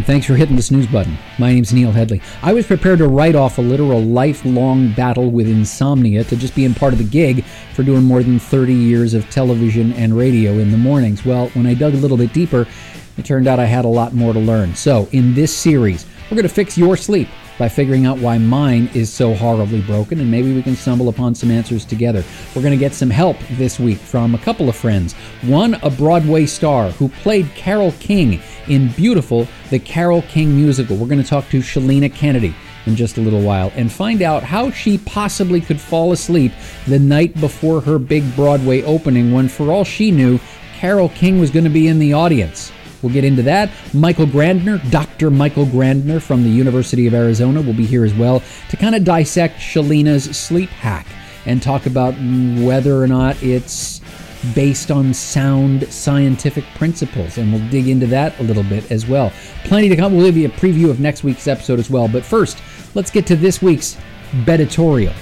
and 0.00 0.06
thanks 0.06 0.26
for 0.26 0.34
hitting 0.34 0.56
the 0.56 0.62
snooze 0.62 0.86
button. 0.86 1.18
My 1.38 1.52
name's 1.52 1.74
Neil 1.74 1.92
Headley. 1.92 2.22
I 2.42 2.54
was 2.54 2.66
prepared 2.66 3.00
to 3.00 3.06
write 3.08 3.34
off 3.34 3.58
a 3.58 3.60
literal 3.60 4.02
lifelong 4.02 4.94
battle 4.94 5.30
with 5.30 5.46
insomnia 5.46 6.24
to 6.24 6.36
just 6.36 6.54
being 6.54 6.72
part 6.72 6.94
of 6.94 6.98
the 6.98 7.04
gig 7.04 7.44
for 7.74 7.82
doing 7.82 8.04
more 8.04 8.22
than 8.22 8.38
30 8.38 8.72
years 8.72 9.12
of 9.12 9.28
television 9.28 9.92
and 9.92 10.16
radio 10.16 10.52
in 10.52 10.70
the 10.70 10.78
mornings. 10.78 11.26
Well, 11.26 11.48
when 11.48 11.66
I 11.66 11.74
dug 11.74 11.92
a 11.92 11.98
little 11.98 12.16
bit 12.16 12.32
deeper, 12.32 12.66
it 13.18 13.26
turned 13.26 13.46
out 13.46 13.58
I 13.58 13.66
had 13.66 13.84
a 13.84 13.88
lot 13.88 14.14
more 14.14 14.32
to 14.32 14.38
learn. 14.38 14.74
So, 14.74 15.06
in 15.12 15.34
this 15.34 15.54
series, 15.54 16.06
we're 16.30 16.36
going 16.36 16.48
to 16.48 16.54
fix 16.54 16.78
your 16.78 16.96
sleep 16.96 17.28
by 17.58 17.68
figuring 17.68 18.06
out 18.06 18.18
why 18.18 18.38
mine 18.38 18.88
is 18.94 19.12
so 19.12 19.34
horribly 19.34 19.82
broken, 19.82 20.18
and 20.18 20.30
maybe 20.30 20.54
we 20.54 20.62
can 20.62 20.74
stumble 20.74 21.10
upon 21.10 21.34
some 21.34 21.50
answers 21.50 21.84
together. 21.84 22.24
We're 22.56 22.62
going 22.62 22.72
to 22.72 22.78
get 22.78 22.94
some 22.94 23.10
help 23.10 23.36
this 23.50 23.78
week 23.78 23.98
from 23.98 24.34
a 24.34 24.38
couple 24.38 24.70
of 24.70 24.76
friends. 24.76 25.12
One, 25.42 25.74
a 25.82 25.90
Broadway 25.90 26.46
star 26.46 26.90
who 26.92 27.10
played 27.10 27.54
Carole 27.54 27.92
King 28.00 28.40
in 28.68 28.88
Beautiful, 28.92 29.48
the 29.70 29.78
Carole 29.78 30.22
King 30.22 30.56
musical. 30.56 30.96
We're 30.96 31.08
going 31.08 31.22
to 31.22 31.28
talk 31.28 31.48
to 31.50 31.60
Chilina 31.60 32.12
Kennedy 32.12 32.54
in 32.86 32.96
just 32.96 33.18
a 33.18 33.20
little 33.20 33.42
while 33.42 33.72
and 33.74 33.90
find 33.92 34.22
out 34.22 34.42
how 34.42 34.70
she 34.70 34.98
possibly 34.98 35.60
could 35.60 35.80
fall 35.80 36.12
asleep 36.12 36.52
the 36.86 36.98
night 36.98 37.38
before 37.40 37.80
her 37.80 37.98
big 37.98 38.34
Broadway 38.34 38.82
opening 38.82 39.32
when, 39.32 39.48
for 39.48 39.70
all 39.70 39.84
she 39.84 40.10
knew, 40.10 40.38
Carole 40.76 41.10
King 41.10 41.40
was 41.40 41.50
going 41.50 41.64
to 41.64 41.70
be 41.70 41.88
in 41.88 41.98
the 41.98 42.12
audience. 42.12 42.72
We'll 43.02 43.12
get 43.12 43.24
into 43.24 43.42
that. 43.42 43.70
Michael 43.94 44.26
Grandner, 44.26 44.78
Dr. 44.90 45.30
Michael 45.30 45.66
Grandner 45.66 46.20
from 46.20 46.42
the 46.42 46.50
University 46.50 47.06
of 47.06 47.14
Arizona, 47.14 47.62
will 47.62 47.72
be 47.72 47.86
here 47.86 48.04
as 48.04 48.14
well 48.14 48.42
to 48.68 48.76
kind 48.76 48.94
of 48.94 49.04
dissect 49.04 49.58
Chilina's 49.58 50.36
sleep 50.36 50.70
hack 50.70 51.06
and 51.46 51.62
talk 51.62 51.86
about 51.86 52.14
whether 52.62 53.02
or 53.02 53.06
not 53.06 53.42
it's 53.42 53.99
based 54.54 54.90
on 54.90 55.12
sound 55.14 55.86
scientific 55.92 56.64
principles. 56.74 57.38
And 57.38 57.52
we'll 57.52 57.68
dig 57.70 57.88
into 57.88 58.06
that 58.08 58.38
a 58.40 58.42
little 58.42 58.62
bit 58.62 58.90
as 58.90 59.06
well. 59.06 59.32
Plenty 59.64 59.88
to 59.88 59.96
come. 59.96 60.14
We'll 60.14 60.26
give 60.26 60.36
you 60.36 60.48
a 60.48 60.52
preview 60.52 60.90
of 60.90 61.00
next 61.00 61.24
week's 61.24 61.46
episode 61.46 61.78
as 61.78 61.90
well. 61.90 62.08
But 62.08 62.24
first, 62.24 62.62
let's 62.94 63.10
get 63.10 63.26
to 63.28 63.36
this 63.36 63.60
week's 63.62 63.96
Beditorial. 64.44 65.14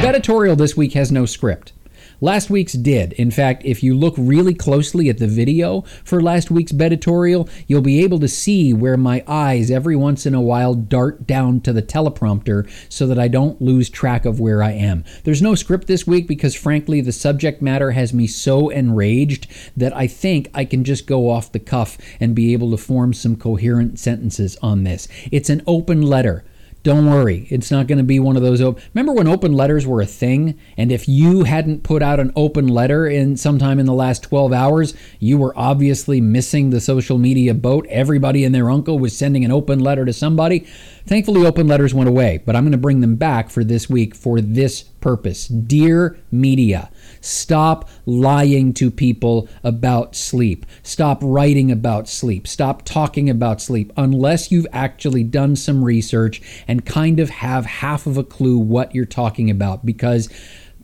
The 0.00 0.54
this 0.56 0.76
week 0.76 0.92
has 0.92 1.10
no 1.10 1.26
script. 1.26 1.72
Last 2.20 2.50
week's 2.50 2.72
did. 2.72 3.12
In 3.12 3.30
fact, 3.30 3.64
if 3.64 3.80
you 3.80 3.94
look 3.94 4.14
really 4.18 4.52
closely 4.52 5.08
at 5.08 5.18
the 5.18 5.28
video 5.28 5.82
for 6.02 6.20
last 6.20 6.50
week's 6.50 6.72
beditorial, 6.72 7.48
you'll 7.68 7.80
be 7.80 8.02
able 8.02 8.18
to 8.18 8.26
see 8.26 8.74
where 8.74 8.96
my 8.96 9.22
eyes 9.28 9.70
every 9.70 9.94
once 9.94 10.26
in 10.26 10.34
a 10.34 10.40
while 10.40 10.74
dart 10.74 11.28
down 11.28 11.60
to 11.60 11.72
the 11.72 11.80
teleprompter 11.80 12.68
so 12.88 13.06
that 13.06 13.20
I 13.20 13.28
don't 13.28 13.62
lose 13.62 13.88
track 13.88 14.24
of 14.24 14.40
where 14.40 14.64
I 14.64 14.72
am. 14.72 15.04
There's 15.22 15.40
no 15.40 15.54
script 15.54 15.86
this 15.86 16.08
week 16.08 16.26
because, 16.26 16.56
frankly, 16.56 17.00
the 17.00 17.12
subject 17.12 17.62
matter 17.62 17.92
has 17.92 18.12
me 18.12 18.26
so 18.26 18.68
enraged 18.68 19.46
that 19.76 19.94
I 19.94 20.08
think 20.08 20.50
I 20.52 20.64
can 20.64 20.82
just 20.82 21.06
go 21.06 21.30
off 21.30 21.52
the 21.52 21.60
cuff 21.60 21.98
and 22.18 22.34
be 22.34 22.52
able 22.52 22.72
to 22.72 22.76
form 22.78 23.14
some 23.14 23.36
coherent 23.36 24.00
sentences 24.00 24.56
on 24.60 24.82
this. 24.82 25.06
It's 25.30 25.50
an 25.50 25.62
open 25.68 26.02
letter. 26.02 26.44
Don't 26.88 27.10
worry, 27.10 27.46
it's 27.50 27.70
not 27.70 27.86
going 27.86 27.98
to 27.98 28.02
be 28.02 28.18
one 28.18 28.34
of 28.34 28.40
those. 28.40 28.62
Op- 28.62 28.80
Remember 28.94 29.12
when 29.12 29.28
open 29.28 29.52
letters 29.52 29.86
were 29.86 30.00
a 30.00 30.06
thing, 30.06 30.58
and 30.74 30.90
if 30.90 31.06
you 31.06 31.44
hadn't 31.44 31.82
put 31.82 32.02
out 32.02 32.18
an 32.18 32.32
open 32.34 32.66
letter 32.66 33.06
in 33.06 33.36
sometime 33.36 33.78
in 33.78 33.84
the 33.84 33.92
last 33.92 34.22
12 34.22 34.54
hours, 34.54 34.94
you 35.18 35.36
were 35.36 35.52
obviously 35.54 36.18
missing 36.22 36.70
the 36.70 36.80
social 36.80 37.18
media 37.18 37.52
boat. 37.52 37.86
Everybody 37.90 38.42
and 38.42 38.54
their 38.54 38.70
uncle 38.70 38.98
was 38.98 39.14
sending 39.14 39.44
an 39.44 39.52
open 39.52 39.80
letter 39.80 40.06
to 40.06 40.14
somebody. 40.14 40.60
Thankfully, 41.06 41.44
open 41.44 41.68
letters 41.68 41.92
went 41.92 42.08
away, 42.08 42.40
but 42.46 42.56
I'm 42.56 42.64
going 42.64 42.72
to 42.72 42.78
bring 42.78 43.00
them 43.02 43.16
back 43.16 43.50
for 43.50 43.64
this 43.64 43.90
week 43.90 44.14
for 44.14 44.40
this 44.40 44.80
purpose. 44.80 45.46
Dear 45.46 46.18
media, 46.32 46.90
stop 47.20 47.88
lying 48.06 48.72
to 48.74 48.90
people 48.90 49.48
about 49.64 50.14
sleep. 50.14 50.66
Stop 50.82 51.18
writing 51.22 51.70
about 51.70 52.08
sleep. 52.08 52.46
Stop 52.46 52.82
talking 52.84 53.28
about 53.28 53.60
sleep 53.60 53.92
unless 53.96 54.50
you've 54.50 54.66
actually 54.72 55.24
done 55.24 55.56
some 55.56 55.84
research 55.84 56.40
and 56.66 56.84
kind 56.84 57.20
of 57.20 57.30
have 57.30 57.66
half 57.66 58.06
of 58.06 58.16
a 58.16 58.24
clue 58.24 58.58
what 58.58 58.94
you're 58.94 59.04
talking 59.04 59.50
about 59.50 59.84
because 59.84 60.28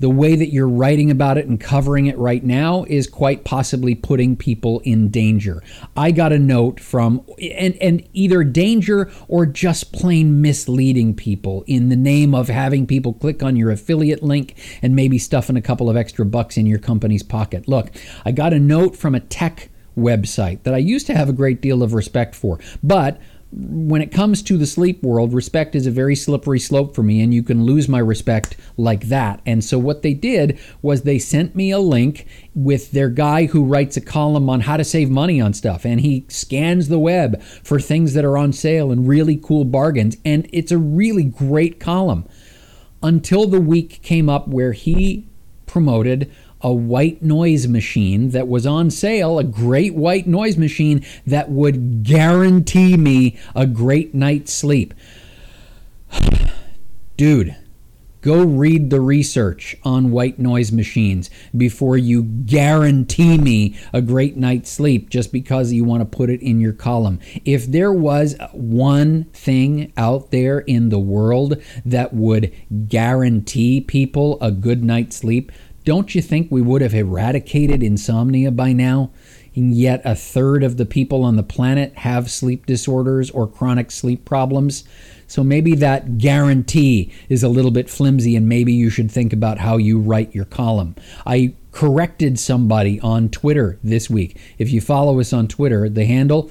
the 0.04 0.10
way 0.10 0.36
that 0.36 0.52
you're 0.52 0.68
writing 0.68 1.10
about 1.10 1.38
it 1.38 1.46
and 1.46 1.58
covering 1.58 2.04
it 2.08 2.18
right 2.18 2.44
now 2.44 2.84
is 2.88 3.06
quite 3.06 3.42
possibly 3.42 3.94
putting 3.94 4.36
people 4.36 4.80
in 4.80 5.08
danger. 5.08 5.62
I 5.96 6.10
got 6.10 6.30
a 6.30 6.38
note 6.38 6.78
from 6.78 7.24
and 7.40 7.74
and 7.76 8.06
either 8.12 8.44
danger 8.44 9.10
or 9.28 9.46
just 9.46 9.94
plain 9.94 10.42
misleading 10.42 11.14
people 11.14 11.64
in 11.66 11.88
the 11.88 11.96
name 11.96 12.34
of 12.34 12.48
having 12.48 12.86
people 12.86 13.14
click 13.14 13.42
on 13.42 13.56
your 13.56 13.70
affiliate 13.70 14.22
link 14.22 14.56
and 14.82 14.94
maybe 14.94 15.16
stuffing 15.16 15.56
a 15.56 15.62
couple 15.62 15.88
of 15.88 15.96
extra 15.96 16.26
bucks 16.26 16.58
in 16.58 16.66
your 16.66 16.78
company's 16.78 17.22
pocket. 17.22 17.66
Look, 17.66 17.90
I 18.26 18.32
got 18.32 18.52
a 18.52 18.60
note 18.60 18.96
from 18.96 19.14
a 19.14 19.20
tech 19.20 19.70
website 19.96 20.64
that 20.64 20.74
I 20.74 20.78
used 20.78 21.06
to 21.06 21.14
have 21.14 21.30
a 21.30 21.32
great 21.32 21.62
deal 21.62 21.82
of 21.82 21.94
respect 21.94 22.34
for, 22.34 22.60
but 22.82 23.18
when 23.56 24.02
it 24.02 24.10
comes 24.10 24.42
to 24.42 24.58
the 24.58 24.66
sleep 24.66 25.02
world, 25.02 25.32
respect 25.32 25.76
is 25.76 25.86
a 25.86 25.90
very 25.90 26.16
slippery 26.16 26.58
slope 26.58 26.94
for 26.94 27.04
me, 27.04 27.20
and 27.20 27.32
you 27.32 27.42
can 27.42 27.64
lose 27.64 27.88
my 27.88 28.00
respect 28.00 28.56
like 28.76 29.08
that. 29.08 29.40
And 29.46 29.62
so, 29.62 29.78
what 29.78 30.02
they 30.02 30.12
did 30.12 30.58
was 30.82 31.02
they 31.02 31.20
sent 31.20 31.54
me 31.54 31.70
a 31.70 31.78
link 31.78 32.26
with 32.54 32.90
their 32.90 33.08
guy 33.08 33.46
who 33.46 33.64
writes 33.64 33.96
a 33.96 34.00
column 34.00 34.50
on 34.50 34.60
how 34.60 34.76
to 34.76 34.84
save 34.84 35.08
money 35.08 35.40
on 35.40 35.52
stuff, 35.52 35.84
and 35.84 36.00
he 36.00 36.24
scans 36.28 36.88
the 36.88 36.98
web 36.98 37.40
for 37.42 37.78
things 37.78 38.14
that 38.14 38.24
are 38.24 38.36
on 38.36 38.52
sale 38.52 38.90
and 38.90 39.06
really 39.06 39.36
cool 39.36 39.64
bargains. 39.64 40.16
And 40.24 40.48
it's 40.52 40.72
a 40.72 40.78
really 40.78 41.24
great 41.24 41.78
column 41.78 42.26
until 43.02 43.46
the 43.46 43.60
week 43.60 44.02
came 44.02 44.28
up 44.28 44.48
where 44.48 44.72
he 44.72 45.28
promoted 45.66 46.30
a 46.64 46.72
white 46.72 47.22
noise 47.22 47.68
machine 47.68 48.30
that 48.30 48.48
was 48.48 48.66
on 48.66 48.90
sale, 48.90 49.38
a 49.38 49.44
great 49.44 49.94
white 49.94 50.26
noise 50.26 50.56
machine 50.56 51.04
that 51.26 51.50
would 51.50 52.02
guarantee 52.02 52.96
me 52.96 53.38
a 53.54 53.66
great 53.66 54.14
night's 54.14 54.52
sleep. 54.52 54.94
Dude, 57.18 57.54
go 58.22 58.42
read 58.42 58.88
the 58.88 59.00
research 59.02 59.76
on 59.84 60.10
white 60.10 60.38
noise 60.38 60.72
machines 60.72 61.28
before 61.54 61.98
you 61.98 62.22
guarantee 62.22 63.36
me 63.36 63.78
a 63.92 64.00
great 64.00 64.38
night's 64.38 64.70
sleep 64.70 65.10
just 65.10 65.30
because 65.30 65.70
you 65.70 65.84
want 65.84 66.00
to 66.00 66.16
put 66.16 66.30
it 66.30 66.40
in 66.40 66.60
your 66.60 66.72
column. 66.72 67.20
If 67.44 67.66
there 67.66 67.92
was 67.92 68.36
one 68.52 69.24
thing 69.34 69.92
out 69.98 70.30
there 70.30 70.60
in 70.60 70.88
the 70.88 70.98
world 70.98 71.62
that 71.84 72.14
would 72.14 72.54
guarantee 72.88 73.82
people 73.82 74.38
a 74.40 74.50
good 74.50 74.82
night's 74.82 75.16
sleep, 75.16 75.52
don't 75.84 76.14
you 76.14 76.22
think 76.22 76.50
we 76.50 76.62
would 76.62 76.82
have 76.82 76.94
eradicated 76.94 77.82
insomnia 77.82 78.50
by 78.50 78.72
now? 78.72 79.10
And 79.54 79.74
yet, 79.74 80.02
a 80.04 80.16
third 80.16 80.64
of 80.64 80.78
the 80.78 80.86
people 80.86 81.22
on 81.22 81.36
the 81.36 81.42
planet 81.42 81.94
have 81.98 82.30
sleep 82.30 82.66
disorders 82.66 83.30
or 83.30 83.46
chronic 83.46 83.90
sleep 83.90 84.24
problems. 84.24 84.84
So 85.26 85.44
maybe 85.44 85.74
that 85.76 86.18
guarantee 86.18 87.12
is 87.28 87.42
a 87.42 87.48
little 87.48 87.70
bit 87.70 87.88
flimsy, 87.88 88.34
and 88.34 88.48
maybe 88.48 88.72
you 88.72 88.90
should 88.90 89.10
think 89.10 89.32
about 89.32 89.58
how 89.58 89.76
you 89.76 89.98
write 89.98 90.34
your 90.34 90.44
column. 90.44 90.96
I 91.24 91.54
corrected 91.70 92.38
somebody 92.38 92.98
on 93.00 93.28
Twitter 93.28 93.78
this 93.82 94.08
week. 94.10 94.38
If 94.58 94.72
you 94.72 94.80
follow 94.80 95.20
us 95.20 95.32
on 95.32 95.48
Twitter, 95.48 95.88
the 95.88 96.04
handle 96.04 96.50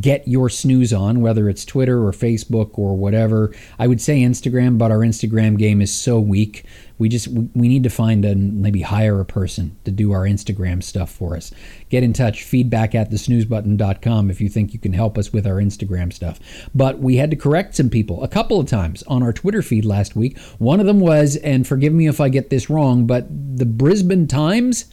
get 0.00 0.26
your 0.28 0.48
snooze 0.48 0.92
on, 0.92 1.20
whether 1.20 1.48
it's 1.48 1.64
Twitter 1.64 2.06
or 2.06 2.12
Facebook 2.12 2.78
or 2.78 2.96
whatever. 2.96 3.54
I 3.78 3.86
would 3.86 4.00
say 4.00 4.20
Instagram, 4.20 4.78
but 4.78 4.90
our 4.90 4.98
Instagram 4.98 5.58
game 5.58 5.80
is 5.80 5.92
so 5.92 6.20
weak. 6.20 6.64
We 6.98 7.08
just 7.08 7.28
we 7.28 7.68
need 7.68 7.82
to 7.84 7.90
find 7.90 8.24
and 8.26 8.60
maybe 8.60 8.82
hire 8.82 9.20
a 9.20 9.24
person 9.24 9.76
to 9.84 9.90
do 9.90 10.12
our 10.12 10.22
Instagram 10.22 10.82
stuff 10.82 11.10
for 11.10 11.34
us. 11.34 11.50
Get 11.88 12.02
in 12.02 12.12
touch, 12.12 12.42
feedback 12.42 12.94
at 12.94 13.10
thesnoozebutton.com 13.10 14.30
if 14.30 14.40
you 14.40 14.50
think 14.50 14.74
you 14.74 14.78
can 14.78 14.92
help 14.92 15.16
us 15.16 15.32
with 15.32 15.46
our 15.46 15.56
Instagram 15.56 16.12
stuff. 16.12 16.38
But 16.74 16.98
we 16.98 17.16
had 17.16 17.30
to 17.30 17.36
correct 17.36 17.74
some 17.74 17.88
people 17.88 18.22
a 18.22 18.28
couple 18.28 18.60
of 18.60 18.68
times 18.68 19.02
on 19.04 19.22
our 19.22 19.32
Twitter 19.32 19.62
feed 19.62 19.86
last 19.86 20.14
week. 20.14 20.38
One 20.58 20.78
of 20.78 20.86
them 20.86 21.00
was, 21.00 21.36
and 21.36 21.66
forgive 21.66 21.94
me 21.94 22.06
if 22.06 22.20
I 22.20 22.28
get 22.28 22.50
this 22.50 22.68
wrong, 22.68 23.06
but 23.06 23.26
the 23.30 23.66
Brisbane 23.66 24.26
Times 24.26 24.84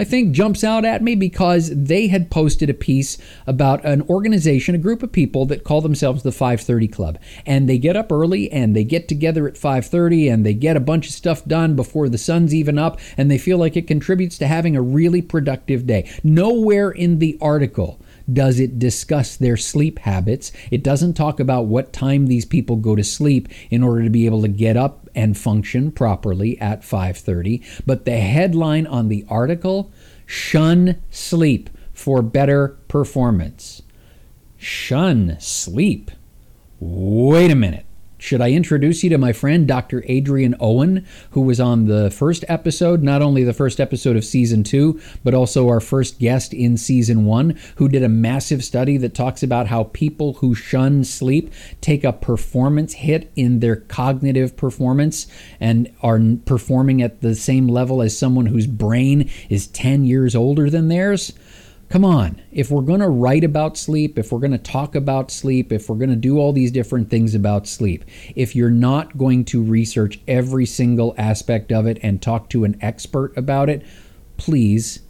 I 0.00 0.04
think 0.04 0.32
jumps 0.32 0.64
out 0.64 0.86
at 0.86 1.02
me 1.02 1.14
because 1.14 1.70
they 1.76 2.08
had 2.08 2.30
posted 2.30 2.70
a 2.70 2.74
piece 2.74 3.18
about 3.46 3.84
an 3.84 4.00
organization, 4.08 4.74
a 4.74 4.78
group 4.78 5.02
of 5.02 5.12
people 5.12 5.44
that 5.44 5.62
call 5.62 5.82
themselves 5.82 6.22
the 6.22 6.32
530 6.32 6.88
Club. 6.88 7.18
And 7.44 7.68
they 7.68 7.76
get 7.76 7.98
up 7.98 8.10
early 8.10 8.50
and 8.50 8.74
they 8.74 8.82
get 8.82 9.08
together 9.08 9.46
at 9.46 9.58
5:30 9.58 10.32
and 10.32 10.46
they 10.46 10.54
get 10.54 10.74
a 10.74 10.80
bunch 10.80 11.06
of 11.08 11.12
stuff 11.12 11.44
done 11.44 11.76
before 11.76 12.08
the 12.08 12.16
sun's 12.16 12.54
even 12.54 12.78
up 12.78 12.98
and 13.18 13.30
they 13.30 13.36
feel 13.36 13.58
like 13.58 13.76
it 13.76 13.86
contributes 13.86 14.38
to 14.38 14.46
having 14.46 14.74
a 14.74 14.80
really 14.80 15.20
productive 15.20 15.86
day. 15.86 16.08
Nowhere 16.24 16.90
in 16.90 17.18
the 17.18 17.36
article 17.38 18.00
does 18.32 18.60
it 18.60 18.78
discuss 18.78 19.36
their 19.36 19.56
sleep 19.56 20.00
habits. 20.00 20.52
It 20.70 20.82
doesn't 20.82 21.14
talk 21.14 21.40
about 21.40 21.66
what 21.66 21.92
time 21.92 22.26
these 22.26 22.44
people 22.44 22.76
go 22.76 22.94
to 22.94 23.04
sleep 23.04 23.48
in 23.70 23.82
order 23.82 24.02
to 24.02 24.10
be 24.10 24.26
able 24.26 24.42
to 24.42 24.48
get 24.48 24.76
up 24.76 25.08
and 25.14 25.36
function 25.36 25.90
properly 25.90 26.60
at 26.60 26.82
5:30, 26.82 27.62
but 27.86 28.04
the 28.04 28.18
headline 28.18 28.86
on 28.86 29.08
the 29.08 29.24
article, 29.28 29.90
shun 30.26 30.96
sleep 31.10 31.70
for 31.92 32.22
better 32.22 32.78
performance. 32.88 33.82
Shun 34.56 35.36
sleep. 35.38 36.10
Wait 36.78 37.50
a 37.50 37.54
minute. 37.54 37.84
Should 38.20 38.42
I 38.42 38.50
introduce 38.50 39.02
you 39.02 39.08
to 39.10 39.18
my 39.18 39.32
friend 39.32 39.66
Dr. 39.66 40.04
Adrian 40.06 40.54
Owen, 40.60 41.06
who 41.30 41.40
was 41.40 41.58
on 41.58 41.86
the 41.86 42.10
first 42.10 42.44
episode, 42.48 43.02
not 43.02 43.22
only 43.22 43.44
the 43.44 43.54
first 43.54 43.80
episode 43.80 44.14
of 44.14 44.26
season 44.26 44.62
two, 44.62 45.00
but 45.24 45.32
also 45.32 45.70
our 45.70 45.80
first 45.80 46.18
guest 46.18 46.52
in 46.52 46.76
season 46.76 47.24
one, 47.24 47.58
who 47.76 47.88
did 47.88 48.02
a 48.02 48.10
massive 48.10 48.62
study 48.62 48.98
that 48.98 49.14
talks 49.14 49.42
about 49.42 49.68
how 49.68 49.84
people 49.84 50.34
who 50.34 50.54
shun 50.54 51.02
sleep 51.02 51.50
take 51.80 52.04
a 52.04 52.12
performance 52.12 52.92
hit 52.92 53.32
in 53.36 53.60
their 53.60 53.76
cognitive 53.76 54.54
performance 54.54 55.26
and 55.58 55.90
are 56.02 56.20
performing 56.44 57.00
at 57.00 57.22
the 57.22 57.34
same 57.34 57.68
level 57.68 58.02
as 58.02 58.16
someone 58.16 58.46
whose 58.46 58.66
brain 58.66 59.30
is 59.48 59.66
10 59.68 60.04
years 60.04 60.36
older 60.36 60.68
than 60.68 60.88
theirs? 60.88 61.32
Come 61.90 62.04
on, 62.04 62.40
if 62.52 62.70
we're 62.70 62.82
going 62.82 63.00
to 63.00 63.08
write 63.08 63.42
about 63.42 63.76
sleep, 63.76 64.16
if 64.16 64.30
we're 64.30 64.38
going 64.38 64.52
to 64.52 64.58
talk 64.58 64.94
about 64.94 65.28
sleep, 65.32 65.72
if 65.72 65.88
we're 65.88 65.96
going 65.96 66.10
to 66.10 66.14
do 66.14 66.38
all 66.38 66.52
these 66.52 66.70
different 66.70 67.10
things 67.10 67.34
about 67.34 67.66
sleep, 67.66 68.04
if 68.36 68.54
you're 68.54 68.70
not 68.70 69.18
going 69.18 69.44
to 69.46 69.60
research 69.60 70.20
every 70.28 70.66
single 70.66 71.16
aspect 71.18 71.72
of 71.72 71.86
it 71.86 71.98
and 72.00 72.22
talk 72.22 72.48
to 72.50 72.62
an 72.62 72.78
expert 72.80 73.36
about 73.36 73.68
it, 73.68 73.84
please 74.36 75.00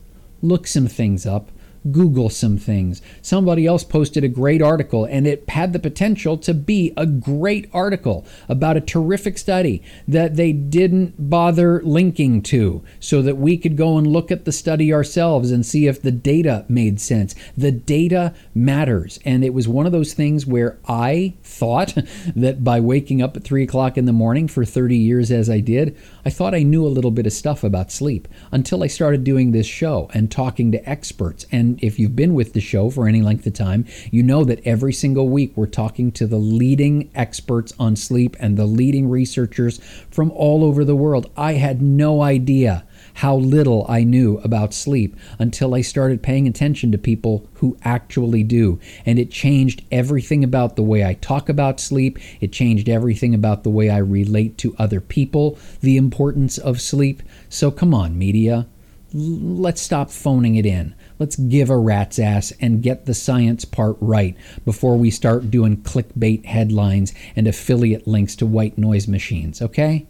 look 0.41 0.67
some 0.67 0.87
things 0.87 1.27
up 1.27 1.51
Google 1.91 2.29
some 2.29 2.59
things. 2.59 3.01
Somebody 3.23 3.67
else 3.67 3.85
posted 3.85 4.25
a 4.25 4.29
great 4.29 4.61
article, 4.61 5.05
and 5.05 5.27
it 5.27 5.49
had 5.49 5.73
the 5.73 5.79
potential 5.79 6.37
to 6.39 6.53
be 6.53 6.93
a 6.97 7.07
great 7.07 7.69
article 7.73 8.27
about 8.49 8.77
a 8.77 8.81
terrific 8.81 9.39
study 9.39 9.83
that 10.07 10.37
they 10.37 10.53
didn't 10.53 11.31
bother 11.31 11.81
linking 11.83 12.43
to 12.43 12.83
so 12.99 13.23
that 13.23 13.37
we 13.37 13.57
could 13.57 13.77
go 13.77 13.97
and 13.97 14.07
look 14.07 14.31
at 14.31 14.45
the 14.45 14.53
study 14.53 14.93
ourselves 14.93 15.51
and 15.51 15.65
see 15.65 15.87
if 15.87 16.03
the 16.03 16.13
data 16.13 16.65
made 16.69 17.01
sense. 17.01 17.35
The 17.57 17.73
data 17.73 18.35
matters. 18.55 19.19
And 19.25 19.45
it 19.45 19.55
was 19.55 19.67
one 19.67 19.87
of 19.87 19.93
those 19.93 20.13
things 20.13 20.47
where 20.47 20.79
I 20.87 21.35
thought 21.43 21.95
that 22.37 22.63
by 22.63 22.81
waking 22.81 23.23
up 23.23 23.37
at 23.37 23.45
three 23.45 23.63
o'clock 23.63 23.97
in 23.97 24.05
the 24.05 24.13
morning 24.13 24.49
for 24.49 24.65
30 24.65 24.97
years 24.97 25.31
as 25.31 25.49
I 25.49 25.61
did, 25.61 25.97
I 26.25 26.31
thought 26.31 26.55
I 26.55 26.63
knew 26.63 26.87
a 26.87 26.89
little 26.89 27.11
bit 27.11 27.27
of 27.27 27.33
stuff 27.33 27.65
about 27.65 27.91
sleep 27.91 28.29
until 28.53 28.83
I 28.83 28.87
started 28.87 29.25
doing 29.25 29.53
this 29.53 29.67
show 29.67 30.11
and 30.13 30.31
talking 30.31 30.73
to 30.73 30.89
experts 30.89 31.47
and 31.51 31.70
if 31.81 31.99
you've 31.99 32.17
been 32.17 32.35
with 32.35 32.53
the 32.53 32.61
show 32.61 32.91
for 32.91 33.07
any 33.07 33.23
length 33.23 33.47
of 33.47 33.55
time, 33.55 33.87
you 34.11 34.23
know 34.23 34.45
that 34.45 34.67
every 34.67 34.93
single 34.93 35.29
week 35.29 35.53
we're 35.57 35.67
talking 35.67 36.11
to 36.13 36.27
the 36.27 36.39
leading 36.39 37.11
experts 37.15 37.73
on 37.79 37.97
sleep 37.97 38.37
and 38.41 38.57
the 38.57 38.67
leading 38.67 39.09
researchers 39.09 39.79
from 40.11 40.31
all 40.33 40.65
over 40.65 40.85
the 40.85 40.97
world. 40.97 41.31
I 41.37 41.55
had 41.55 41.83
no 41.83 42.23
idea 42.23 42.85
how 43.15 43.37
little 43.37 43.87
I 43.89 44.05
knew 44.05 44.39
about 44.39 44.75
sleep 44.75 45.17
until 45.39 45.75
I 45.75 45.81
started 45.81 46.23
paying 46.23 46.47
attention 46.47 46.93
to 46.93 46.99
people 46.99 47.49
who 47.55 47.77
actually 47.83 48.43
do. 48.43 48.79
And 49.05 49.19
it 49.19 49.31
changed 49.31 49.83
everything 49.91 50.45
about 50.45 50.77
the 50.77 50.83
way 50.83 51.05
I 51.05 51.15
talk 51.15 51.49
about 51.49 51.81
sleep. 51.81 52.19
It 52.41 52.53
changed 52.53 52.89
everything 52.89 53.35
about 53.35 53.63
the 53.63 53.71
way 53.71 53.91
I 53.91 53.99
relate 53.99 54.59
to 54.59 54.75
other 54.79 55.01
people, 55.01 55.59
the 55.81 55.97
importance 55.97 56.59
of 56.59 56.81
sleep. 56.81 57.23
So 57.49 57.71
come 57.71 57.95
on, 57.95 58.19
media. 58.19 58.67
Let's 59.13 59.81
stop 59.83 60.11
phoning 60.11 60.55
it 60.55 60.65
in. 60.65 60.95
Let's 61.21 61.37
give 61.37 61.69
a 61.69 61.77
rat's 61.77 62.19
ass 62.19 62.51
and 62.63 62.83
get 62.83 63.05
the 63.05 63.13
science 63.13 63.67
part 63.67 63.99
right 64.01 64.35
before 64.65 64.97
we 64.97 65.11
start 65.11 65.51
doing 65.51 65.77
clickbait 65.77 66.47
headlines 66.47 67.13
and 67.37 67.47
affiliate 67.47 68.09
links 68.09 68.35
to 68.37 68.47
white 68.47 68.79
noise 68.79 69.07
machines, 69.07 69.61
okay? 69.61 70.07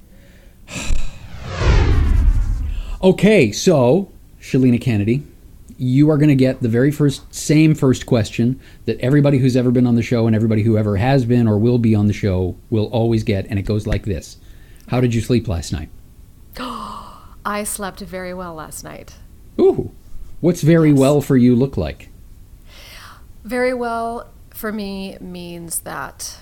okay, 3.02 3.50
so, 3.50 4.12
Chilina 4.40 4.80
Kennedy, 4.80 5.24
you 5.76 6.08
are 6.10 6.16
going 6.16 6.28
to 6.28 6.36
get 6.36 6.62
the 6.62 6.68
very 6.68 6.92
first, 6.92 7.34
same 7.34 7.74
first 7.74 8.06
question 8.06 8.60
that 8.84 9.00
everybody 9.00 9.38
who's 9.38 9.56
ever 9.56 9.72
been 9.72 9.88
on 9.88 9.96
the 9.96 10.04
show 10.04 10.28
and 10.28 10.36
everybody 10.36 10.62
who 10.62 10.78
ever 10.78 10.96
has 10.96 11.24
been 11.24 11.48
or 11.48 11.58
will 11.58 11.78
be 11.78 11.92
on 11.92 12.06
the 12.06 12.12
show 12.12 12.54
will 12.70 12.86
always 12.86 13.24
get, 13.24 13.48
and 13.48 13.58
it 13.58 13.62
goes 13.62 13.84
like 13.84 14.04
this 14.04 14.36
How 14.86 15.00
did 15.00 15.12
you 15.12 15.20
sleep 15.20 15.48
last 15.48 15.72
night? 15.72 15.88
I 17.44 17.64
slept 17.64 17.98
very 17.98 18.32
well 18.32 18.54
last 18.54 18.84
night. 18.84 19.16
Ooh. 19.58 19.90
What's 20.40 20.62
very 20.62 20.90
yes. 20.90 20.98
well 20.98 21.20
for 21.20 21.36
you 21.36 21.54
look 21.54 21.76
like? 21.76 22.08
Very 23.44 23.74
well 23.74 24.30
for 24.50 24.72
me 24.72 25.16
means 25.20 25.80
that 25.80 26.38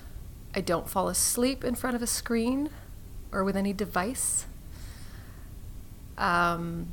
I 0.55 0.61
don't 0.61 0.89
fall 0.89 1.09
asleep 1.09 1.65
in 1.65 1.75
front 1.75 1.97
of 1.97 2.03
a 2.03 2.07
screen 2.07 2.71
or 3.33 3.45
with 3.45 3.57
any 3.57 3.73
device. 3.73 4.47
Um, 6.17 6.89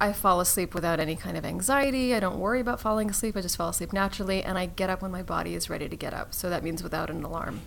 I 0.00 0.12
fall 0.12 0.40
asleep 0.40 0.74
without 0.74 1.00
any 1.00 1.16
kind 1.16 1.36
of 1.36 1.44
anxiety. 1.44 2.14
I 2.14 2.20
don't 2.20 2.38
worry 2.38 2.60
about 2.60 2.80
falling 2.80 3.10
asleep. 3.10 3.36
I 3.36 3.40
just 3.40 3.56
fall 3.56 3.70
asleep 3.70 3.92
naturally, 3.92 4.42
and 4.42 4.56
I 4.56 4.66
get 4.66 4.90
up 4.90 5.02
when 5.02 5.10
my 5.10 5.22
body 5.22 5.54
is 5.54 5.68
ready 5.68 5.88
to 5.88 5.96
get 5.96 6.14
up. 6.14 6.34
So 6.34 6.50
that 6.50 6.62
means 6.62 6.82
without 6.82 7.10
an 7.10 7.24
alarm. 7.24 7.62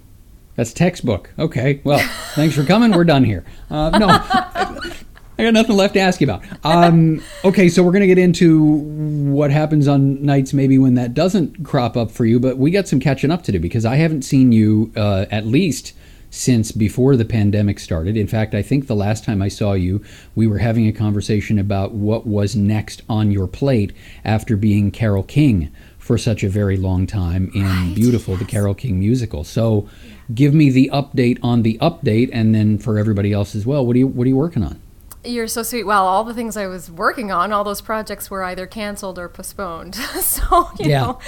That's 0.56 0.74
textbook. 0.74 1.32
Okay. 1.40 1.82
Well, 1.84 2.00
thanks 2.36 2.56
for 2.56 2.64
coming. 2.64 2.92
We're 2.92 3.04
done 3.06 3.24
here. 3.24 3.44
Uh, 3.70 3.90
no, 3.98 4.08
I 5.38 5.44
got 5.44 5.54
nothing 5.54 5.75
left 5.75 5.94
to 5.95 6.00
ask 6.00 6.22
you 6.22 6.28
about. 6.28 6.44
Um, 6.63 7.24
okay, 7.45 7.69
so 7.69 7.81
we're 7.81 7.92
going 7.92 8.01
to 8.01 8.07
get 8.07 8.18
into 8.18 8.63
what 8.63 9.50
happens 9.50 9.88
on 9.88 10.24
nights 10.24 10.54
maybe 10.54 10.78
when 10.78 10.95
that 10.95 11.13
doesn't 11.13 11.63
crop 11.63 11.98
up 11.98 12.12
for 12.12 12.25
you, 12.25 12.39
but 12.39 12.57
we 12.57 12.72
got 12.72 12.88
some 12.88 13.00
catching 13.00 13.31
up 13.31 13.44
to 13.44 13.51
do 13.51 13.60
because 13.60 13.86
I 13.86 13.95
haven't 13.95 14.24
seen 14.24 14.51
you 14.51 14.92
uh, 14.95 15.25
at 15.31 15.45
least 15.45 15.94
since 16.31 16.72
before 16.72 17.16
the 17.16 17.25
pandemic 17.25 17.78
started. 17.78 18.18
In 18.18 18.28
fact, 18.28 18.56
I 18.56 18.62
think 18.62 18.88
the 18.88 18.95
last 18.95 19.24
time 19.24 19.42
I 19.42 19.50
saw 19.50 19.74
you, 19.74 20.04
we 20.33 20.48
were 20.48 20.60
having 20.60 20.88
a 20.88 20.94
conversation 20.94 21.60
about 21.60 21.92
what 21.92 22.25
was 22.25 22.56
next 22.56 23.01
on 23.10 23.31
your 23.31 23.48
plate 23.48 23.92
after 24.24 24.56
being 24.56 24.92
Carole 24.92 25.24
King 25.24 25.72
for 25.98 26.18
such 26.18 26.44
a 26.44 26.50
very 26.50 26.77
long 26.77 27.06
time 27.06 27.51
in 27.54 27.63
right, 27.63 27.94
Beautiful, 27.94 28.34
yes. 28.34 28.39
the 28.39 28.48
Carole 28.48 28.74
King 28.74 28.98
musical. 29.00 29.44
So, 29.44 29.88
give 30.34 30.54
me 30.54 30.69
the 30.69 30.89
update 30.94 31.38
on 31.44 31.63
the 31.63 31.77
update, 31.80 32.30
and 32.31 32.56
then 32.56 32.77
for 32.77 32.98
everybody 32.98 33.34
else 33.34 33.54
as 33.54 33.66
well, 33.66 33.86
what 33.86 33.95
are 33.95 34.00
you 34.00 34.07
what 34.07 34.25
are 34.25 34.30
you 34.30 34.38
working 34.38 34.63
on? 34.63 34.81
You're 35.24 35.48
so 35.48 35.62
sweet. 35.62 35.84
Well, 35.84 36.08
all 36.08 36.24
the 36.24 36.34
things 36.34 36.58
I 36.58 36.66
was 36.66 36.90
working 36.90 37.32
on, 37.32 37.54
all 37.54 37.64
those 37.64 37.82
projects 37.82 38.32
were 38.32 38.44
either 38.44 38.66
canceled 38.66 39.20
or 39.20 39.30
postponed. 39.30 39.94
so, 40.22 40.70
you 40.80 40.90
yeah. 40.90 41.02
know, 41.02 41.20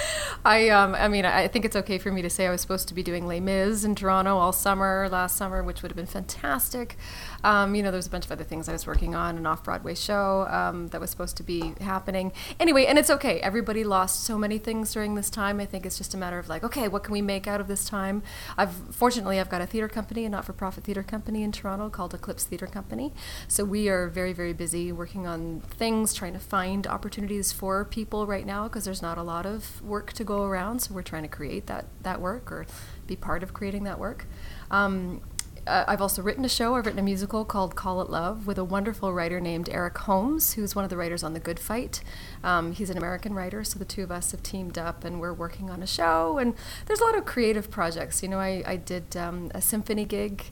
I 0.44 0.68
um, 0.70 0.96
I 0.96 1.06
mean, 1.06 1.24
I 1.24 1.46
think 1.46 1.64
it's 1.64 1.76
okay 1.76 1.98
for 1.98 2.10
me 2.10 2.20
to 2.22 2.28
say 2.30 2.48
I 2.48 2.50
was 2.50 2.60
supposed 2.60 2.88
to 2.88 2.94
be 2.94 3.04
doing 3.04 3.26
Les 3.28 3.38
Mis 3.38 3.84
in 3.84 3.94
Toronto 3.94 4.36
all 4.36 4.52
summer 4.52 5.08
last 5.08 5.36
summer, 5.36 5.62
which 5.62 5.82
would 5.82 5.92
have 5.92 5.96
been 5.96 6.06
fantastic. 6.06 6.96
Um, 7.44 7.74
you 7.74 7.82
know, 7.82 7.90
there's 7.90 8.06
a 8.06 8.10
bunch 8.10 8.24
of 8.24 8.32
other 8.32 8.42
things 8.42 8.68
I 8.68 8.72
was 8.72 8.86
working 8.86 9.14
on, 9.14 9.36
an 9.36 9.46
off 9.46 9.62
Broadway 9.62 9.94
show 9.94 10.46
um, 10.48 10.88
that 10.88 11.00
was 11.00 11.10
supposed 11.10 11.36
to 11.36 11.42
be 11.42 11.74
happening. 11.80 12.32
Anyway, 12.58 12.86
and 12.86 12.98
it's 12.98 13.10
okay. 13.10 13.38
Everybody 13.40 13.84
lost 13.84 14.24
so 14.24 14.36
many 14.36 14.58
things 14.58 14.92
during 14.92 15.14
this 15.14 15.30
time. 15.30 15.60
I 15.60 15.66
think 15.66 15.84
it's 15.86 15.98
just 15.98 16.14
a 16.14 16.16
matter 16.16 16.38
of 16.38 16.48
like, 16.48 16.64
okay, 16.64 16.88
what 16.88 17.04
can 17.04 17.12
we 17.12 17.22
make 17.22 17.46
out 17.46 17.60
of 17.60 17.68
this 17.68 17.84
time? 17.84 18.22
I've 18.56 18.72
fortunately 18.72 19.38
I've 19.38 19.50
got 19.50 19.60
a 19.60 19.66
theater 19.66 19.88
company, 19.88 20.24
a 20.24 20.28
not-for-profit 20.28 20.84
theater 20.84 21.02
company 21.02 21.42
in 21.42 21.52
Toronto 21.52 21.90
called 21.90 22.14
Eclipse 22.14 22.44
Theater 22.44 22.66
Company. 22.66 23.12
So 23.46 23.64
we 23.64 23.88
are 23.88 24.08
very 24.08 24.32
very 24.32 24.54
busy 24.54 24.90
working 24.90 25.26
on 25.26 25.60
things, 25.60 26.14
trying 26.14 26.32
to 26.32 26.38
find 26.38 26.86
opportunities 26.86 27.52
for 27.52 27.84
people 27.84 28.26
right 28.26 28.46
now 28.46 28.64
because 28.64 28.84
there's 28.84 29.02
not 29.02 29.18
a 29.18 29.22
lot 29.22 29.44
of 29.44 29.82
work 29.82 30.12
to 30.14 30.24
go 30.24 30.44
around. 30.44 30.80
So 30.80 30.94
we're 30.94 31.02
trying 31.02 31.22
to 31.22 31.28
create 31.28 31.66
that 31.66 31.84
that 32.02 32.20
work 32.20 32.50
or 32.50 32.66
be 33.06 33.16
part 33.16 33.42
of 33.42 33.52
creating 33.52 33.84
that 33.84 33.98
work. 33.98 34.26
Um, 34.70 35.20
uh, 35.66 35.84
I've 35.86 36.00
also 36.00 36.22
written 36.22 36.44
a 36.44 36.48
show. 36.48 36.74
I've 36.74 36.86
written 36.86 36.98
a 36.98 37.02
musical 37.02 37.44
called 37.44 37.74
Call 37.74 38.00
It 38.02 38.10
Love 38.10 38.46
with 38.46 38.58
a 38.58 38.64
wonderful 38.64 39.12
writer 39.12 39.40
named 39.40 39.68
Eric 39.70 39.96
Holmes, 39.98 40.54
who's 40.54 40.74
one 40.74 40.84
of 40.84 40.90
the 40.90 40.96
writers 40.96 41.22
on 41.22 41.32
The 41.32 41.40
Good 41.40 41.58
Fight. 41.58 42.02
Um, 42.42 42.72
he's 42.72 42.90
an 42.90 42.98
American 42.98 43.34
writer, 43.34 43.64
so 43.64 43.78
the 43.78 43.84
two 43.84 44.02
of 44.02 44.10
us 44.10 44.32
have 44.32 44.42
teamed 44.42 44.76
up 44.76 45.04
and 45.04 45.20
we're 45.20 45.32
working 45.32 45.70
on 45.70 45.82
a 45.82 45.86
show. 45.86 46.38
And 46.38 46.54
there's 46.86 47.00
a 47.00 47.04
lot 47.04 47.16
of 47.16 47.24
creative 47.24 47.70
projects. 47.70 48.22
You 48.22 48.28
know, 48.28 48.38
I, 48.38 48.62
I 48.66 48.76
did 48.76 49.16
um, 49.16 49.50
a 49.54 49.60
symphony 49.60 50.04
gig, 50.04 50.44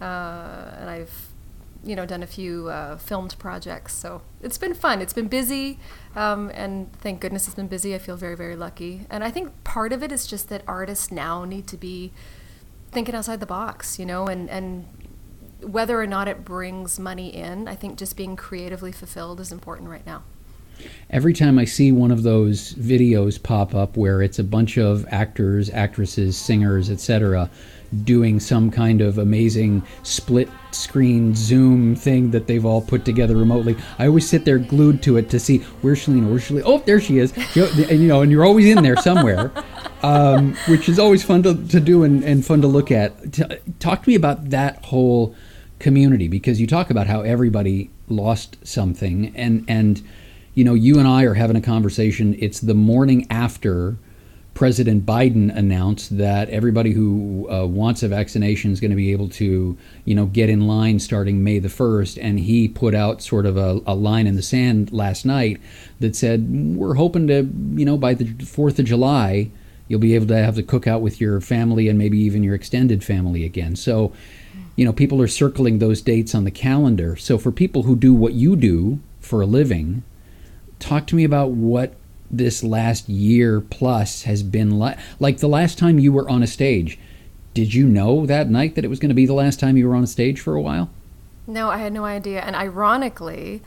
uh, 0.00 0.72
and 0.78 0.90
I've 0.90 1.28
you 1.84 1.94
know 1.94 2.04
done 2.04 2.22
a 2.22 2.26
few 2.26 2.68
uh, 2.68 2.96
filmed 2.96 3.38
projects. 3.38 3.94
So 3.94 4.22
it's 4.42 4.58
been 4.58 4.74
fun. 4.74 5.00
It's 5.00 5.12
been 5.12 5.28
busy, 5.28 5.78
um, 6.16 6.50
and 6.54 6.92
thank 6.94 7.20
goodness 7.20 7.46
it's 7.46 7.54
been 7.54 7.68
busy. 7.68 7.94
I 7.94 7.98
feel 7.98 8.16
very 8.16 8.36
very 8.36 8.56
lucky. 8.56 9.06
And 9.10 9.22
I 9.22 9.30
think 9.30 9.52
part 9.62 9.92
of 9.92 10.02
it 10.02 10.10
is 10.10 10.26
just 10.26 10.48
that 10.48 10.62
artists 10.66 11.12
now 11.12 11.44
need 11.44 11.66
to 11.68 11.76
be 11.76 12.12
thinking 12.96 13.14
outside 13.14 13.40
the 13.40 13.46
box, 13.46 13.98
you 13.98 14.06
know, 14.06 14.26
and, 14.26 14.48
and 14.48 14.86
whether 15.60 16.00
or 16.00 16.06
not 16.06 16.28
it 16.28 16.46
brings 16.46 16.98
money 16.98 17.28
in, 17.28 17.68
I 17.68 17.74
think 17.74 17.98
just 17.98 18.16
being 18.16 18.36
creatively 18.36 18.90
fulfilled 18.90 19.38
is 19.38 19.52
important 19.52 19.90
right 19.90 20.06
now. 20.06 20.22
Every 21.10 21.34
time 21.34 21.58
I 21.58 21.66
see 21.66 21.92
one 21.92 22.10
of 22.10 22.22
those 22.22 22.72
videos 22.72 23.42
pop 23.42 23.74
up 23.74 23.98
where 23.98 24.22
it's 24.22 24.38
a 24.38 24.44
bunch 24.44 24.78
of 24.78 25.04
actors, 25.10 25.68
actresses, 25.68 26.38
singers, 26.38 26.88
etc., 26.88 27.50
doing 28.04 28.40
some 28.40 28.70
kind 28.70 29.02
of 29.02 29.18
amazing 29.18 29.82
split 30.02 30.48
screen 30.70 31.34
Zoom 31.34 31.94
thing 31.94 32.30
that 32.30 32.46
they've 32.46 32.64
all 32.64 32.80
put 32.80 33.04
together 33.04 33.36
remotely. 33.36 33.76
I 33.98 34.06
always 34.06 34.26
sit 34.26 34.46
there 34.46 34.58
glued 34.58 35.02
to 35.02 35.18
it 35.18 35.28
to 35.30 35.38
see 35.38 35.58
where's 35.82 36.06
Chilina, 36.06 36.30
where's 36.30 36.48
Chilina? 36.48 36.62
Oh, 36.64 36.78
there 36.78 37.00
she 37.00 37.18
is. 37.18 37.32
And 37.56 38.00
you 38.00 38.08
know, 38.08 38.22
and 38.22 38.32
you're 38.32 38.44
always 38.44 38.66
in 38.66 38.82
there 38.82 38.96
somewhere 38.96 39.52
um, 40.06 40.54
which 40.68 40.88
is 40.88 40.98
always 40.98 41.24
fun 41.24 41.42
to, 41.42 41.54
to 41.68 41.80
do 41.80 42.04
and, 42.04 42.22
and 42.22 42.46
fun 42.46 42.60
to 42.60 42.68
look 42.68 42.90
at. 42.90 43.32
T- 43.32 43.44
talk 43.80 44.02
to 44.04 44.08
me 44.08 44.14
about 44.14 44.50
that 44.50 44.84
whole 44.84 45.34
community 45.78 46.28
because 46.28 46.60
you 46.60 46.66
talk 46.66 46.90
about 46.90 47.06
how 47.06 47.22
everybody 47.22 47.90
lost 48.08 48.56
something 48.64 49.34
and 49.36 49.64
and 49.68 50.00
you 50.54 50.64
know 50.64 50.74
you 50.74 50.98
and 50.98 51.06
I 51.06 51.24
are 51.24 51.34
having 51.34 51.56
a 51.56 51.60
conversation 51.60 52.34
it's 52.38 52.60
the 52.60 52.72
morning 52.72 53.26
after 53.28 53.96
President 54.54 55.04
Biden 55.04 55.54
announced 55.54 56.16
that 56.16 56.48
everybody 56.48 56.92
who 56.92 57.46
uh, 57.50 57.66
wants 57.66 58.02
a 58.02 58.08
vaccination 58.08 58.72
is 58.72 58.80
going 58.80 58.90
to 58.90 58.96
be 58.96 59.12
able 59.12 59.28
to, 59.28 59.76
you 60.06 60.14
know, 60.14 60.24
get 60.24 60.48
in 60.48 60.66
line 60.66 60.98
starting 60.98 61.44
May 61.44 61.58
the 61.58 61.68
1st. 61.68 62.18
And 62.22 62.40
he 62.40 62.66
put 62.66 62.94
out 62.94 63.20
sort 63.20 63.44
of 63.44 63.58
a, 63.58 63.82
a 63.86 63.94
line 63.94 64.26
in 64.26 64.34
the 64.34 64.42
sand 64.42 64.92
last 64.92 65.26
night 65.26 65.60
that 66.00 66.16
said, 66.16 66.48
we're 66.74 66.94
hoping 66.94 67.26
to, 67.26 67.46
you 67.74 67.84
know, 67.84 67.98
by 67.98 68.14
the 68.14 68.24
4th 68.24 68.78
of 68.78 68.86
July, 68.86 69.50
you'll 69.88 70.00
be 70.00 70.14
able 70.14 70.26
to 70.26 70.36
have 70.36 70.56
the 70.56 70.62
cookout 70.62 71.00
with 71.00 71.20
your 71.20 71.40
family 71.40 71.88
and 71.88 71.98
maybe 71.98 72.18
even 72.18 72.42
your 72.42 72.54
extended 72.54 73.04
family 73.04 73.44
again. 73.44 73.76
So, 73.76 74.12
you 74.74 74.84
know, 74.84 74.92
people 74.92 75.20
are 75.22 75.28
circling 75.28 75.78
those 75.78 76.02
dates 76.02 76.34
on 76.34 76.44
the 76.44 76.50
calendar. 76.50 77.16
So 77.16 77.38
for 77.38 77.52
people 77.52 77.84
who 77.84 77.96
do 77.96 78.12
what 78.12 78.34
you 78.34 78.56
do 78.56 79.00
for 79.20 79.40
a 79.40 79.46
living, 79.46 80.02
talk 80.78 81.06
to 81.08 81.14
me 81.14 81.24
about 81.24 81.50
what 81.50 81.94
this 82.30 82.62
last 82.62 83.08
year 83.08 83.60
plus 83.60 84.22
has 84.24 84.42
been 84.42 84.78
like 84.78 84.98
like 85.20 85.38
the 85.38 85.48
last 85.48 85.78
time 85.78 85.98
you 85.98 86.12
were 86.12 86.28
on 86.28 86.42
a 86.42 86.46
stage 86.46 86.98
did 87.54 87.72
you 87.72 87.86
know 87.86 88.26
that 88.26 88.50
night 88.50 88.74
that 88.74 88.84
it 88.84 88.88
was 88.88 88.98
going 88.98 89.08
to 89.08 89.14
be 89.14 89.26
the 89.26 89.32
last 89.32 89.60
time 89.60 89.76
you 89.76 89.88
were 89.88 89.94
on 89.94 90.02
a 90.02 90.08
stage 90.08 90.40
for 90.40 90.56
a 90.56 90.60
while 90.60 90.90
no 91.46 91.70
i 91.70 91.78
had 91.78 91.92
no 91.92 92.04
idea 92.04 92.40
and 92.40 92.56
ironically 92.56 93.62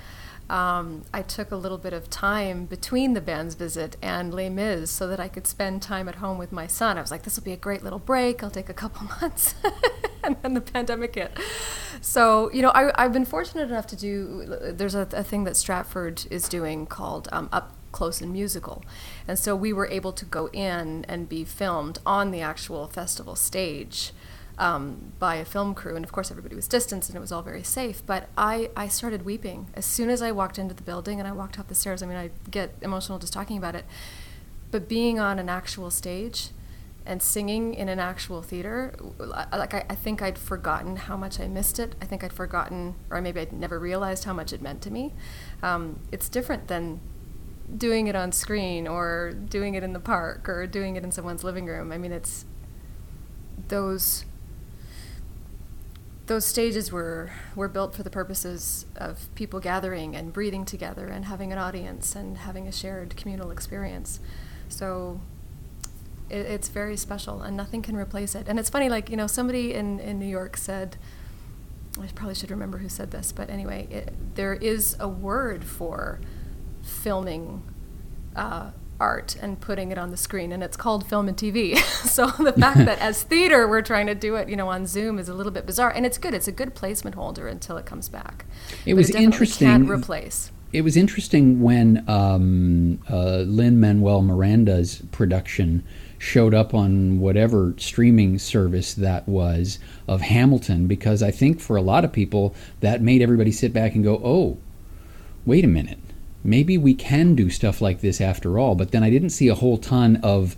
um, 0.49 1.03
I 1.13 1.21
took 1.21 1.51
a 1.51 1.55
little 1.55 1.77
bit 1.77 1.93
of 1.93 2.09
time 2.09 2.65
between 2.65 3.13
the 3.13 3.21
band's 3.21 3.55
visit 3.55 3.97
and 4.01 4.33
Les 4.33 4.49
Mis 4.49 4.89
so 4.89 5.07
that 5.07 5.19
I 5.19 5.27
could 5.27 5.45
spend 5.45 5.81
time 5.81 6.09
at 6.09 6.15
home 6.15 6.37
with 6.37 6.51
my 6.51 6.67
son. 6.67 6.97
I 6.97 7.01
was 7.01 7.11
like, 7.11 7.23
this 7.23 7.35
will 7.35 7.43
be 7.43 7.51
a 7.51 7.57
great 7.57 7.83
little 7.83 7.99
break. 7.99 8.43
I'll 8.43 8.49
take 8.49 8.69
a 8.69 8.73
couple 8.73 9.07
months. 9.21 9.55
and 10.23 10.37
then 10.41 10.53
the 10.55 10.61
pandemic 10.61 11.15
hit. 11.15 11.31
So, 12.01 12.51
you 12.51 12.61
know, 12.61 12.71
I, 12.73 13.03
have 13.03 13.13
been 13.13 13.25
fortunate 13.25 13.69
enough 13.69 13.87
to 13.87 13.95
do, 13.95 14.45
there's 14.71 14.95
a, 14.95 15.07
a, 15.11 15.23
thing 15.23 15.43
that 15.43 15.57
Stratford 15.57 16.25
is 16.31 16.47
doing 16.47 16.85
called 16.85 17.27
um, 17.31 17.49
Up 17.51 17.75
close 17.91 18.21
and 18.21 18.31
musical. 18.31 18.83
And 19.27 19.37
so 19.37 19.55
we 19.55 19.73
were 19.73 19.87
able 19.87 20.13
to 20.13 20.25
go 20.25 20.47
in 20.53 21.05
and 21.07 21.27
be 21.27 21.43
filmed 21.43 21.99
on 22.05 22.31
the 22.31 22.41
actual 22.41 22.87
festival 22.87 23.35
stage 23.35 24.11
um, 24.59 25.13
by 25.17 25.35
a 25.35 25.45
film 25.45 25.73
crew. 25.73 25.95
And 25.95 26.05
of 26.05 26.11
course, 26.11 26.29
everybody 26.29 26.55
was 26.55 26.67
distanced 26.67 27.09
and 27.09 27.17
it 27.17 27.19
was 27.19 27.31
all 27.31 27.41
very 27.41 27.63
safe. 27.63 28.05
But 28.05 28.29
I, 28.37 28.69
I 28.75 28.87
started 28.87 29.25
weeping 29.25 29.67
as 29.73 29.85
soon 29.85 30.09
as 30.09 30.21
I 30.21 30.31
walked 30.31 30.59
into 30.59 30.75
the 30.75 30.83
building 30.83 31.19
and 31.19 31.27
I 31.27 31.31
walked 31.31 31.57
up 31.57 31.67
the 31.67 31.75
stairs. 31.75 32.03
I 32.03 32.05
mean, 32.05 32.17
I 32.17 32.29
get 32.49 32.75
emotional 32.81 33.17
just 33.19 33.33
talking 33.33 33.57
about 33.57 33.75
it. 33.75 33.85
But 34.71 34.87
being 34.87 35.19
on 35.19 35.39
an 35.39 35.49
actual 35.49 35.89
stage, 35.89 36.49
and 37.05 37.23
singing 37.23 37.73
in 37.73 37.89
an 37.89 37.97
actual 37.97 38.43
theater 38.43 38.93
like 39.17 39.73
I, 39.73 39.85
I, 39.89 39.95
think 39.95 40.21
i'd 40.21 40.37
forgotten 40.37 40.97
how 40.97 41.15
much 41.17 41.39
i 41.39 41.47
missed 41.47 41.79
it 41.79 41.95
i 42.01 42.05
think 42.05 42.23
i'd 42.23 42.33
forgotten 42.33 42.93
or 43.09 43.19
maybe 43.19 43.39
i'd 43.39 43.53
never 43.53 43.79
realized 43.79 44.25
how 44.25 44.33
much 44.33 44.51
it 44.53 44.61
meant 44.61 44.81
to 44.83 44.91
me 44.91 45.13
um, 45.63 46.01
it's 46.11 46.29
different 46.29 46.67
than 46.67 46.99
doing 47.75 48.07
it 48.07 48.15
on 48.15 48.31
screen 48.31 48.87
or 48.87 49.31
doing 49.31 49.75
it 49.75 49.83
in 49.83 49.93
the 49.93 49.99
park 49.99 50.49
or 50.49 50.65
doing 50.65 50.95
it 50.95 51.03
in 51.03 51.11
someone's 51.11 51.43
living 51.43 51.65
room. 51.65 51.91
I 51.91 51.97
mean, 51.97 52.11
it's 52.11 52.45
those 53.67 54.25
those 56.29 56.45
stages 56.45 56.91
were 56.91 57.31
were 57.55 57.67
built 57.67 57.95
for 57.95 58.03
the 58.03 58.09
purposes 58.09 58.86
of 58.95 59.27
people 59.33 59.59
gathering 59.59 60.15
and 60.15 60.31
breathing 60.31 60.63
together 60.63 61.07
and 61.07 61.25
having 61.25 61.51
an 61.51 61.57
audience 61.57 62.15
and 62.15 62.38
having 62.38 62.67
a 62.67 62.71
shared 62.71 63.17
communal 63.17 63.50
experience. 63.50 64.19
So 64.69 65.19
it, 66.29 66.45
it's 66.45 66.69
very 66.69 66.95
special 66.95 67.41
and 67.41 67.57
nothing 67.57 67.81
can 67.81 67.95
replace 67.95 68.36
it. 68.36 68.45
And 68.48 68.59
it's 68.59 68.69
funny, 68.69 68.89
like 68.89 69.09
you 69.09 69.17
know, 69.17 69.25
somebody 69.25 69.74
in 69.74 70.00
in 70.00 70.19
New 70.19 70.27
York 70.27 70.55
said. 70.55 70.98
I 72.00 72.05
probably 72.13 72.36
should 72.36 72.51
remember 72.51 72.77
who 72.77 72.88
said 72.88 73.09
this, 73.12 73.31
but 73.31 73.50
anyway, 73.50 73.88
it, 73.89 74.36
there 74.36 74.53
is 74.53 74.95
a 75.00 75.07
word 75.07 75.65
for 75.65 76.21
filming 76.81 77.63
uh, 78.36 78.71
art 78.99 79.35
and 79.41 79.59
putting 79.59 79.91
it 79.91 79.97
on 79.97 80.11
the 80.11 80.17
screen, 80.17 80.51
and 80.51 80.63
it's 80.63 80.77
called 80.77 81.07
film 81.07 81.27
and 81.27 81.37
TV. 81.37 81.77
so 82.07 82.27
the 82.27 82.53
fact 82.53 82.79
that 82.79 82.99
as 82.99 83.23
theater 83.23 83.67
we're 83.67 83.81
trying 83.81 84.07
to 84.07 84.15
do 84.15 84.35
it, 84.35 84.49
you 84.49 84.55
know, 84.55 84.69
on 84.69 84.85
Zoom 84.85 85.19
is 85.19 85.29
a 85.29 85.33
little 85.33 85.51
bit 85.51 85.65
bizarre, 85.65 85.89
and 85.89 86.05
it's 86.05 86.17
good. 86.17 86.33
It's 86.33 86.47
a 86.47 86.51
good 86.51 86.75
placement 86.75 87.15
holder 87.15 87.47
until 87.47 87.77
it 87.77 87.85
comes 87.85 88.09
back. 88.09 88.45
It 88.85 88.93
but 88.93 88.97
was 88.97 89.09
it 89.09 89.15
interesting. 89.17 89.67
Can't 89.67 89.89
replace. 89.89 90.51
It 90.71 90.81
was 90.81 90.95
interesting 90.95 91.61
when 91.61 92.03
um, 92.07 92.99
uh, 93.09 93.37
Lin 93.39 93.79
Manuel 93.79 94.21
Miranda's 94.21 95.01
production 95.11 95.83
showed 96.19 96.53
up 96.53 96.75
on 96.75 97.19
whatever 97.19 97.73
streaming 97.77 98.37
service 98.37 98.93
that 98.93 99.27
was 99.27 99.79
of 100.07 100.21
Hamilton, 100.21 100.85
because 100.85 101.23
I 101.23 101.31
think 101.31 101.59
for 101.59 101.75
a 101.75 101.81
lot 101.81 102.05
of 102.05 102.11
people 102.11 102.53
that 102.81 103.01
made 103.01 103.21
everybody 103.21 103.51
sit 103.51 103.73
back 103.73 103.95
and 103.95 104.03
go, 104.03 104.21
"Oh, 104.23 104.57
wait 105.45 105.65
a 105.65 105.67
minute." 105.67 105.99
Maybe 106.43 106.77
we 106.77 106.93
can 106.93 107.36
do 107.36 107.50
stuff 107.50 107.81
like 107.81 108.01
this 108.01 108.22
after 108.22 108.60
all. 108.60 108.75
But 108.75 108.91
then 108.91 109.03
I 109.03 109.10
didn't 109.10 109.31
see 109.31 109.48
a 109.48 109.55
whole 109.55 109.77
ton 109.77 110.17
of 110.24 110.55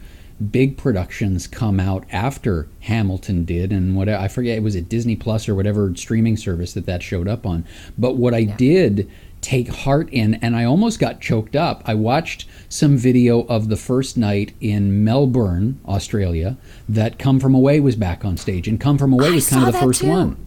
big 0.52 0.78
productions 0.78 1.46
come 1.46 1.80
out 1.80 2.06
after 2.12 2.68
Hamilton 2.82 3.46
did, 3.46 3.72
and 3.72 3.96
what 3.96 4.10
I 4.10 4.28
forget 4.28 4.58
it 4.58 4.64
was 4.64 4.76
at 4.76 4.90
Disney 4.90 5.16
Plus 5.16 5.48
or 5.48 5.56
whatever 5.56 5.94
streaming 5.96 6.38
service 6.38 6.74
that 6.74 6.86
that 6.88 7.04
showed 7.04 7.28
up 7.28 7.46
on. 7.46 7.66
But 7.98 8.16
what 8.16 8.34
I 8.34 8.40
yeah. 8.40 8.58
did 8.58 9.12
take 9.42 9.70
heart 9.70 10.10
in, 10.12 10.36
and 10.36 10.56
I 10.56 10.64
almost 10.64 11.00
got 11.00 11.20
choked 11.20 11.56
up. 11.56 11.82
I 11.86 11.96
watched 11.96 12.48
some 12.70 12.98
video 12.98 13.42
of 13.42 13.70
the 13.70 13.76
first 13.76 14.18
night 14.18 14.54
in 14.62 15.04
Melbourne, 15.04 15.80
Australia, 15.88 16.58
that 16.88 17.20
Come 17.20 17.40
From 17.40 17.56
Away 17.56 17.80
was 17.80 17.96
back 17.96 18.24
on 18.24 18.38
stage, 18.38 18.68
and 18.68 18.80
Come 18.80 18.98
From 18.98 19.14
Away 19.14 19.28
I 19.28 19.32
was 19.32 19.50
kind 19.50 19.68
of 19.68 19.74
the 19.74 19.80
first 19.80 20.02
too. 20.02 20.10
one. 20.10 20.46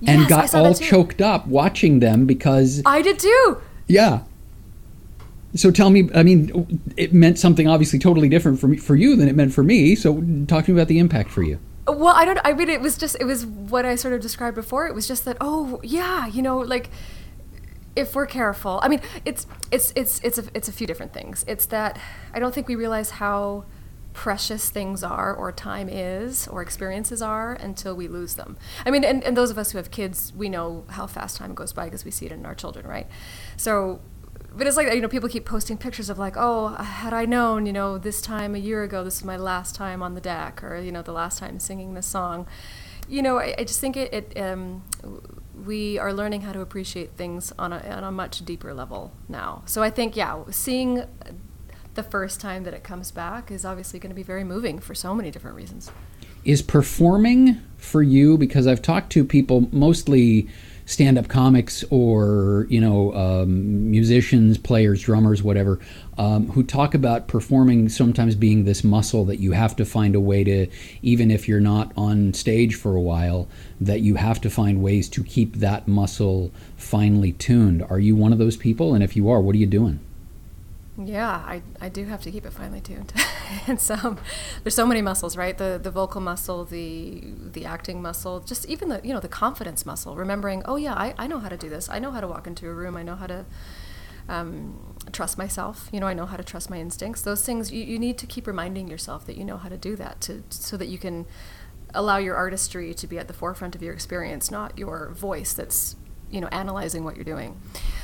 Yes, 0.00 0.18
and 0.18 0.28
got 0.28 0.54
all 0.54 0.74
choked 0.74 1.22
up 1.22 1.46
watching 1.46 2.00
them 2.00 2.26
because 2.26 2.82
I 2.84 3.00
did 3.00 3.18
too. 3.18 3.58
Yeah, 3.86 4.20
so 5.54 5.70
tell 5.70 5.90
me, 5.90 6.08
I 6.14 6.22
mean, 6.22 6.82
it 6.96 7.12
meant 7.12 7.38
something 7.38 7.68
obviously 7.68 7.98
totally 7.98 8.28
different 8.28 8.58
for 8.58 8.68
me, 8.68 8.76
for 8.76 8.96
you 8.96 9.16
than 9.16 9.28
it 9.28 9.36
meant 9.36 9.52
for 9.52 9.62
me. 9.62 9.94
So 9.94 10.22
talk 10.46 10.64
to 10.66 10.72
me 10.72 10.80
about 10.80 10.88
the 10.88 10.98
impact 10.98 11.30
for 11.30 11.42
you. 11.42 11.58
Well, 11.86 12.14
I 12.14 12.24
don't. 12.24 12.38
I 12.44 12.54
mean, 12.54 12.70
it 12.70 12.80
was 12.80 12.96
just 12.96 13.16
it 13.20 13.24
was 13.24 13.44
what 13.44 13.84
I 13.84 13.94
sort 13.94 14.14
of 14.14 14.20
described 14.20 14.54
before. 14.54 14.86
It 14.86 14.94
was 14.94 15.06
just 15.06 15.24
that. 15.26 15.36
Oh, 15.40 15.80
yeah, 15.82 16.26
you 16.26 16.40
know, 16.40 16.58
like 16.58 16.88
if 17.94 18.14
we're 18.14 18.26
careful. 18.26 18.80
I 18.82 18.88
mean, 18.88 19.00
it's 19.24 19.46
it's 19.70 19.92
it's 19.94 20.18
it's 20.24 20.38
a 20.38 20.44
it's 20.54 20.68
a 20.68 20.72
few 20.72 20.86
different 20.86 21.12
things. 21.12 21.44
It's 21.46 21.66
that 21.66 22.00
I 22.32 22.38
don't 22.38 22.54
think 22.54 22.68
we 22.68 22.74
realize 22.74 23.10
how 23.10 23.64
precious 24.14 24.70
things 24.70 25.02
are 25.02 25.34
or 25.34 25.50
time 25.52 25.88
is 25.88 26.46
or 26.48 26.62
experiences 26.62 27.20
are 27.20 27.54
until 27.54 27.94
we 27.94 28.08
lose 28.08 28.34
them. 28.34 28.56
I 28.86 28.90
mean, 28.90 29.04
and, 29.04 29.22
and 29.24 29.36
those 29.36 29.50
of 29.50 29.58
us 29.58 29.72
who 29.72 29.78
have 29.78 29.90
kids, 29.90 30.32
we 30.34 30.48
know 30.48 30.84
how 30.90 31.08
fast 31.08 31.36
time 31.36 31.52
goes 31.52 31.72
by 31.72 31.86
because 31.86 32.04
we 32.04 32.12
see 32.12 32.24
it 32.26 32.32
in 32.32 32.46
our 32.46 32.54
children, 32.54 32.86
right? 32.86 33.08
So 33.56 34.00
but 34.56 34.66
it's 34.66 34.76
like 34.76 34.92
you 34.92 35.00
know 35.00 35.08
people 35.08 35.28
keep 35.28 35.44
posting 35.44 35.76
pictures 35.76 36.08
of 36.08 36.18
like 36.18 36.34
oh 36.36 36.68
had 36.68 37.12
i 37.12 37.24
known 37.24 37.66
you 37.66 37.72
know 37.72 37.98
this 37.98 38.20
time 38.20 38.54
a 38.54 38.58
year 38.58 38.82
ago 38.82 39.02
this 39.04 39.16
is 39.16 39.24
my 39.24 39.36
last 39.36 39.74
time 39.74 40.02
on 40.02 40.14
the 40.14 40.20
deck 40.20 40.62
or 40.62 40.76
you 40.76 40.92
know 40.92 41.02
the 41.02 41.12
last 41.12 41.38
time 41.38 41.58
singing 41.58 41.94
this 41.94 42.06
song. 42.06 42.46
You 43.08 43.22
know 43.22 43.38
i, 43.38 43.54
I 43.58 43.64
just 43.64 43.80
think 43.80 43.96
it, 43.96 44.12
it 44.12 44.40
um, 44.40 44.82
we 45.64 45.98
are 45.98 46.12
learning 46.12 46.42
how 46.42 46.52
to 46.52 46.60
appreciate 46.60 47.12
things 47.12 47.52
on 47.58 47.72
a, 47.72 47.78
on 47.78 48.04
a 48.04 48.10
much 48.10 48.44
deeper 48.44 48.72
level 48.72 49.12
now. 49.28 49.62
So 49.66 49.82
i 49.82 49.90
think 49.90 50.16
yeah 50.16 50.42
seeing 50.50 51.04
the 51.94 52.02
first 52.02 52.40
time 52.40 52.64
that 52.64 52.74
it 52.74 52.82
comes 52.82 53.10
back 53.10 53.50
is 53.50 53.64
obviously 53.64 54.00
going 54.00 54.10
to 54.10 54.16
be 54.16 54.22
very 54.22 54.42
moving 54.44 54.78
for 54.80 54.94
so 54.94 55.14
many 55.14 55.30
different 55.30 55.56
reasons. 55.56 55.92
Is 56.44 56.60
performing 56.60 57.62
for 57.76 58.02
you 58.02 58.38
because 58.38 58.66
i've 58.66 58.82
talked 58.82 59.10
to 59.12 59.24
people 59.24 59.68
mostly 59.70 60.48
stand-up 60.86 61.28
comics 61.28 61.84
or 61.90 62.66
you 62.68 62.80
know 62.80 63.12
um, 63.14 63.90
musicians, 63.90 64.58
players, 64.58 65.02
drummers, 65.02 65.42
whatever, 65.42 65.80
um, 66.18 66.48
who 66.48 66.62
talk 66.62 66.94
about 66.94 67.28
performing 67.28 67.88
sometimes 67.88 68.34
being 68.34 68.64
this 68.64 68.84
muscle 68.84 69.24
that 69.24 69.38
you 69.38 69.52
have 69.52 69.74
to 69.76 69.84
find 69.84 70.14
a 70.14 70.20
way 70.20 70.44
to, 70.44 70.66
even 71.02 71.30
if 71.30 71.48
you're 71.48 71.60
not 71.60 71.92
on 71.96 72.34
stage 72.34 72.74
for 72.74 72.94
a 72.94 73.00
while, 73.00 73.48
that 73.80 74.00
you 74.00 74.16
have 74.16 74.40
to 74.40 74.50
find 74.50 74.82
ways 74.82 75.08
to 75.08 75.24
keep 75.24 75.56
that 75.56 75.88
muscle 75.88 76.52
finely 76.76 77.32
tuned. 77.32 77.82
Are 77.82 77.98
you 77.98 78.14
one 78.14 78.32
of 78.32 78.38
those 78.38 78.56
people? 78.56 78.94
And 78.94 79.02
if 79.02 79.16
you 79.16 79.30
are, 79.30 79.40
what 79.40 79.54
are 79.54 79.58
you 79.58 79.66
doing? 79.66 80.00
Yeah, 80.96 81.28
I, 81.28 81.62
I 81.80 81.88
do 81.88 82.04
have 82.04 82.22
to 82.22 82.30
keep 82.30 82.46
it 82.46 82.52
finely 82.52 82.80
tuned. 82.80 83.12
and 83.66 83.80
some 83.80 84.18
there's 84.62 84.76
so 84.76 84.86
many 84.86 85.02
muscles, 85.02 85.36
right? 85.36 85.56
The 85.58 85.80
the 85.82 85.90
vocal 85.90 86.20
muscle, 86.20 86.64
the 86.64 87.20
the 87.52 87.64
acting 87.64 88.00
muscle, 88.00 88.40
just 88.40 88.64
even 88.66 88.88
the 88.88 89.00
you 89.02 89.12
know 89.12 89.18
the 89.20 89.28
confidence 89.28 89.84
muscle. 89.84 90.14
Remembering, 90.14 90.62
oh 90.66 90.76
yeah, 90.76 90.94
I, 90.94 91.14
I 91.18 91.26
know 91.26 91.40
how 91.40 91.48
to 91.48 91.56
do 91.56 91.68
this. 91.68 91.88
I 91.88 91.98
know 91.98 92.12
how 92.12 92.20
to 92.20 92.28
walk 92.28 92.46
into 92.46 92.68
a 92.68 92.72
room. 92.72 92.96
I 92.96 93.02
know 93.02 93.16
how 93.16 93.26
to 93.26 93.44
um, 94.28 94.94
trust 95.10 95.36
myself. 95.36 95.88
You 95.92 95.98
know, 95.98 96.06
I 96.06 96.14
know 96.14 96.26
how 96.26 96.36
to 96.36 96.44
trust 96.44 96.70
my 96.70 96.78
instincts. 96.78 97.22
Those 97.22 97.44
things 97.44 97.72
you, 97.72 97.82
you 97.82 97.98
need 97.98 98.16
to 98.18 98.26
keep 98.26 98.46
reminding 98.46 98.86
yourself 98.86 99.26
that 99.26 99.36
you 99.36 99.44
know 99.44 99.56
how 99.56 99.68
to 99.68 99.76
do 99.76 99.96
that 99.96 100.20
to 100.22 100.44
so 100.48 100.76
that 100.76 100.86
you 100.86 100.98
can 100.98 101.26
allow 101.92 102.18
your 102.18 102.36
artistry 102.36 102.94
to 102.94 103.06
be 103.08 103.18
at 103.18 103.26
the 103.26 103.34
forefront 103.34 103.74
of 103.74 103.82
your 103.82 103.92
experience, 103.92 104.48
not 104.48 104.78
your 104.78 105.10
voice 105.10 105.54
that's 105.54 105.96
you 106.30 106.40
know 106.40 106.48
analyzing 106.48 107.02
what 107.02 107.16
you're 107.16 107.24
doing. 107.24 107.60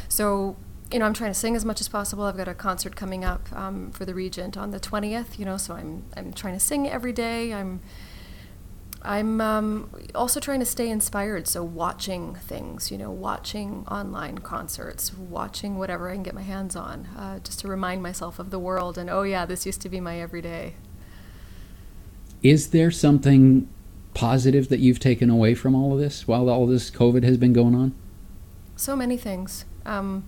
So 0.09 0.57
you 0.93 0.99
know, 0.99 1.07
I'm 1.07 1.15
trying 1.15 1.31
to 1.31 1.39
sing 1.39 1.55
as 1.55 1.65
much 1.65 1.81
as 1.81 1.89
possible. 1.89 2.25
I've 2.25 2.37
got 2.37 2.49
a 2.49 2.55
concert 2.55 2.97
coming 2.97 3.25
up 3.25 3.53
um, 3.53 3.91
for 3.93 4.05
the 4.05 4.15
Regent 4.15 4.57
on 4.57 4.71
the 4.71 4.81
20th. 4.81 5.39
You 5.39 5.45
know, 5.45 5.57
so 5.57 5.75
I'm 5.75 6.05
I'm 6.17 6.33
trying 6.33 6.55
to 6.55 6.61
sing 6.61 6.89
every 6.89 7.13
day. 7.13 7.53
I'm 7.53 7.81
I'm 9.03 9.41
um, 9.41 9.91
also 10.15 10.41
trying 10.41 10.61
to 10.61 10.67
stay 10.67 10.91
inspired. 10.91 11.49
So 11.49 11.63
watching 11.63 12.35
things, 12.35 12.91
you 12.91 12.99
know, 12.99 13.11
watching 13.11 13.87
online 13.89 14.39
concerts, 14.39 15.15
watching 15.15 15.79
whatever 15.79 16.11
I 16.11 16.15
can 16.15 16.23
get 16.23 16.35
my 16.35 16.43
hands 16.43 16.77
on, 16.77 17.07
uh, 17.17 17.39
just 17.39 17.61
to 17.61 17.69
remind 17.69 18.03
myself 18.03 18.39
of 18.39 18.51
the 18.51 18.59
world 18.59 18.99
and 18.99 19.09
oh 19.09 19.23
yeah, 19.23 19.47
this 19.47 19.65
used 19.65 19.81
to 19.83 19.89
be 19.89 20.01
my 20.01 20.21
everyday. 20.21 20.75
Is 22.43 22.71
there 22.71 22.91
something 22.91 23.69
positive 24.13 24.69
that 24.69 24.81
you've 24.81 24.99
taken 24.99 25.31
away 25.31 25.55
from 25.55 25.75
all 25.75 25.93
of 25.93 25.99
this 25.99 26.27
while 26.27 26.49
all 26.51 26.67
this 26.67 26.91
COVID 26.91 27.23
has 27.23 27.37
been 27.37 27.53
going 27.53 27.75
on? 27.75 27.95
So 28.77 28.97
many 28.97 29.17
things. 29.17 29.65
Um, 29.87 30.25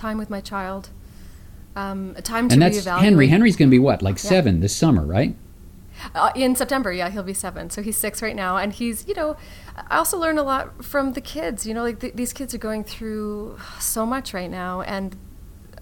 time 0.00 0.18
with 0.18 0.30
my 0.30 0.40
child. 0.40 0.88
Um, 1.76 2.14
time 2.22 2.48
to 2.48 2.54
and 2.54 2.62
that's 2.62 2.78
reevaluate. 2.78 3.00
Henry. 3.00 3.26
Henry's 3.28 3.56
going 3.56 3.68
to 3.68 3.70
be 3.70 3.78
what, 3.78 4.02
like 4.02 4.16
Yeah. 4.16 4.30
seven 4.30 4.60
this 4.60 4.74
summer, 4.74 5.04
right? 5.06 5.36
Uh, 6.14 6.30
in 6.34 6.56
September, 6.56 6.90
yeah, 6.92 7.10
he'll 7.10 7.22
be 7.22 7.34
seven. 7.34 7.68
So 7.70 7.82
he's 7.82 7.96
six 7.96 8.22
right 8.22 8.34
now, 8.34 8.56
and 8.56 8.72
he's, 8.72 9.06
you 9.06 9.14
know, 9.14 9.36
I 9.90 9.98
also 9.98 10.18
learn 10.18 10.38
a 10.38 10.42
lot 10.42 10.82
from 10.84 11.12
the 11.12 11.20
kids. 11.20 11.66
You 11.66 11.74
know, 11.74 11.82
like 11.82 12.00
th- 12.00 12.14
these 12.14 12.32
kids 12.32 12.54
are 12.54 12.58
going 12.58 12.84
through 12.84 13.58
so 13.78 14.06
much 14.06 14.32
right 14.32 14.50
now, 14.50 14.80
and 14.80 15.16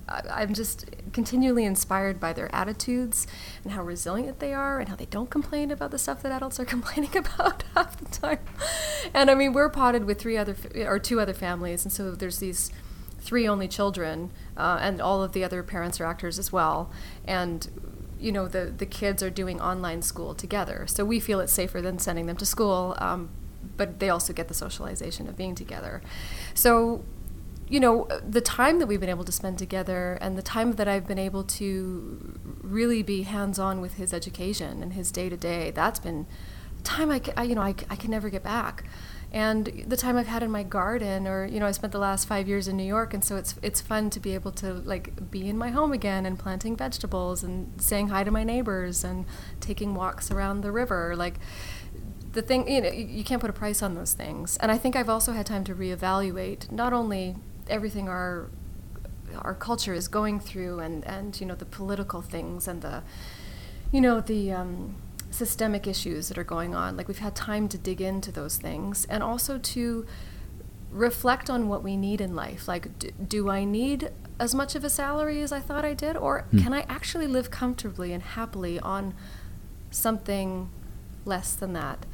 I- 0.09 0.23
I'm 0.43 0.53
just 0.55 0.87
continually 1.13 1.65
inspired 1.65 2.19
by 2.19 2.33
their 2.33 2.53
attitudes 2.55 3.27
and 3.63 3.73
how 3.73 3.83
resilient 3.85 4.41
they 4.41 4.53
are, 4.53 4.81
and 4.81 4.89
how 4.89 4.97
they 4.97 5.07
don't 5.07 5.31
complain 5.31 5.71
about 5.71 5.91
the 5.93 5.99
stuff 5.99 6.21
that 6.23 6.33
adults 6.33 6.59
are 6.59 6.65
complaining 6.77 7.17
about 7.17 7.63
half 7.75 7.97
the 7.97 8.07
time. 8.07 8.41
And 9.15 9.31
I 9.31 9.35
mean, 9.37 9.53
we're 9.53 9.69
potted 9.71 10.05
with 10.05 10.19
three 10.21 10.37
other 10.37 10.57
f- 10.65 10.87
or 10.87 10.99
two 10.99 11.21
other 11.21 11.35
families, 11.35 11.85
and 11.85 11.93
so 11.93 12.11
there's 12.11 12.41
these 12.41 12.73
three 13.29 13.47
only 13.47 13.69
children, 13.69 14.31
uh, 14.57 14.79
and 14.81 15.03
all 15.03 15.23
of 15.23 15.33
the 15.35 15.45
other 15.45 15.63
parents 15.63 16.01
are 16.01 16.07
actors 16.07 16.39
as 16.39 16.51
well, 16.51 16.91
and 17.27 17.69
you 18.19 18.33
know 18.33 18.49
the 18.49 18.73
the 18.83 18.87
kids 18.87 19.23
are 19.23 19.29
doing 19.29 19.61
online 19.61 20.01
school 20.01 20.35
together, 20.35 20.87
so 20.87 21.05
we 21.05 21.21
feel 21.21 21.39
it's 21.39 21.53
safer 21.53 21.83
than 21.83 21.99
sending 21.99 22.25
them 22.25 22.39
to 22.39 22.47
school. 22.47 22.95
Um, 22.97 23.29
but 23.77 24.01
they 24.01 24.09
also 24.09 24.33
get 24.33 24.49
the 24.49 24.55
socialization 24.55 25.29
of 25.29 25.37
being 25.37 25.55
together. 25.55 26.01
So, 26.55 27.05
you 27.69 27.79
know, 27.79 28.09
the 28.27 28.41
time 28.41 28.79
that 28.79 28.87
we've 28.87 28.99
been 28.99 29.11
able 29.11 29.25
to 29.25 29.31
spend 29.31 29.59
together, 29.59 30.17
and 30.23 30.39
the 30.39 30.43
time 30.43 30.73
that 30.73 30.89
I've 30.89 31.07
been 31.07 31.19
able 31.19 31.45
to 31.45 32.39
really 32.63 33.03
be 33.03 33.23
hands 33.23 33.59
on 33.59 33.83
with 33.83 33.95
his 33.95 34.15
education 34.15 34.83
and 34.83 34.95
his 34.95 35.13
day 35.13 35.29
to 35.29 35.37
day, 35.37 35.71
that's 35.71 36.01
been 36.01 36.27
time 36.83 37.11
I, 37.11 37.21
I 37.37 37.43
you 37.43 37.55
know 37.55 37.61
I, 37.61 37.75
I 37.91 37.97
can 37.97 38.11
never 38.11 38.31
get 38.31 38.43
back 38.43 38.85
and 39.31 39.85
the 39.87 39.97
time 39.97 40.17
I've 40.17 40.27
had 40.27 40.43
in 40.43 40.51
my 40.51 40.63
garden 40.63 41.27
or 41.27 41.45
you 41.45 41.61
know 41.61 41.67
I 41.67 41.73
spent 41.73 41.93
the 41.93 41.99
last 41.99 42.27
5 42.27 42.49
years 42.49 42.67
in 42.67 42.77
New 42.77 42.85
York 42.85 43.13
and 43.13 43.23
so 43.23 43.37
it's 43.37 43.55
it's 43.63 43.81
fun 43.81 44.09
to 44.11 44.21
be 44.21 44.35
able 44.35 44.53
to 44.53 44.73
like 44.73 45.31
be 45.31 45.49
in 45.49 45.59
my 45.59 45.71
home 45.71 45.93
again 45.93 46.25
and 46.25 46.39
planting 46.39 46.77
vegetables 46.77 47.43
and 47.43 47.81
saying 47.81 48.09
hi 48.09 48.25
to 48.25 48.31
my 48.31 48.45
neighbors 48.45 49.05
and 49.05 49.27
taking 49.61 49.95
walks 49.95 50.31
around 50.31 50.63
the 50.63 50.73
river. 50.73 51.15
Like 51.15 51.35
the 52.33 52.43
thing 52.43 52.71
you 52.71 52.81
know 52.81 52.91
you 52.91 53.07
you 53.07 53.25
can't 53.25 53.41
put 53.41 53.51
a 53.51 53.55
price 53.55 53.83
on 53.83 53.95
those 53.95 54.15
things. 54.15 54.57
And 54.59 54.73
I 54.73 54.79
think 54.79 54.97
I've 54.97 55.11
also 55.11 55.33
had 55.33 55.45
time 55.47 55.65
to 55.65 55.75
reevaluate 55.75 56.71
not 56.73 56.93
only 56.93 57.37
everything 57.69 58.09
our 58.09 58.49
our 59.37 59.55
culture 59.55 59.93
is 59.93 60.09
going 60.09 60.41
through 60.41 60.81
and 60.81 61.05
and 61.05 61.39
you 61.41 61.47
know 61.47 61.55
the 61.55 61.67
political 61.67 62.23
things 62.23 62.67
and 62.67 62.81
the 62.81 63.03
you 63.93 64.01
know 64.01 64.21
the 64.21 64.53
um, 64.53 64.95
systemic 65.31 65.87
issues 65.87 66.29
that 66.29 66.39
are 66.39 66.45
going 66.45 66.75
on 66.75 66.97
like 66.97 67.07
we've 67.07 67.19
had 67.19 67.35
time 67.35 67.69
to 67.69 67.77
dig 67.77 68.01
into 68.01 68.33
those 68.33 68.57
things 68.57 69.05
and 69.07 69.23
also 69.23 69.59
to 69.59 70.07
reflect 70.91 71.51
on 71.51 71.69
what 71.69 71.83
we 71.83 71.97
need 71.97 72.21
in 72.21 72.35
life 72.35 72.67
like 72.67 72.99
d- 72.99 73.11
do 73.27 73.51
i 73.51 73.63
need 73.63 74.11
as 74.41 74.55
much 74.55 74.75
of 74.75 74.85
a 74.85 74.91
salary 74.91 75.43
as 75.43 75.53
i 75.53 75.61
thought 75.61 75.85
i 75.85 75.93
did 75.93 76.17
or 76.17 76.43
hmm. 76.51 76.59
can 76.59 76.73
i 76.73 76.81
actually 76.89 77.27
live 77.27 77.51
comfortably 77.51 78.13
and 78.13 78.23
happily 78.23 78.81
on 78.81 79.13
something 79.91 80.71
less 81.27 81.53
than 81.55 81.75
that 81.75 82.07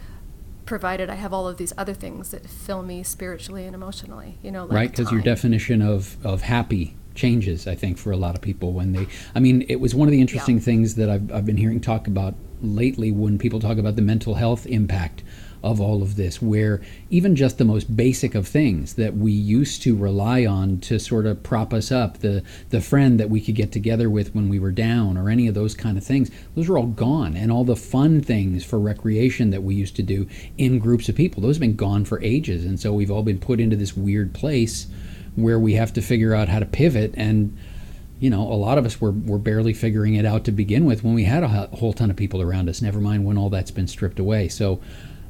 provided 0.67 1.09
i 1.09 1.15
have 1.15 1.33
all 1.33 1.47
of 1.47 1.57
these 1.57 1.73
other 1.79 1.95
things 1.95 2.31
that 2.31 2.49
fill 2.49 2.83
me 2.83 3.03
spiritually 3.03 3.65
and 3.65 3.77
emotionally 3.77 4.39
you 4.43 4.51
know 4.51 4.65
like 4.65 4.73
right? 4.73 4.91
Because 4.91 5.13
your 5.13 5.23
definition 5.23 5.81
of 5.81 6.17
of 6.27 6.43
happy 6.43 6.97
changes, 7.15 7.67
I 7.67 7.75
think, 7.75 7.97
for 7.97 8.11
a 8.11 8.17
lot 8.17 8.35
of 8.35 8.41
people 8.41 8.73
when 8.73 8.93
they. 8.93 9.07
I 9.35 9.41
mean, 9.41 9.65
it 9.69 9.77
was 9.77 9.95
one 9.95 10.09
of 10.09 10.13
the 10.13 10.21
interesting 10.21 10.61
things 10.61 10.97
that 10.97 11.09
I've 11.09 11.33
I've 11.33 11.47
been 11.47 11.57
hearing 11.57 11.81
talk 11.81 12.07
about 12.07 12.35
lately 12.65 13.11
when 13.11 13.39
people 13.39 13.61
talk 13.61 13.79
about 13.79 13.97
the 13.97 14.03
mental 14.03 14.35
health 14.35 14.67
impact 14.67 15.23
of 15.63 15.81
all 15.81 16.03
of 16.03 16.17
this, 16.17 16.43
where 16.43 16.83
even 17.09 17.35
just 17.35 17.57
the 17.57 17.65
most 17.65 17.97
basic 17.97 18.35
of 18.35 18.47
things 18.47 18.95
that 18.95 19.17
we 19.17 19.33
used 19.33 19.81
to 19.83 19.97
rely 19.97 20.45
on 20.45 20.79
to 20.79 20.99
sort 20.99 21.25
of 21.25 21.43
prop 21.43 21.73
us 21.73 21.91
up, 21.91 22.19
the 22.19 22.43
the 22.69 22.83
friend 22.83 23.19
that 23.19 23.31
we 23.31 23.41
could 23.41 23.55
get 23.55 23.73
together 23.73 24.11
with 24.11 24.35
when 24.35 24.51
we 24.51 24.59
were 24.59 24.71
down, 24.71 25.17
or 25.17 25.31
any 25.31 25.49
of 25.49 25.55
those 25.55 25.75
kind 25.75 25.97
of 25.97 26.05
things, 26.05 26.31
those 26.55 26.69
are 26.69 26.77
all 26.77 26.87
gone, 26.87 27.35
and 27.35 27.51
all 27.51 27.65
the 27.65 27.75
fun 27.75 28.21
things 28.21 28.63
for 28.63 28.79
recreation 28.79 29.51
that 29.51 29.63
we 29.63 29.75
used 29.75 29.97
to 29.97 30.03
do 30.03 30.29
in 30.59 30.79
groups 30.79 31.09
of 31.09 31.15
people, 31.15 31.43
those 31.43 31.57
have 31.57 31.61
been 31.63 31.77
gone 31.77 32.05
for 32.05 32.23
ages, 32.23 32.67
and 32.67 32.79
so 32.79 32.93
we've 32.93 33.11
all 33.11 33.23
been 33.23 33.39
put 33.39 33.59
into 33.59 33.77
this 33.77 33.97
weird 33.97 34.35
place 34.35 34.87
where 35.35 35.59
we 35.59 35.73
have 35.73 35.93
to 35.95 36.03
figure 36.03 36.35
out 36.35 36.49
how 36.49 36.59
to 36.59 36.67
pivot 36.67 37.15
and 37.17 37.57
you 38.25 38.31
know 38.31 38.41
a 38.41 38.57
lot 38.57 38.79
of 38.79 38.87
us 38.87 39.03
were, 39.03 39.13
were 39.13 39.39
barely 39.39 39.75
figuring 39.75 40.15
it 40.15 40.25
out 40.25 40.45
to 40.45 40.51
begin 40.51 40.87
with 40.87 41.05
when 41.05 41.13
we 41.13 41.25
had 41.25 41.43
a 41.43 41.49
whole 41.49 41.93
ton 41.93 42.11
of 42.11 42.17
people 42.17 42.41
around 42.41 42.71
us 42.71 42.81
never 42.81 42.99
mind 42.99 43.23
when 43.23 43.37
all 43.37 43.51
that's 43.51 43.71
been 43.71 43.87
stripped 43.87 44.19
away 44.19 44.49
so 44.49 44.81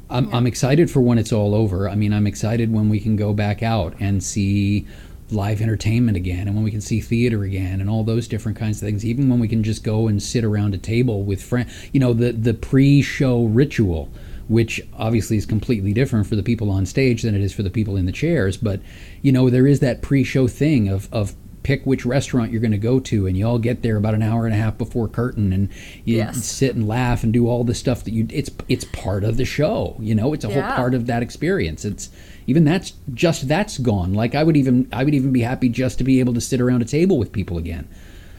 I'm, 0.09 0.33
I'm 0.33 0.47
excited 0.47 0.89
for 0.89 1.01
when 1.01 1.17
it's 1.17 1.33
all 1.33 1.53
over 1.53 1.89
i 1.89 1.95
mean 1.95 2.13
i'm 2.13 2.25
excited 2.25 2.71
when 2.71 2.87
we 2.87 3.01
can 3.01 3.17
go 3.17 3.33
back 3.33 3.61
out 3.61 3.95
and 3.99 4.23
see 4.23 4.87
live 5.29 5.61
entertainment 5.61 6.15
again 6.15 6.47
and 6.47 6.55
when 6.55 6.63
we 6.63 6.71
can 6.71 6.79
see 6.79 7.01
theater 7.01 7.43
again 7.43 7.81
and 7.81 7.89
all 7.89 8.05
those 8.05 8.29
different 8.29 8.57
kinds 8.57 8.81
of 8.81 8.87
things 8.87 9.03
even 9.03 9.27
when 9.27 9.39
we 9.39 9.47
can 9.49 9.61
just 9.61 9.83
go 9.83 10.07
and 10.07 10.23
sit 10.23 10.45
around 10.45 10.73
a 10.73 10.77
table 10.77 11.23
with 11.23 11.43
friends 11.43 11.89
you 11.91 11.99
know 11.99 12.13
the 12.13 12.31
the 12.31 12.53
pre-show 12.53 13.43
ritual 13.43 14.09
which 14.47 14.79
obviously 14.93 15.37
is 15.37 15.45
completely 15.45 15.91
different 15.91 16.27
for 16.27 16.35
the 16.35 16.43
people 16.43 16.69
on 16.69 16.85
stage 16.85 17.23
than 17.23 17.33
it 17.33 17.41
is 17.41 17.51
for 17.51 17.63
the 17.63 17.69
people 17.71 17.97
in 17.97 18.05
the 18.05 18.11
chairs. 18.11 18.57
But 18.57 18.79
you 19.23 19.31
know, 19.31 19.49
there 19.49 19.65
is 19.65 19.79
that 19.79 20.03
pre-show 20.03 20.47
thing 20.47 20.87
of 20.87 21.11
of 21.11 21.35
pick 21.65 21.83
which 21.83 22.05
restaurant 22.05 22.51
you're 22.51 22.61
going 22.61 22.69
to 22.71 22.77
go 22.77 22.99
to, 22.99 23.25
and 23.25 23.35
you 23.35 23.43
all 23.47 23.57
get 23.57 23.81
there 23.81 23.97
about 23.97 24.13
an 24.13 24.21
hour 24.21 24.45
and 24.45 24.53
a 24.53 24.57
half 24.57 24.77
before 24.77 25.07
curtain, 25.07 25.51
and 25.51 25.67
you 26.05 26.17
Yes. 26.17 26.45
sit 26.45 26.75
and 26.75 26.87
laugh 26.87 27.23
and 27.23 27.33
do 27.33 27.47
all 27.47 27.63
the 27.63 27.73
stuff 27.73 28.03
that 28.03 28.13
you. 28.13 28.27
It's 28.29 28.51
it's 28.69 28.85
part 28.85 29.23
of 29.23 29.37
the 29.37 29.45
show. 29.45 29.95
You 29.99 30.13
know, 30.13 30.31
it's 30.33 30.45
a 30.45 30.49
whole 30.49 30.61
part 30.61 30.93
of 30.93 31.07
that 31.07 31.23
experience. 31.23 31.83
It's 31.83 32.09
even 32.45 32.65
that's 32.65 32.93
just 33.15 33.47
that's 33.47 33.79
gone. 33.79 34.13
Like 34.13 34.35
I 34.35 34.43
would 34.43 34.55
even 34.55 34.87
I 34.93 35.03
would 35.03 35.15
even 35.15 35.31
be 35.33 35.41
happy 35.41 35.67
just 35.67 35.97
to 35.97 36.03
be 36.03 36.19
able 36.19 36.35
to 36.35 36.41
sit 36.41 36.61
around 36.61 36.83
a 36.83 36.85
table 36.85 37.17
with 37.17 37.31
people 37.31 37.57
again. 37.57 37.87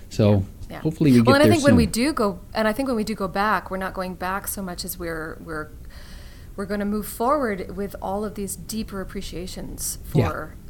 So 0.09 0.45
Yeah. 0.71 0.79
hopefully 0.81 1.11
we 1.11 1.17
get 1.19 1.27
well, 1.27 1.35
and 1.35 1.43
I 1.45 1.51
think 1.51 1.65
when 1.65 1.75
we 1.75 1.87
do 1.87 2.13
go, 2.13 2.39
and 2.55 2.69
I 2.69 2.73
think 2.73 2.87
when 2.87 2.97
we 2.97 3.05
do 3.05 3.17
go 3.17 3.27
back, 3.27 3.73
we're 3.73 3.77
not 3.77 3.93
going 3.93 4.15
back 4.15 4.47
so 4.47 4.63
much 4.63 4.85
as 4.85 4.99
we're 5.01 5.37
we're 5.45 5.67
we're 6.55 6.65
going 6.67 6.81
to 6.81 6.87
move 6.87 7.07
forward 7.07 7.77
with 7.77 7.95
all 8.01 8.25
of 8.25 8.35
these 8.37 8.55
deeper 8.57 9.01
appreciations 9.01 9.99
for 10.05 10.55
s- 10.55 10.66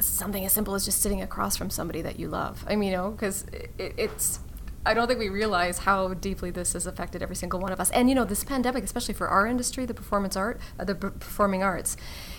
something 0.00 0.44
as 0.44 0.52
simple 0.52 0.74
as 0.74 0.84
just 0.84 1.00
sitting 1.00 1.22
across 1.22 1.56
from 1.56 1.70
somebody 1.70 2.02
that 2.02 2.18
you 2.18 2.28
love. 2.28 2.64
I 2.68 2.76
mean, 2.76 2.90
you 2.90 2.96
know, 2.96 3.10
because 3.10 3.44
it, 3.52 3.70
it's. 3.96 4.40
I 4.84 4.94
don't 4.94 5.08
think 5.08 5.18
we 5.18 5.28
realize 5.30 5.78
how 5.78 6.14
deeply 6.14 6.52
this 6.52 6.74
has 6.74 6.86
affected 6.86 7.20
every 7.20 7.34
single 7.34 7.58
one 7.58 7.72
of 7.72 7.80
us. 7.80 7.90
And 7.90 8.08
you 8.08 8.14
know, 8.14 8.24
this 8.24 8.44
pandemic, 8.44 8.84
especially 8.84 9.14
for 9.14 9.26
our 9.26 9.44
industry, 9.44 9.84
the 9.84 9.94
performance 9.94 10.36
art, 10.36 10.60
uh, 10.78 10.84
the 10.84 10.94
p- 10.94 11.08
performing 11.08 11.64
arts, 11.64 11.96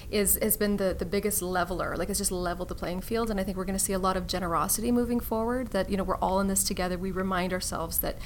is 0.09 0.39
has 0.41 0.55
been 0.55 0.77
the 0.77 0.95
the 0.97 1.05
biggest 1.05 1.41
leveler. 1.41 1.97
Like 1.97 2.09
it's 2.09 2.19
just 2.19 2.31
leveled 2.31 2.69
the 2.69 2.75
playing 2.75 3.01
field. 3.01 3.29
And 3.29 3.39
I 3.39 3.43
think 3.43 3.57
we're 3.57 3.65
going 3.65 3.77
to 3.77 3.83
see 3.83 3.93
a 3.93 3.99
lot 3.99 4.15
of 4.15 4.27
generosity 4.27 4.91
moving 4.91 5.19
forward. 5.19 5.71
That 5.71 5.89
you 5.89 5.97
know, 5.97 6.03
we're 6.03 6.17
all 6.17 6.39
in 6.39 6.47
this 6.47 6.63
together. 6.63 6.97
We 6.97 7.11
remind 7.11 7.51
ourselves 7.51 7.99
that 7.99 8.17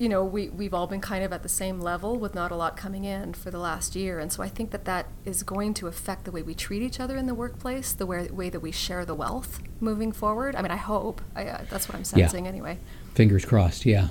you 0.00 0.08
know, 0.08 0.24
we, 0.24 0.48
we've 0.48 0.72
all 0.72 0.86
been 0.86 1.02
kind 1.02 1.22
of 1.22 1.30
at 1.30 1.42
the 1.42 1.48
same 1.48 1.78
level 1.78 2.16
with 2.16 2.34
not 2.34 2.50
a 2.50 2.56
lot 2.56 2.74
coming 2.74 3.04
in 3.04 3.34
for 3.34 3.50
the 3.50 3.58
last 3.58 3.94
year. 3.94 4.18
And 4.18 4.32
so 4.32 4.42
I 4.42 4.48
think 4.48 4.70
that 4.70 4.86
that 4.86 5.08
is 5.26 5.42
going 5.42 5.74
to 5.74 5.88
affect 5.88 6.24
the 6.24 6.30
way 6.30 6.40
we 6.40 6.54
treat 6.54 6.80
each 6.80 6.98
other 6.98 7.18
in 7.18 7.26
the 7.26 7.34
workplace, 7.34 7.92
the 7.92 8.06
way, 8.06 8.26
way 8.28 8.48
that 8.48 8.60
we 8.60 8.72
share 8.72 9.04
the 9.04 9.14
wealth 9.14 9.60
moving 9.78 10.10
forward. 10.10 10.56
I 10.56 10.62
mean, 10.62 10.70
I 10.70 10.76
hope. 10.76 11.20
I, 11.36 11.44
uh, 11.44 11.64
that's 11.68 11.86
what 11.86 11.96
I'm 11.96 12.00
Yeah. 12.00 12.28
sensing 12.28 12.48
anyway. 12.48 12.78
Fingers 13.14 13.44
crossed. 13.44 13.84
Yeah. 13.84 14.08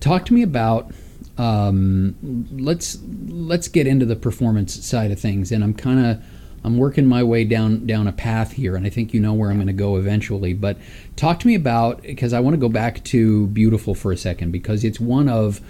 Talk 0.00 0.24
to 0.24 0.34
me 0.34 0.42
about. 0.42 0.90
Um, 1.36 2.46
let's 2.50 2.98
let's 3.28 3.68
get 3.68 3.86
into 3.86 4.06
the 4.06 4.16
performance 4.16 4.86
side 4.86 5.10
of 5.10 5.20
things, 5.20 5.52
and 5.52 5.62
I'm 5.62 5.74
kind 5.74 6.04
of 6.06 6.22
I'm 6.66 6.78
working 6.78 7.06
my 7.06 7.22
way 7.22 7.44
down 7.44 7.86
down 7.86 8.08
a 8.08 8.12
path 8.12 8.52
here, 8.52 8.74
and 8.74 8.84
I 8.84 8.90
think 8.90 9.14
you 9.14 9.20
know 9.20 9.32
where 9.32 9.50
I'm 9.50 9.56
going 9.56 9.68
to 9.68 9.72
go 9.72 9.98
eventually. 9.98 10.52
But 10.52 10.76
talk 11.14 11.38
to 11.40 11.46
me 11.46 11.54
about 11.54 12.02
because 12.02 12.32
I 12.32 12.40
want 12.40 12.54
to 12.54 12.58
go 12.58 12.68
back 12.68 13.04
to 13.04 13.46
beautiful 13.46 13.94
for 13.94 14.10
a 14.10 14.16
second 14.16 14.50
because 14.50 14.82
it's 14.82 14.98
one 14.98 15.28
of 15.28 15.60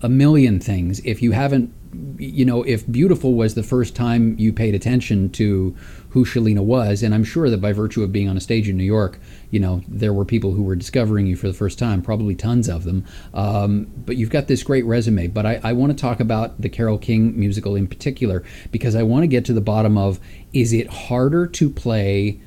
a 0.00 0.08
million 0.08 0.58
things. 0.58 1.00
If 1.00 1.20
you 1.20 1.32
haven't, 1.32 1.74
you 2.18 2.44
know, 2.44 2.62
if 2.62 2.90
beautiful 2.90 3.34
was 3.34 3.54
the 3.54 3.62
first 3.62 3.94
time 3.94 4.36
you 4.38 4.52
paid 4.52 4.74
attention 4.74 5.30
to 5.30 5.76
who 6.10 6.24
Chilina 6.24 6.62
was, 6.62 7.02
and 7.02 7.14
I'm 7.14 7.24
sure 7.24 7.50
that 7.50 7.60
by 7.60 7.72
virtue 7.72 8.02
of 8.02 8.12
being 8.12 8.28
on 8.28 8.36
a 8.36 8.40
stage 8.40 8.68
in 8.68 8.76
New 8.76 8.84
York, 8.84 9.18
you 9.50 9.60
know, 9.60 9.82
there 9.86 10.12
were 10.12 10.24
people 10.24 10.52
who 10.52 10.62
were 10.62 10.76
discovering 10.76 11.26
you 11.26 11.36
for 11.36 11.48
the 11.48 11.54
first 11.54 11.78
time, 11.78 12.02
probably 12.02 12.34
tons 12.34 12.68
of 12.68 12.84
them. 12.84 13.04
Um, 13.34 13.90
but 13.96 14.16
you've 14.16 14.30
got 14.30 14.48
this 14.48 14.62
great 14.62 14.84
resume. 14.84 15.26
But 15.28 15.46
I, 15.46 15.60
I 15.62 15.72
want 15.72 15.92
to 15.92 15.98
talk 16.00 16.20
about 16.20 16.60
the 16.60 16.68
Carole 16.68 16.98
King 16.98 17.38
musical 17.38 17.76
in 17.76 17.86
particular 17.86 18.42
because 18.72 18.94
I 18.94 19.02
want 19.02 19.22
to 19.24 19.28
get 19.28 19.44
to 19.46 19.52
the 19.52 19.60
bottom 19.60 19.98
of 19.98 20.20
is 20.52 20.72
it 20.72 20.88
harder 20.88 21.46
to 21.46 21.70
play 21.70 22.40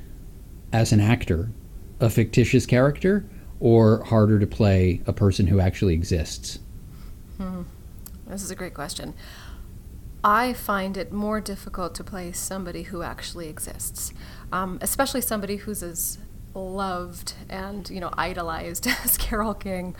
as 0.71 0.91
an 0.91 0.99
actor 0.99 1.51
a 1.99 2.09
fictitious 2.09 2.65
character 2.65 3.25
or 3.59 4.03
harder 4.05 4.39
to 4.39 4.47
play 4.47 5.01
a 5.05 5.13
person 5.13 5.47
who 5.47 5.59
actually 5.59 5.93
exists? 5.93 6.59
This 8.29 8.43
is 8.43 8.51
a 8.51 8.55
great 8.55 8.73
question. 8.73 9.15
I 10.23 10.53
find 10.53 10.97
it 10.97 11.13
more 11.13 11.39
difficult 11.39 11.95
to 11.95 12.03
play 12.03 12.31
somebody 12.31 12.83
who 12.83 13.01
actually 13.01 13.47
exists, 13.47 14.13
um, 14.51 14.77
especially 14.81 15.21
somebody 15.21 15.57
who's 15.57 15.81
as 15.81 16.17
loved 16.53 17.35
and 17.47 17.89
you 17.89 17.99
know 17.99 18.09
idolized 18.17 18.87
as 19.03 19.17
Carole 19.17 19.53
King. 19.53 19.95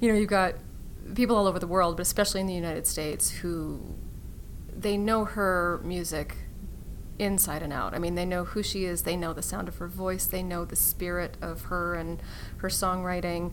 You 0.00 0.12
know, 0.12 0.18
you've 0.18 0.28
got 0.28 0.54
people 1.14 1.36
all 1.36 1.46
over 1.46 1.58
the 1.58 1.66
world, 1.66 1.96
but 1.96 2.02
especially 2.02 2.40
in 2.40 2.46
the 2.46 2.54
United 2.54 2.86
States, 2.86 3.30
who 3.30 3.80
they 4.76 4.96
know 4.96 5.24
her 5.24 5.80
music 5.84 6.36
inside 7.18 7.62
and 7.62 7.72
out. 7.72 7.94
I 7.94 7.98
mean, 7.98 8.14
they 8.16 8.24
know 8.24 8.44
who 8.44 8.62
she 8.62 8.84
is, 8.84 9.02
they 9.02 9.16
know 9.16 9.32
the 9.32 9.42
sound 9.42 9.68
of 9.68 9.76
her 9.78 9.88
voice, 9.88 10.26
they 10.26 10.42
know 10.42 10.64
the 10.64 10.76
spirit 10.76 11.36
of 11.40 11.62
her 11.62 11.94
and 11.94 12.22
her 12.58 12.68
songwriting 12.68 13.52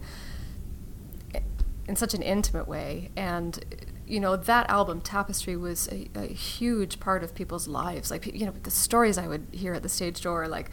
in 1.88 1.96
such 1.96 2.14
an 2.14 2.22
intimate 2.22 2.68
way. 2.68 3.10
And 3.16 3.64
you 4.12 4.20
know 4.20 4.36
that 4.36 4.70
album 4.70 5.00
tapestry 5.00 5.56
was 5.56 5.88
a, 5.88 6.10
a, 6.16 6.28
huge 6.28 7.00
part 7.00 7.24
of 7.24 7.34
people's 7.34 7.68
lives 7.68 8.12
like 8.12 8.26
you 8.36 8.46
know 8.46 8.54
the 8.64 8.70
stories 8.70 9.18
i 9.18 9.26
would 9.26 9.48
hear 9.54 9.74
at 9.74 9.84
the 9.84 9.90
stage 9.90 10.20
door 10.20 10.50
like 10.50 10.70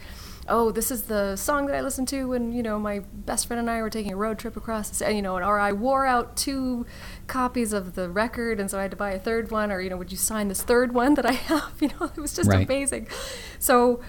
oh 0.49 0.71
this 0.71 0.91
is 0.91 1.03
the 1.03 1.37
song 1.37 1.65
that 1.65 1.73
i 1.73 1.79
listened 1.79 2.07
to 2.07 2.27
when 2.27 2.51
you 2.51 2.61
know 2.61 2.77
my 2.77 2.99
best 2.99 3.47
friend 3.47 3.59
and 3.61 3.69
i 3.69 3.81
were 3.81 3.89
taking 3.89 4.11
a 4.11 4.15
road 4.15 4.37
trip 4.37 4.57
across 4.57 4.89
the 4.89 5.13
you 5.13 5.21
know 5.21 5.37
or 5.37 5.57
i 5.57 5.71
wore 5.71 6.05
out 6.05 6.35
two 6.35 6.85
copies 7.27 7.71
of 7.71 7.95
the 7.95 8.09
record 8.09 8.59
and 8.59 8.69
so 8.69 8.77
i 8.77 8.81
had 8.81 8.91
to 8.91 8.97
buy 8.97 9.11
a 9.11 9.19
third 9.19 9.49
one 9.51 9.71
or 9.71 9.79
you 9.79 9.89
know 9.89 9.95
would 9.95 10.11
you 10.11 10.17
sign 10.17 10.49
this 10.49 10.61
third 10.61 10.93
one 10.93 11.13
that 11.13 11.25
i 11.25 11.31
have 11.49 11.73
you 11.79 11.87
know 11.87 12.07
it 12.07 12.17
was 12.17 12.35
just 12.35 12.49
right. 12.49 12.65
amazing 12.65 13.07
so 13.57 14.01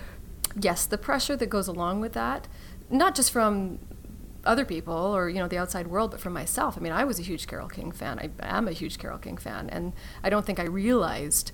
yes 0.61 0.87
the 0.87 0.99
pressure 0.99 1.37
that 1.37 1.47
goes 1.47 1.69
along 1.69 2.01
with 2.01 2.15
that 2.15 2.49
not 2.91 3.15
just 3.15 3.31
from 3.31 3.79
other 4.45 4.65
people 4.65 4.95
or 4.95 5.29
you 5.29 5.39
know 5.39 5.49
the 5.49 5.59
outside 5.59 5.87
world 5.87 6.11
but 6.11 6.21
for 6.21 6.31
myself 6.31 6.77
i 6.77 6.81
mean 6.81 6.93
i 6.93 7.05
was 7.05 7.19
a 7.19 7.23
huge 7.23 7.47
Carole 7.47 7.69
King 7.69 7.93
fan. 7.93 8.19
I 8.19 8.31
am 8.41 8.69
a 8.69 8.73
huge 8.73 8.99
Carole 8.99 9.19
King 9.19 9.37
fan. 9.37 9.69
And 9.71 9.93
i 10.23 10.31
don't 10.31 10.47
think 10.47 10.59
i 10.59 10.65
realized 10.65 11.53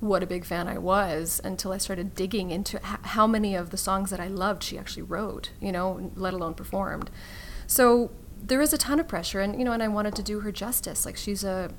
what 0.00 0.22
a 0.22 0.26
big 0.26 0.44
fan 0.44 0.68
i 0.68 0.78
was 0.78 1.40
until 1.44 1.72
i 1.72 1.78
started 1.78 2.14
digging 2.14 2.50
into 2.50 2.78
how 2.82 3.26
many 3.26 3.54
of 3.54 3.70
the 3.70 3.76
songs 3.76 4.10
that 4.10 4.20
i 4.20 4.26
loved 4.26 4.62
she 4.62 4.78
actually 4.78 5.02
wrote 5.02 5.50
you 5.60 5.72
know 5.72 6.10
let 6.14 6.34
alone 6.34 6.54
performed. 6.54 7.10
So 7.66 8.10
there 8.42 8.60
is 8.60 8.72
a 8.72 8.78
ton 8.78 9.00
of 9.00 9.08
pressure 9.08 9.40
and 9.40 9.58
you 9.58 9.64
know 9.64 9.72
and 9.72 9.82
i 9.82 9.88
wanted 9.88 10.14
to 10.16 10.22
do 10.22 10.40
her 10.40 10.52
justice. 10.52 11.04
Like 11.06 11.16
she's 11.16 11.44
a 11.44 11.70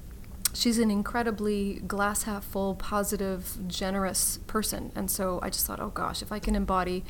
she's 0.53 0.79
an 0.79 0.89
incredibly 0.89 1.81
glass 1.81 2.23
half 2.23 2.45
full 2.45 2.75
positive 2.75 3.58
generous 3.67 4.39
person. 4.47 4.91
And 4.95 5.10
so 5.10 5.39
i 5.41 5.49
just 5.49 5.65
thought 5.65 5.79
oh 5.79 5.89
gosh 5.89 6.21
if 6.21 6.31
i 6.31 6.39
can 6.39 6.55
embody 6.55 7.03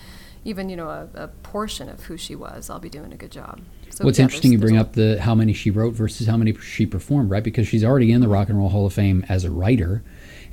even 0.45 0.69
you 0.69 0.75
know 0.75 0.89
a, 0.89 1.09
a, 1.15 1.27
portion 1.27 1.89
of 1.89 2.03
who 2.03 2.15
she 2.15 2.35
was, 2.35 2.69
I'll 2.69 2.79
be 2.79 2.89
doing 2.89 3.11
a 3.11 3.17
good 3.17 3.31
job. 3.31 3.59
So, 3.89 4.05
What's 4.05 4.19
yeah, 4.19 4.23
interesting, 4.23 4.51
you 4.51 4.59
bring 4.59 4.77
up 4.77 4.93
the 4.93 5.19
how 5.19 5.35
many 5.35 5.53
she 5.53 5.71
wrote 5.71 5.93
versus 5.93 6.27
how 6.27 6.37
many 6.37 6.53
she 6.53 6.85
performed, 6.85 7.31
right? 7.31 7.43
Because 7.43 7.67
she's 7.67 7.83
already 7.83 8.11
in 8.11 8.21
the 8.21 8.27
Rock 8.27 8.49
and 8.49 8.57
Roll 8.57 8.69
Hall 8.69 8.85
of 8.85 8.93
Fame 8.93 9.25
as 9.27 9.43
a 9.43 9.51
writer, 9.51 10.03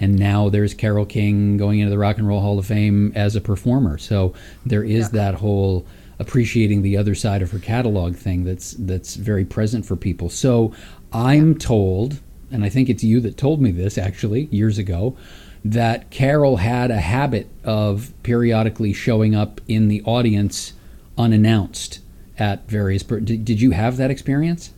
and 0.00 0.18
now 0.18 0.48
there's 0.48 0.74
Carole 0.74 1.06
King 1.06 1.58
going 1.58 1.80
into 1.80 1.90
the 1.90 1.98
Rock 1.98 2.16
and 2.18 2.26
Roll 2.26 2.40
Hall 2.40 2.58
of 2.58 2.66
Fame 2.66 3.12
as 3.14 3.36
a 3.36 3.40
performer. 3.40 3.98
So 3.98 4.32
there 4.64 4.82
is 4.82 5.04
yeah. 5.12 5.22
that 5.22 5.34
whole 5.36 5.86
appreciating 6.18 6.82
the 6.82 6.96
other 6.96 7.14
side 7.14 7.42
of 7.42 7.50
her 7.50 7.58
catalog 7.58 8.16
thing 8.16 8.44
that's 8.44 8.72
that's 8.72 9.14
very 9.16 9.44
present 9.44 9.84
for 9.84 9.94
people. 9.94 10.30
So 10.30 10.72
I'm 11.12 11.52
yeah. 11.52 11.58
told, 11.58 12.20
and 12.50 12.64
I 12.64 12.70
think 12.70 12.88
it's 12.88 13.04
you 13.04 13.20
that 13.20 13.36
told 13.36 13.60
me 13.60 13.72
this 13.72 13.98
actually 13.98 14.46
years 14.46 14.78
ago 14.78 15.16
that 15.64 16.10
Carole 16.10 16.56
had 16.56 16.90
a 16.90 17.00
habit 17.00 17.48
of 17.64 18.12
periodically 18.22 18.92
showing 18.92 19.34
up 19.34 19.60
in 19.68 19.88
the 19.88 20.02
audience 20.02 20.72
unannounced 21.16 22.00
at 22.38 22.68
various. 22.68 23.02
Per- 23.02 23.20
did, 23.20 23.44
did 23.44 23.60
you 23.60 23.70
have 23.70 23.96
that 23.96 24.10
experience? 24.10 24.72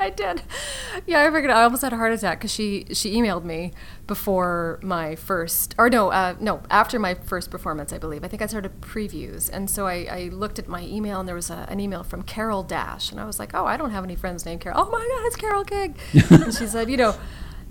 I 0.00 0.10
did. 0.10 0.42
Yeah, 1.06 1.22
I 1.22 1.30
figured 1.32 1.50
I 1.50 1.64
almost 1.64 1.82
had 1.82 1.92
a 1.92 1.96
heart 1.96 2.12
attack 2.12 2.38
because 2.38 2.52
she 2.52 2.86
she 2.92 3.14
emailed 3.14 3.42
me 3.42 3.72
before 4.06 4.78
my 4.80 5.16
first, 5.16 5.74
or 5.76 5.90
no, 5.90 6.10
uh, 6.10 6.36
no, 6.38 6.62
after 6.70 7.00
my 7.00 7.14
first 7.14 7.50
performance, 7.50 7.92
I 7.92 7.98
believe. 7.98 8.22
I 8.22 8.28
think 8.28 8.40
I 8.40 8.46
started 8.46 8.80
previews, 8.80 9.50
and 9.52 9.68
so 9.68 9.86
I, 9.86 10.06
I 10.08 10.28
looked 10.32 10.60
at 10.60 10.68
my 10.68 10.82
email, 10.84 11.18
and 11.18 11.28
there 11.28 11.34
was 11.34 11.50
a, 11.50 11.66
an 11.68 11.80
email 11.80 12.04
from 12.04 12.22
Carol 12.22 12.62
Dash, 12.62 13.10
and 13.10 13.20
I 13.20 13.24
was 13.24 13.40
like, 13.40 13.54
oh, 13.54 13.66
I 13.66 13.76
don't 13.76 13.90
have 13.90 14.04
any 14.04 14.14
friends 14.14 14.46
named 14.46 14.60
Carol. 14.60 14.80
Oh 14.80 14.90
my 14.90 14.98
God, 14.98 15.26
it's 15.26 15.36
Carole 15.36 15.64
King, 15.64 15.96
and 16.30 16.54
she 16.54 16.68
said, 16.68 16.88
you 16.88 16.96
know 16.96 17.16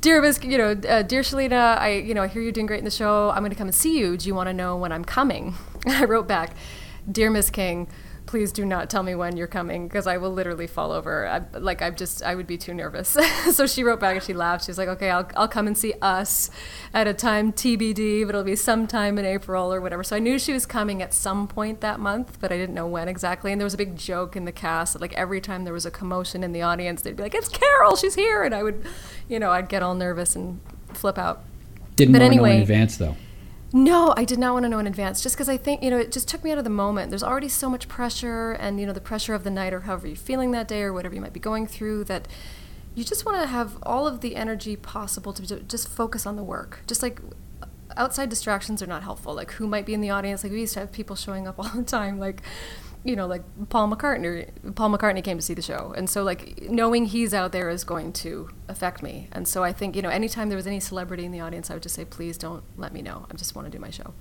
dear 0.01 0.21
Miss, 0.21 0.41
you 0.43 0.57
know, 0.57 0.71
uh, 0.71 1.01
dear 1.01 1.21
Chilina, 1.21 1.77
I, 1.77 1.93
you 1.93 2.13
know, 2.13 2.23
I 2.23 2.27
hear 2.27 2.41
you're 2.41 2.51
doing 2.51 2.67
great 2.67 2.79
in 2.79 2.85
the 2.85 2.91
show. 2.91 3.29
I'm 3.31 3.39
going 3.39 3.51
to 3.51 3.55
come 3.55 3.67
and 3.67 3.75
see 3.75 3.97
you. 3.97 4.17
Do 4.17 4.27
you 4.27 4.35
want 4.35 4.47
to 4.47 4.53
know 4.53 4.75
when 4.75 4.91
I'm 4.91 5.05
coming? 5.05 5.55
I 5.87 6.05
wrote 6.05 6.27
back, 6.27 6.55
dear 7.11 7.29
Miss 7.29 7.49
King, 7.49 7.87
please 8.27 8.51
do 8.51 8.65
not 8.65 8.89
tell 8.89 9.01
me 9.01 9.15
when 9.15 9.35
you're 9.37 9.47
coming 9.47 9.87
because 9.87 10.05
I 10.05 10.17
will 10.17 10.31
literally 10.31 10.67
fall 10.67 10.91
over. 10.91 11.27
I, 11.27 11.41
like 11.57 11.81
I'm 11.81 11.95
just, 11.95 12.21
I 12.21 12.35
would 12.35 12.45
be 12.45 12.57
too 12.57 12.73
nervous. 12.73 13.17
so 13.51 13.65
she 13.65 13.83
wrote 13.83 13.99
back 13.99 14.15
and 14.15 14.23
she 14.23 14.33
laughed. 14.33 14.65
She's 14.65 14.77
like, 14.77 14.89
okay, 14.89 15.09
I'll, 15.09 15.27
I'll 15.35 15.47
come 15.47 15.65
and 15.65 15.77
see 15.77 15.93
us 16.01 16.51
at 16.93 17.07
a 17.07 17.13
time 17.13 17.51
TBD, 17.51 18.25
but 18.25 18.29
it'll 18.29 18.43
be 18.43 18.55
sometime 18.55 19.17
in 19.17 19.25
April 19.25 19.73
or 19.73 19.81
whatever. 19.81 20.03
So 20.03 20.15
I 20.15 20.19
knew 20.19 20.37
she 20.37 20.53
was 20.53 20.65
coming 20.65 21.01
at 21.01 21.13
some 21.13 21.47
point 21.47 21.81
that 21.81 21.99
month, 21.99 22.37
but 22.39 22.51
I 22.51 22.57
didn't 22.57 22.75
know 22.75 22.87
when 22.87 23.07
exactly. 23.07 23.51
And 23.51 23.59
there 23.59 23.65
was 23.65 23.73
a 23.73 23.77
big 23.77 23.97
joke 23.97 24.35
in 24.35 24.45
the 24.45 24.51
cast 24.51 24.93
that 24.93 25.01
like 25.01 25.13
every 25.13 25.41
time 25.41 25.63
there 25.63 25.73
was 25.73 25.85
a 25.85 25.91
commotion 25.91 26.43
in 26.43 26.51
the 26.51 26.61
audience, 26.61 27.01
they'd 27.01 27.15
be 27.15 27.23
like, 27.23 27.33
it's 27.33 27.49
Carole, 27.49 27.95
she's 27.95 28.15
here. 28.15 28.43
And 28.43 28.53
I 28.53 28.61
would, 28.61 28.85
you 29.27 29.39
know, 29.39 29.51
I'd 29.51 29.69
get 29.69 29.81
all 29.81 29.95
nervous 29.95 30.35
and 30.35 30.59
flip 30.93 31.17
out. 31.17 31.43
Didn't 31.95 32.13
but 32.13 32.21
anyway, 32.21 32.49
know 32.49 32.55
in 32.57 32.61
advance 32.61 32.97
though. 32.97 33.15
No, 33.73 34.13
I 34.15 34.23
did 34.23 34.39
not 34.39 34.53
want 34.53 34.63
to 34.63 34.69
know 34.69 34.79
in 34.79 34.87
advance 34.87 35.21
just 35.21 35.35
because 35.35 35.49
I 35.49 35.57
think, 35.57 35.83
you 35.83 35.89
know, 35.89 35.97
it 35.97 36.11
just 36.11 36.27
took 36.27 36.43
me 36.43 36.51
out 36.51 36.57
of 36.57 36.63
the 36.63 36.69
moment. 36.69 37.09
There's 37.09 37.23
already 37.23 37.49
so 37.49 37.69
much 37.69 37.89
pressure 37.89 38.51
and, 38.53 38.79
you 38.79 38.85
know, 38.85 38.93
the 38.93 39.01
pressure 39.01 39.33
of 39.33 39.43
the 39.43 39.49
night 39.49 39.73
or 39.73 39.81
however 39.81 40.07
you're 40.07 40.15
feeling 40.15 40.51
that 40.51 40.67
day 40.67 40.81
or 40.81 40.93
whatever 40.93 41.13
you 41.13 41.21
might 41.21 41.33
be 41.33 41.39
going 41.39 41.67
through 41.67 42.05
that 42.05 42.27
you 42.95 43.03
just 43.03 43.25
want 43.25 43.39
to 43.39 43.45
have 43.47 43.77
all 43.83 44.07
of 44.07 44.21
the 44.21 44.35
energy 44.35 44.75
possible 44.75 45.31
to 45.33 45.59
just 45.61 45.87
focus 45.87 46.25
on 46.25 46.35
the 46.35 46.43
work. 46.43 46.79
Just 46.87 47.03
like 47.03 47.21
outside 47.95 48.29
distractions 48.29 48.81
are 48.81 48.87
not 48.87 49.03
helpful. 49.03 49.35
Like 49.35 49.51
who 49.51 49.67
might 49.67 49.85
be 49.85 49.93
in 49.93 50.01
the 50.01 50.09
audience? 50.09 50.43
Like 50.43 50.51
we 50.51 50.61
used 50.61 50.73
to 50.73 50.79
have 50.79 50.91
people 50.91 51.15
showing 51.15 51.47
up 51.47 51.59
all 51.59 51.69
the 51.69 51.83
time. 51.83 52.19
Like, 52.19 52.41
you 53.07 53.15
know, 53.15 53.25
like 53.25 53.43
Paul 53.69 53.89
McCartney. 53.89 54.49
Paul 54.75 54.89
McCartney 54.89 55.23
came 55.23 55.37
to 55.37 55.41
see 55.41 55.53
the 55.53 55.61
show, 55.61 55.93
and 55.95 56.09
so 56.09 56.23
like 56.23 56.69
knowing 56.69 57.05
he's 57.05 57.33
out 57.33 57.53
there 57.53 57.69
is 57.69 57.83
going 57.83 58.11
to 58.13 58.49
affect 58.67 59.01
me. 59.01 59.29
And 59.31 59.47
so 59.47 59.63
I 59.63 59.71
think 59.71 59.95
you 59.95 60.01
know, 60.01 60.09
anytime 60.09 60.49
there 60.49 60.57
was 60.57 60.67
any 60.67 60.81
celebrity 60.81 61.23
in 61.23 61.31
the 61.31 61.39
audience, 61.39 61.71
I 61.71 61.75
would 61.75 61.83
just 61.83 61.95
say, 61.95 62.03
please 62.03 62.37
don't 62.37 62.63
let 62.75 62.93
me 62.93 63.01
know. 63.01 63.25
I 63.31 63.35
just 63.35 63.55
want 63.55 63.65
to 63.65 63.71
do 63.71 63.79
my 63.79 63.89
show. 63.89 64.13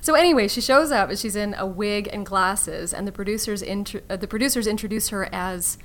So 0.00 0.14
anyway, 0.14 0.48
she 0.48 0.60
shows 0.60 0.90
up 0.90 1.10
and 1.10 1.18
she's 1.18 1.36
in 1.36 1.54
a 1.54 1.66
wig 1.66 2.08
and 2.12 2.24
glasses, 2.24 2.94
and 2.94 3.06
the 3.06 3.12
producers 3.12 3.62
intro- 3.62 4.02
uh, 4.08 4.16
the 4.16 4.26
producers 4.26 4.66
introduce 4.66 5.10
her 5.10 5.28
as 5.32 5.76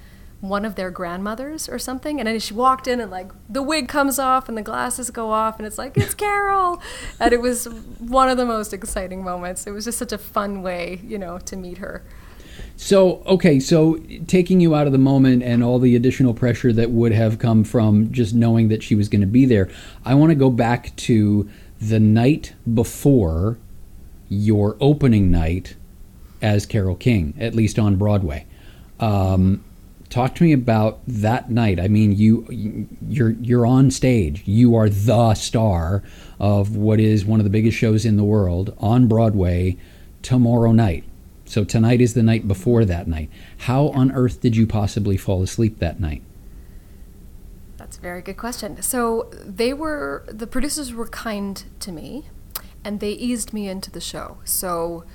one 0.41 0.63
of 0.63 0.75
their 0.75 0.89
grandmothers 0.89 1.67
or 1.67 1.77
something. 1.77 2.19
And 2.19 2.27
then 2.27 2.39
she 2.39 2.53
walked 2.53 2.87
in 2.87 3.01
and 3.01 3.11
like 3.11 3.31
the 3.49 3.61
wig 3.61 3.89
comes 3.89 4.17
off 4.19 4.47
and 4.47 4.57
the 4.57 4.61
glasses 4.61 5.09
go 5.09 5.31
off 5.31 5.57
and 5.57 5.67
it's 5.67 5.77
like, 5.77 5.97
it's 5.97 6.13
Carole. 6.23 6.81
and 7.19 7.33
it 7.33 7.41
was 7.41 7.65
one 7.65 8.29
of 8.29 8.37
the 8.37 8.45
most 8.45 8.73
exciting 8.73 9.23
moments. 9.23 9.67
It 9.67 9.71
was 9.71 9.85
just 9.85 9.97
such 9.97 10.13
a 10.13 10.17
fun 10.17 10.61
way, 10.61 11.01
you 11.03 11.17
know, 11.17 11.39
to 11.39 11.55
meet 11.57 11.79
her. 11.79 12.05
So, 12.81 13.21
okay, 13.25 13.59
so 13.59 13.99
taking 14.25 14.61
you 14.61 14.73
out 14.73 14.85
of 14.85 14.93
the 14.93 14.97
moment 14.97 15.43
and 15.43 15.61
all 15.61 15.79
the 15.79 15.97
additional 15.97 16.33
pressure 16.33 16.71
that 16.71 16.91
would 16.91 17.11
have 17.11 17.37
come 17.37 17.65
from 17.65 18.09
just 18.13 18.33
knowing 18.33 18.69
that 18.69 18.81
she 18.81 18.95
was 18.95 19.09
going 19.09 19.19
to 19.19 19.27
be 19.27 19.43
there, 19.45 19.69
I 20.05 20.15
want 20.15 20.29
to 20.29 20.35
go 20.35 20.49
back 20.49 20.95
to 20.95 21.49
the 21.81 21.99
night 21.99 22.53
before 22.73 23.57
your 24.29 24.77
opening 24.79 25.29
night 25.29 25.75
as 26.41 26.65
Carole 26.65 26.95
King, 26.95 27.33
at 27.37 27.53
least 27.53 27.77
on 27.77 27.97
Broadway. 27.97 28.45
Um, 29.01 29.61
talk 30.09 30.33
to 30.35 30.43
me 30.43 30.53
about 30.53 31.01
that 31.05 31.51
night. 31.51 31.81
I 31.81 31.89
mean, 31.89 32.15
you 32.15 32.87
you're 33.09 33.31
you're 33.31 33.65
on 33.65 33.91
stage. 33.91 34.41
You 34.45 34.75
are 34.75 34.87
the 34.87 35.33
star 35.33 36.01
of 36.39 36.77
what 36.77 37.01
is 37.01 37.25
one 37.25 37.41
of 37.41 37.43
the 37.43 37.49
biggest 37.49 37.77
shows 37.77 38.05
in 38.05 38.15
the 38.15 38.23
world 38.23 38.73
on 38.77 39.09
Broadway 39.09 39.75
tomorrow 40.21 40.71
night. 40.71 41.03
So 41.49 41.63
tonight 41.63 41.99
is 41.99 42.13
the 42.13 42.21
night 42.21 42.47
before 42.47 42.85
that 42.85 43.07
night. 43.07 43.27
How 43.57 43.87
on 43.87 44.11
earth 44.11 44.39
did 44.39 44.55
you 44.55 44.67
possibly 44.67 45.17
fall 45.17 45.41
asleep 45.41 45.79
that 45.79 45.99
night? 45.99 46.21
That's 47.75 47.97
a 47.97 48.01
very 48.01 48.21
good 48.21 48.37
question. 48.37 48.79
So 48.83 49.31
they 49.33 49.73
were 49.73 50.23
the 50.27 50.45
producers 50.45 50.93
were 50.93 51.07
kind 51.07 51.63
to 51.79 51.91
me 51.91 52.27
and 52.83 52.99
they 52.99 53.13
eased 53.13 53.51
me 53.51 53.67
into 53.67 53.89
the 53.89 53.99
show. 53.99 54.37
So 54.43 55.05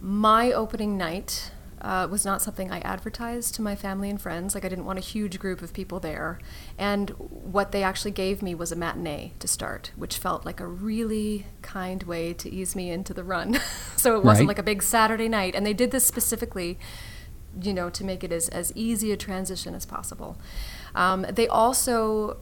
my 0.00 0.50
opening 0.50 0.96
night 0.96 1.50
uh, 1.80 2.06
was 2.10 2.24
not 2.24 2.42
something 2.42 2.70
I 2.70 2.80
advertised 2.80 3.54
to 3.54 3.62
my 3.62 3.74
family 3.74 4.10
and 4.10 4.20
friends. 4.20 4.54
Like 4.54 4.64
I 4.64 4.68
didn't 4.68 4.84
want 4.84 4.98
a 4.98 5.02
huge 5.02 5.38
group 5.38 5.62
of 5.62 5.72
people 5.72 6.00
there. 6.00 6.38
And 6.78 7.10
what 7.10 7.72
they 7.72 7.82
actually 7.82 8.10
gave 8.10 8.42
me 8.42 8.54
was 8.54 8.70
a 8.70 8.76
matinee 8.76 9.32
to 9.38 9.48
start, 9.48 9.92
which 9.96 10.18
felt 10.18 10.44
like 10.44 10.60
a 10.60 10.66
really 10.66 11.46
kind 11.62 12.02
way 12.02 12.34
to 12.34 12.50
ease 12.50 12.76
me 12.76 12.90
into 12.90 13.14
the 13.14 13.24
run. 13.24 13.60
so 13.96 14.16
it 14.16 14.24
wasn't 14.24 14.46
right. 14.46 14.56
like 14.56 14.58
a 14.58 14.62
big 14.62 14.82
Saturday 14.82 15.28
night. 15.28 15.54
And 15.54 15.64
they 15.64 15.74
did 15.74 15.90
this 15.90 16.06
specifically, 16.06 16.78
you 17.60 17.72
know, 17.72 17.88
to 17.90 18.04
make 18.04 18.22
it 18.22 18.32
as, 18.32 18.48
as 18.50 18.72
easy 18.74 19.12
a 19.12 19.16
transition 19.16 19.74
as 19.74 19.86
possible. 19.86 20.36
Um, 20.94 21.26
they 21.30 21.48
also, 21.48 22.36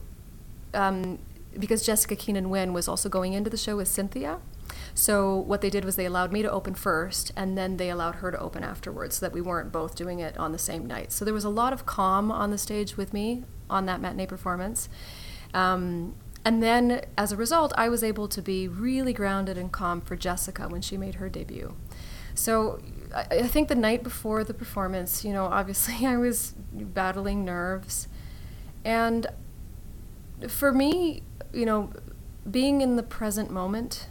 um, 0.73 1.19
because 1.57 1.85
Jessica 1.85 2.15
Keenan 2.15 2.49
Wynn 2.49 2.73
was 2.73 2.87
also 2.87 3.09
going 3.09 3.33
into 3.33 3.49
the 3.49 3.57
show 3.57 3.77
with 3.77 3.87
Cynthia, 3.87 4.39
so 4.93 5.37
what 5.37 5.61
they 5.61 5.69
did 5.69 5.85
was 5.85 5.95
they 5.95 6.05
allowed 6.05 6.31
me 6.31 6.41
to 6.41 6.51
open 6.51 6.75
first, 6.75 7.31
and 7.35 7.57
then 7.57 7.77
they 7.77 7.89
allowed 7.89 8.15
her 8.15 8.31
to 8.31 8.39
open 8.39 8.63
afterwards, 8.63 9.17
so 9.17 9.25
that 9.25 9.33
we 9.33 9.41
weren't 9.41 9.71
both 9.71 9.95
doing 9.95 10.19
it 10.19 10.37
on 10.37 10.51
the 10.51 10.57
same 10.57 10.85
night. 10.85 11.11
So 11.11 11.25
there 11.25 11.33
was 11.33 11.45
a 11.45 11.49
lot 11.49 11.73
of 11.73 11.85
calm 11.85 12.31
on 12.31 12.51
the 12.51 12.57
stage 12.57 12.97
with 12.97 13.13
me 13.13 13.43
on 13.69 13.85
that 13.85 14.01
matinee 14.01 14.25
performance. 14.25 14.89
Um, 15.53 16.15
and 16.45 16.63
then, 16.63 17.01
as 17.17 17.31
a 17.31 17.35
result, 17.35 17.73
I 17.77 17.89
was 17.89 18.03
able 18.03 18.27
to 18.29 18.41
be 18.41 18.67
really 18.67 19.13
grounded 19.13 19.57
and 19.57 19.71
calm 19.71 20.01
for 20.01 20.15
Jessica 20.15 20.67
when 20.67 20.81
she 20.81 20.97
made 20.97 21.15
her 21.15 21.29
debut. 21.29 21.75
So 22.33 22.79
I, 23.13 23.25
I 23.31 23.47
think 23.47 23.67
the 23.67 23.75
night 23.75 24.03
before 24.03 24.43
the 24.43 24.53
performance, 24.53 25.25
you 25.25 25.33
know, 25.33 25.45
obviously 25.45 26.05
I 26.05 26.17
was 26.17 26.53
battling 26.71 27.43
nerves 27.45 28.07
And 28.85 29.27
for 30.47 30.71
me, 30.71 31.23
you 31.53 31.65
know, 31.65 31.91
being 32.49 32.81
in 32.81 32.95
the 32.95 33.03
present 33.03 33.51
moment 33.51 34.07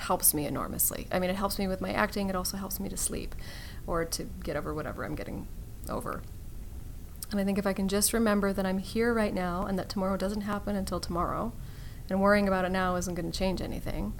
helps 0.00 0.34
me 0.34 0.46
enormously. 0.46 1.06
I 1.12 1.18
mean, 1.18 1.30
it 1.30 1.36
helps 1.36 1.58
me 1.58 1.68
with 1.68 1.80
my 1.80 1.92
acting, 1.92 2.28
it 2.28 2.36
also 2.36 2.56
helps 2.56 2.80
me 2.80 2.88
to 2.88 2.96
sleep 2.96 3.34
or 3.86 4.04
to 4.04 4.24
get 4.42 4.56
over 4.56 4.74
whatever 4.74 5.04
I'm 5.04 5.14
getting 5.14 5.46
over. 5.88 6.22
And 7.30 7.40
I 7.40 7.44
think 7.44 7.58
if 7.58 7.66
I 7.66 7.72
can 7.72 7.88
just 7.88 8.12
remember 8.12 8.52
that 8.52 8.66
I'm 8.66 8.78
here 8.78 9.14
right 9.14 9.32
now 9.32 9.64
and 9.64 9.78
that 9.78 9.88
tomorrow 9.88 10.16
doesn't 10.16 10.42
happen 10.42 10.74
until 10.74 11.00
tomorrow, 11.00 11.52
and 12.08 12.20
worrying 12.20 12.48
about 12.48 12.64
it 12.64 12.72
now 12.72 12.96
isn't 12.96 13.14
going 13.14 13.30
to 13.30 13.38
change 13.38 13.62
anything. 13.62 14.14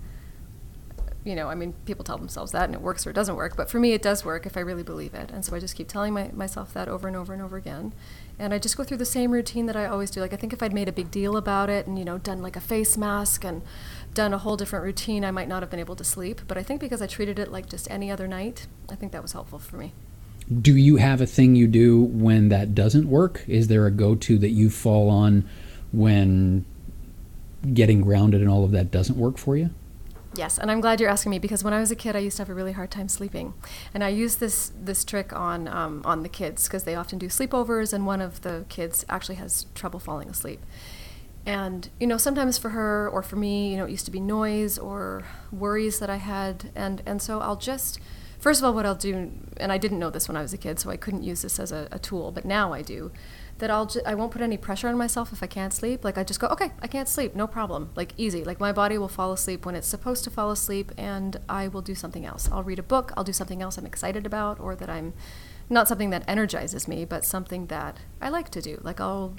You 1.25 1.35
know, 1.35 1.49
I 1.49 1.55
mean, 1.55 1.75
people 1.85 2.05
tell 2.05 2.17
themselves 2.17 2.53
that 2.53 2.65
and 2.65 2.75
it 2.75 2.81
works 2.81 3.07
or 3.07 3.11
it 3.11 3.15
doesn't 3.15 3.37
work, 3.37 3.57
but 3.57 3.69
for 3.69 3.79
me, 3.79 3.93
it 3.93 4.01
does 4.01 4.25
work 4.25 4.47
if 4.47 4.57
I 4.57 4.61
really 4.61 4.83
believe 4.83 5.13
it. 5.13 5.31
And 5.31 5.45
so 5.45 5.55
I 5.55 5.59
just 5.61 5.77
keep 5.77 5.89
telling 5.89 6.15
my, 6.15 6.31
myself 6.33 6.73
that 6.73 6.89
over 6.89 7.09
and 7.09 7.17
over 7.17 7.35
and 7.35 7.43
over 7.43 7.57
again. 7.59 7.93
And 8.39 8.55
I 8.55 8.59
just 8.59 8.77
go 8.77 8.85
through 8.85 8.97
the 8.99 9.05
same 9.05 9.33
routine 9.33 9.67
that 9.67 9.77
I 9.77 9.85
always 9.85 10.11
do. 10.11 10.21
Like, 10.21 10.33
I 10.33 10.37
think 10.37 10.55
if 10.55 10.63
I'd 10.63 10.73
made 10.73 10.89
a 10.89 10.93
big 10.93 11.11
deal 11.11 11.37
about 11.37 11.69
it 11.69 11.87
and, 11.87 11.99
you 11.99 12.07
know, 12.07 12.17
done 12.17 12.41
like 12.41 12.57
a 12.57 12.61
face 12.61 12.97
mask 12.97 13.45
and 13.45 13.61
done 14.15 14.33
a 14.33 14.39
whole 14.39 14.57
different 14.57 14.85
routine, 14.85 15.25
I 15.25 15.31
might 15.31 15.49
not 15.49 15.63
have 15.63 15.71
been 15.71 15.81
able 15.81 15.97
to 15.97 16.05
sleep. 16.05 16.43
But 16.49 16.59
I 16.59 16.63
think 16.63 16.81
because 16.81 17.03
I 17.03 17.07
treated 17.07 17.39
it 17.39 17.51
like 17.51 17.69
just 17.69 17.91
any 17.91 18.11
other 18.11 18.27
night, 18.27 18.67
I 18.89 18.95
think 18.95 19.13
that 19.13 19.23
was 19.23 19.33
helpful 19.33 19.59
for 19.59 19.77
me. 19.77 19.93
Do 20.61 20.77
you 20.77 20.97
have 20.97 21.21
a 21.21 21.27
thing 21.27 21.55
you 21.55 21.69
do 21.69 22.03
when 22.03 22.49
that 22.49 22.75
doesn't 22.75 23.09
work? 23.09 23.45
Is 23.47 23.69
there 23.69 23.87
a 23.87 23.91
go 23.91 24.15
to 24.17 24.39
that 24.39 24.51
you 24.51 24.69
fall 24.69 25.09
on 25.09 25.49
when 25.93 26.65
getting 27.73 28.01
grounded 28.01 28.41
and 28.41 28.51
all 28.51 28.65
of 28.65 28.73
that 28.73 28.91
doesn't 28.91 29.17
work 29.17 29.39
for 29.39 29.57
you? 29.57 29.71
Yes, 30.37 30.59
and 30.59 30.71
I'm 30.71 30.81
glad 30.81 31.01
you're 31.01 31.11
asking 31.11 31.31
me 31.31 31.41
because 31.41 31.65
when 31.65 31.73
I 31.73 31.81
was 31.81 31.91
a 31.91 31.97
kid, 31.97 32.15
I 32.15 32.21
used 32.21 32.37
to 32.37 32.43
have 32.43 32.51
a 32.51 32.55
really 32.55 32.73
hard 32.73 32.93
time 32.93 33.09
sleeping, 33.09 33.53
and 33.93 34.05
I 34.05 34.11
used 34.11 34.39
this 34.39 34.71
this 34.81 35.05
trick 35.05 35.33
on 35.33 35.67
um, 35.67 36.03
on 36.05 36.23
the 36.23 36.29
kids 36.29 36.69
because 36.69 36.85
they 36.85 36.95
often 36.95 37.19
do 37.19 37.27
sleepovers, 37.27 37.93
and 37.93 38.07
one 38.07 38.21
of 38.21 38.43
the 38.43 38.65
kids 38.69 39.05
actually 39.09 39.35
has 39.37 39.67
trouble 39.75 39.99
falling 39.99 40.29
asleep. 40.29 40.61
And 41.47 41.89
you 41.99 42.07
know, 42.07 42.19
sometimes 42.19 42.59
for 42.59 42.71
her 42.71 43.09
or 43.09 43.23
for 43.23 43.37
me, 43.37 43.73
you 43.73 43.77
know, 43.77 43.87
it 43.87 43.91
used 43.91 44.05
to 44.05 44.11
be 44.11 44.21
noise 44.21 44.79
or 44.79 45.25
worries 45.51 45.99
that 45.99 46.11
I 46.11 46.17
had, 46.17 46.71
and 46.75 47.03
and 47.07 47.21
so 47.23 47.41
I'll 47.41 47.57
just 47.57 47.99
first 48.39 48.61
of 48.61 48.65
all, 48.65 48.75
what 48.75 48.87
I'll 48.87 48.95
do, 48.95 49.31
and 49.59 49.71
I 49.71 49.79
didn't 49.79 49.99
know 49.99 50.11
this 50.11 50.27
when 50.27 50.37
I 50.37 50.43
was 50.43 50.53
a 50.53 50.59
kid, 50.59 50.79
so 50.79 50.91
I 50.91 50.97
couldn't 50.97 51.23
use 51.23 51.43
this 51.43 51.59
as 51.59 51.73
a, 51.73 51.89
a 51.93 51.99
tool, 51.99 52.33
but 52.33 52.45
now 52.45 52.73
I 52.73 52.83
do 52.83 53.13
that 53.61 53.71
I'll 53.71 53.87
ju- 53.87 54.01
I 54.05 54.15
won't 54.15 54.33
put 54.33 54.43
any 54.43 54.57
pressure 54.57 54.89
on 54.89 54.97
myself 54.97 55.33
if 55.33 55.43
I 55.43 55.47
can't 55.47 55.73
sleep. 55.73 56.03
Like 56.05 56.19
I 56.19 56.25
just 56.25 56.41
go, 56.41 56.49
okay, 56.49 56.73
I 56.83 56.87
can't 56.87 57.09
sleep, 57.09 57.35
no 57.35 57.47
problem. 57.47 57.91
Like 57.95 58.13
easy. 58.17 58.43
Like 58.43 58.59
my 58.59 58.73
body 58.73 58.99
will 58.99 59.09
fall 59.09 59.33
asleep 59.33 59.65
when 59.65 59.75
it's 59.75 59.87
supposed 59.87 60.25
to 60.25 60.31
fall 60.31 60.51
asleep, 60.51 60.91
and 60.99 61.39
I 61.49 61.69
will 61.69 61.83
do 61.83 61.95
something 61.95 62.25
else. 62.25 62.49
I'll 62.51 62.63
read 62.63 62.79
a 62.79 62.83
book. 62.83 63.13
I'll 63.17 63.25
do 63.25 63.33
something 63.33 63.63
else 63.63 63.79
I'm 63.79 63.87
excited 63.87 64.27
about, 64.27 64.59
or 64.59 64.75
that 64.75 64.91
I'm 64.91 65.13
not 65.69 65.87
something 65.87 66.11
that 66.11 66.25
energizes 66.27 66.89
me, 66.89 67.05
but 67.05 67.25
something 67.25 67.67
that 67.67 67.99
I 68.21 68.31
like 68.31 68.49
to 68.51 68.63
do. 68.63 68.81
Like 68.83 69.01
I'll 69.01 69.37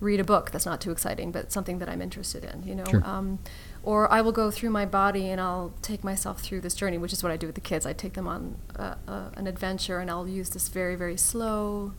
read 0.00 0.20
a 0.20 0.24
book 0.24 0.50
that's 0.50 0.66
not 0.66 0.80
too 0.80 0.90
exciting, 0.90 1.32
but 1.32 1.50
something 1.52 1.78
that 1.78 1.88
I'm 1.88 2.02
interested 2.02 2.44
in. 2.44 2.62
You 2.62 2.74
know. 2.76 2.84
Sure. 2.90 3.04
Um, 3.04 3.38
or 3.82 4.10
I 4.12 4.20
will 4.20 4.32
go 4.32 4.50
through 4.50 4.70
my 4.70 4.84
body 4.84 5.30
and 5.30 5.40
I'll 5.40 5.72
take 5.80 6.02
myself 6.02 6.40
through 6.40 6.60
this 6.60 6.74
journey, 6.74 6.98
which 6.98 7.12
is 7.12 7.22
what 7.22 7.30
I 7.30 7.36
do 7.36 7.46
with 7.46 7.54
the 7.54 7.60
kids. 7.60 7.86
I 7.86 7.92
take 7.92 8.14
them 8.14 8.26
on 8.26 8.56
uh, 8.76 8.96
uh, 9.06 9.30
an 9.36 9.46
adventure, 9.46 10.00
and 10.00 10.10
I'll 10.10 10.26
use 10.26 10.50
this 10.50 10.66
very, 10.68 10.96
very 10.96 11.16
slow, 11.16 11.92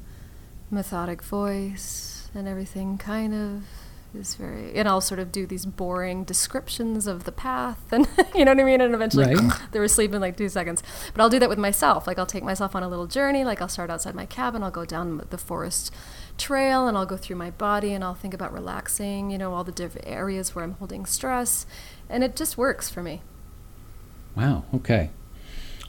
methodic 0.69 1.23
voice 1.23 2.29
and 2.35 2.47
everything 2.47 2.97
kind 2.97 3.33
of 3.33 3.63
is 4.17 4.35
very 4.35 4.73
and 4.75 4.87
I'll 4.87 5.01
sort 5.01 5.19
of 5.19 5.31
do 5.31 5.45
these 5.45 5.65
boring 5.65 6.23
descriptions 6.23 7.07
of 7.07 7.25
the 7.25 7.31
path 7.31 7.91
and 7.91 8.07
you 8.35 8.45
know 8.45 8.51
what 8.51 8.59
I 8.59 8.63
mean 8.63 8.81
and 8.81 8.93
eventually 8.93 9.33
Right. 9.35 9.53
they 9.71 9.79
were 9.79 9.85
asleep 9.85 10.13
in 10.13 10.21
like 10.21 10.37
two 10.37 10.49
seconds 10.49 10.81
but 11.13 11.21
I'll 11.21 11.29
do 11.29 11.39
that 11.39 11.49
with 11.49 11.57
myself 11.57 12.07
like 12.07 12.17
I'll 12.17 12.25
take 12.25 12.43
myself 12.43 12.75
on 12.75 12.83
a 12.83 12.89
little 12.89 13.07
journey 13.07 13.43
like 13.43 13.61
I'll 13.61 13.67
start 13.67 13.89
outside 13.89 14.15
my 14.15 14.25
cabin 14.25 14.63
I'll 14.63 14.71
go 14.71 14.85
down 14.85 15.25
the 15.29 15.37
forest 15.37 15.93
trail 16.37 16.87
and 16.87 16.97
I'll 16.97 17.05
go 17.05 17.17
through 17.17 17.35
my 17.37 17.51
body 17.51 17.93
and 17.93 18.03
I'll 18.03 18.13
think 18.13 18.33
about 18.33 18.53
relaxing 18.53 19.31
you 19.31 19.37
know 19.37 19.53
all 19.53 19.63
the 19.63 19.71
different 19.71 20.07
areas 20.07 20.53
where 20.55 20.63
I'm 20.63 20.73
holding 20.73 21.05
stress 21.05 21.65
and 22.09 22.23
it 22.23 22.35
just 22.35 22.57
works 22.57 22.89
for 22.89 23.01
me 23.03 23.21
Wow. 24.35 24.65
Okay. 24.73 25.09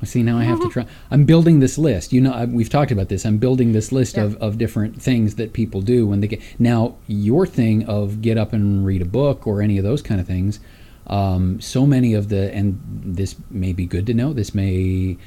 I 0.01 0.05
See 0.07 0.23
now 0.23 0.39
I 0.39 0.45
have 0.45 0.61
to 0.61 0.69
try. 0.71 0.87
I'm 1.11 1.25
building 1.25 1.59
this 1.61 1.77
list. 1.77 2.13
You 2.15 2.21
know, 2.23 2.33
I, 2.33 2.45
we've 2.47 2.71
talked 2.71 2.91
about 2.93 3.09
this. 3.11 3.27
I'm 3.27 3.37
building 3.39 3.73
this 3.73 3.93
list 3.93 4.17
Yeah. 4.17 4.23
of, 4.25 4.37
of 4.37 4.57
different 4.57 5.03
things 5.03 5.35
that 5.35 5.53
people 5.53 5.83
do 5.83 6.07
when 6.07 6.21
they 6.21 6.29
get. 6.29 6.41
Now 6.59 6.97
your 7.09 7.47
thing 7.47 7.85
of 7.87 8.23
get 8.23 8.39
up 8.39 8.53
and 8.55 8.87
read 8.87 9.03
a 9.03 9.05
book 9.05 9.47
or 9.47 9.61
any 9.61 9.77
of 9.77 9.85
those 9.85 10.01
kind 10.01 10.21
of 10.21 10.27
things. 10.27 10.61
Um, 11.09 11.61
so 11.61 11.85
many 11.85 12.15
of 12.15 12.29
the 12.31 12.55
and 12.55 12.81
this 13.05 13.35
may 13.51 13.73
be 13.75 13.87
good 13.87 14.07
to 14.07 14.15
know. 14.15 14.33
This 14.33 14.55
may 14.55 15.19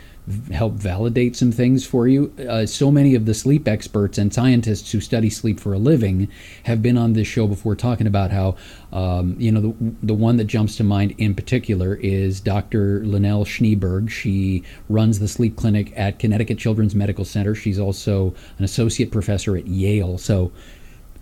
help 0.52 0.74
validate 0.74 1.36
some 1.36 1.52
things 1.52 1.86
for 1.86 2.08
you. 2.08 2.34
Uh, 2.48 2.66
so 2.66 2.92
many 2.92 3.16
of 3.16 3.26
the 3.26 3.34
sleep 3.34 3.68
experts 3.68 4.18
and 4.18 4.34
scientists 4.34 4.92
who 4.92 5.02
study 5.02 5.30
sleep 5.30 5.60
for 5.60 5.74
a 5.74 5.80
living 5.80 6.28
have 6.64 6.82
been 6.82 6.98
on 6.98 7.14
this 7.14 7.28
show 7.28 7.48
before 7.48 7.76
talking 7.76 8.06
about 8.06 8.32
how, 8.32 8.56
um, 8.94 9.36
you 9.40 9.52
know, 9.52 9.62
the, 9.62 9.96
the 10.04 10.14
one 10.14 10.38
that 10.38 10.46
jumps 10.46 10.76
to 10.76 10.84
mind 10.84 11.16
in 11.18 11.34
particular 11.34 11.96
is 11.96 12.40
Dr. 12.40 13.02
Lynelle 13.02 13.46
Schneeberg. 13.46 14.10
She 14.10 14.64
runs 14.90 15.20
the 15.20 15.28
sleep 15.28 15.56
clinic 15.56 15.92
at 15.96 16.20
Connecticut 16.20 16.60
Children's 16.60 16.94
Medical 16.94 17.26
Center. 17.26 17.56
She's 17.56 17.80
also 17.80 18.36
an 18.60 18.64
associate 18.64 19.12
professor 19.12 19.58
at 19.58 19.68
Yale. 19.68 20.18
So, 20.18 20.52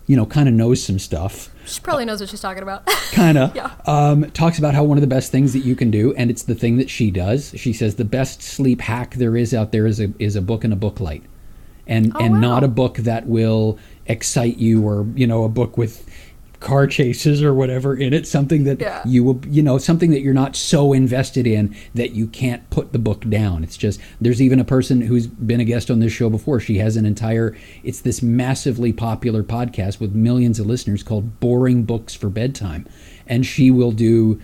you 0.07 0.17
know, 0.17 0.25
kind 0.25 0.49
of 0.49 0.55
knows 0.55 0.83
some 0.83 0.99
stuff 0.99 1.49
she 1.69 1.81
probably 1.81 2.05
knows 2.05 2.19
what 2.19 2.29
she's 2.29 2.41
talking 2.41 2.63
about 2.63 2.85
kind 3.13 3.37
of 3.37 3.55
Yeah. 3.55 3.71
um, 3.85 4.29
talks 4.31 4.57
about 4.59 4.73
how 4.73 4.83
one 4.83 4.97
of 4.97 5.01
the 5.01 5.07
best 5.07 5.31
things 5.31 5.53
that 5.53 5.59
you 5.59 5.75
can 5.75 5.91
do 5.91 6.13
and 6.15 6.29
it's 6.29 6.43
the 6.43 6.55
thing 6.55 6.77
that 6.77 6.89
she 6.89 7.11
does 7.11 7.53
she 7.55 7.71
says 7.73 7.95
the 7.95 8.05
best 8.05 8.41
sleep 8.41 8.81
hack 8.81 9.15
there 9.15 9.35
is 9.37 9.53
out 9.53 9.71
there 9.71 9.85
is 9.85 9.99
a, 9.99 10.11
is 10.19 10.35
a 10.35 10.41
book 10.41 10.63
and 10.63 10.73
a 10.73 10.75
book 10.75 10.99
light 10.99 11.23
and 11.87 12.11
Oh, 12.15 12.19
and 12.19 12.35
wow. 12.35 12.39
not 12.39 12.63
a 12.63 12.67
book 12.67 12.97
that 12.97 13.25
will 13.27 13.77
excite 14.05 14.57
you 14.57 14.85
or 14.87 15.05
you 15.15 15.25
know 15.27 15.43
a 15.43 15.49
book 15.49 15.77
with 15.77 16.07
car 16.59 16.85
chases 16.87 17.41
or 17.41 17.53
whatever 17.53 17.95
in 17.95 18.13
it 18.13 18.27
something 18.27 18.65
that 18.65 18.81
Yeah. 18.81 19.01
you 19.05 19.23
will 19.23 19.39
you 19.49 19.63
know 19.63 19.77
something 19.77 20.11
that 20.11 20.19
you're 20.19 20.33
not 20.33 20.57
so 20.57 20.91
invested 20.91 21.47
in 21.47 21.73
that 21.95 22.11
you 22.11 22.27
can't 22.27 22.69
put 22.69 22.91
the 22.91 22.99
book 22.99 23.23
down. 23.29 23.63
It's 23.63 23.77
just 23.77 23.97
there's 24.19 24.41
even 24.41 24.59
a 24.59 24.65
person 24.65 24.99
who's 24.99 25.25
been 25.25 25.61
a 25.61 25.63
guest 25.63 25.89
on 25.89 25.99
this 25.99 26.11
show 26.11 26.29
before. 26.29 26.59
She 26.59 26.79
has 26.79 26.97
an 26.97 27.05
entire 27.05 27.55
it's 27.85 28.01
this 28.01 28.21
massively 28.21 28.91
popular 28.91 29.41
podcast 29.41 30.01
with 30.01 30.13
millions 30.13 30.59
of 30.59 30.65
listeners 30.65 31.01
called 31.01 31.39
boring 31.39 31.83
books 31.83 32.13
for 32.13 32.27
bedtime. 32.29 32.85
And 33.25 33.45
she 33.45 33.71
will 33.71 33.93
do 33.93 34.41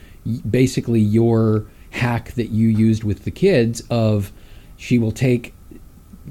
basically 0.50 1.02
your 1.02 1.66
hack 1.90 2.32
that 2.36 2.50
you 2.50 2.70
used 2.70 3.04
with 3.04 3.26
the 3.26 3.32
kids 3.32 3.84
of 3.90 4.32
she 4.78 4.98
will 4.98 5.12
take 5.12 5.54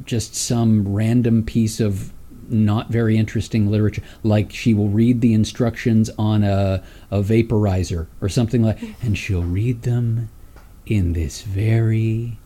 just 0.06 0.34
some 0.34 0.88
random 0.94 1.42
piece 1.42 1.78
of 1.78 2.13
not 2.48 2.90
very 2.90 3.16
interesting 3.16 3.70
literature 3.70 4.02
like 4.22 4.52
she 4.52 4.74
will 4.74 4.88
read 4.88 5.20
the 5.20 5.32
instructions 5.32 6.10
on 6.18 6.42
a, 6.42 6.82
a 7.10 7.22
vaporizer 7.22 8.06
or 8.20 8.28
something 8.28 8.62
like 8.62 8.78
and 9.02 9.16
she'll 9.18 9.42
read 9.42 9.82
them 9.82 10.28
in 10.86 11.12
this 11.12 11.42
very 11.42 12.38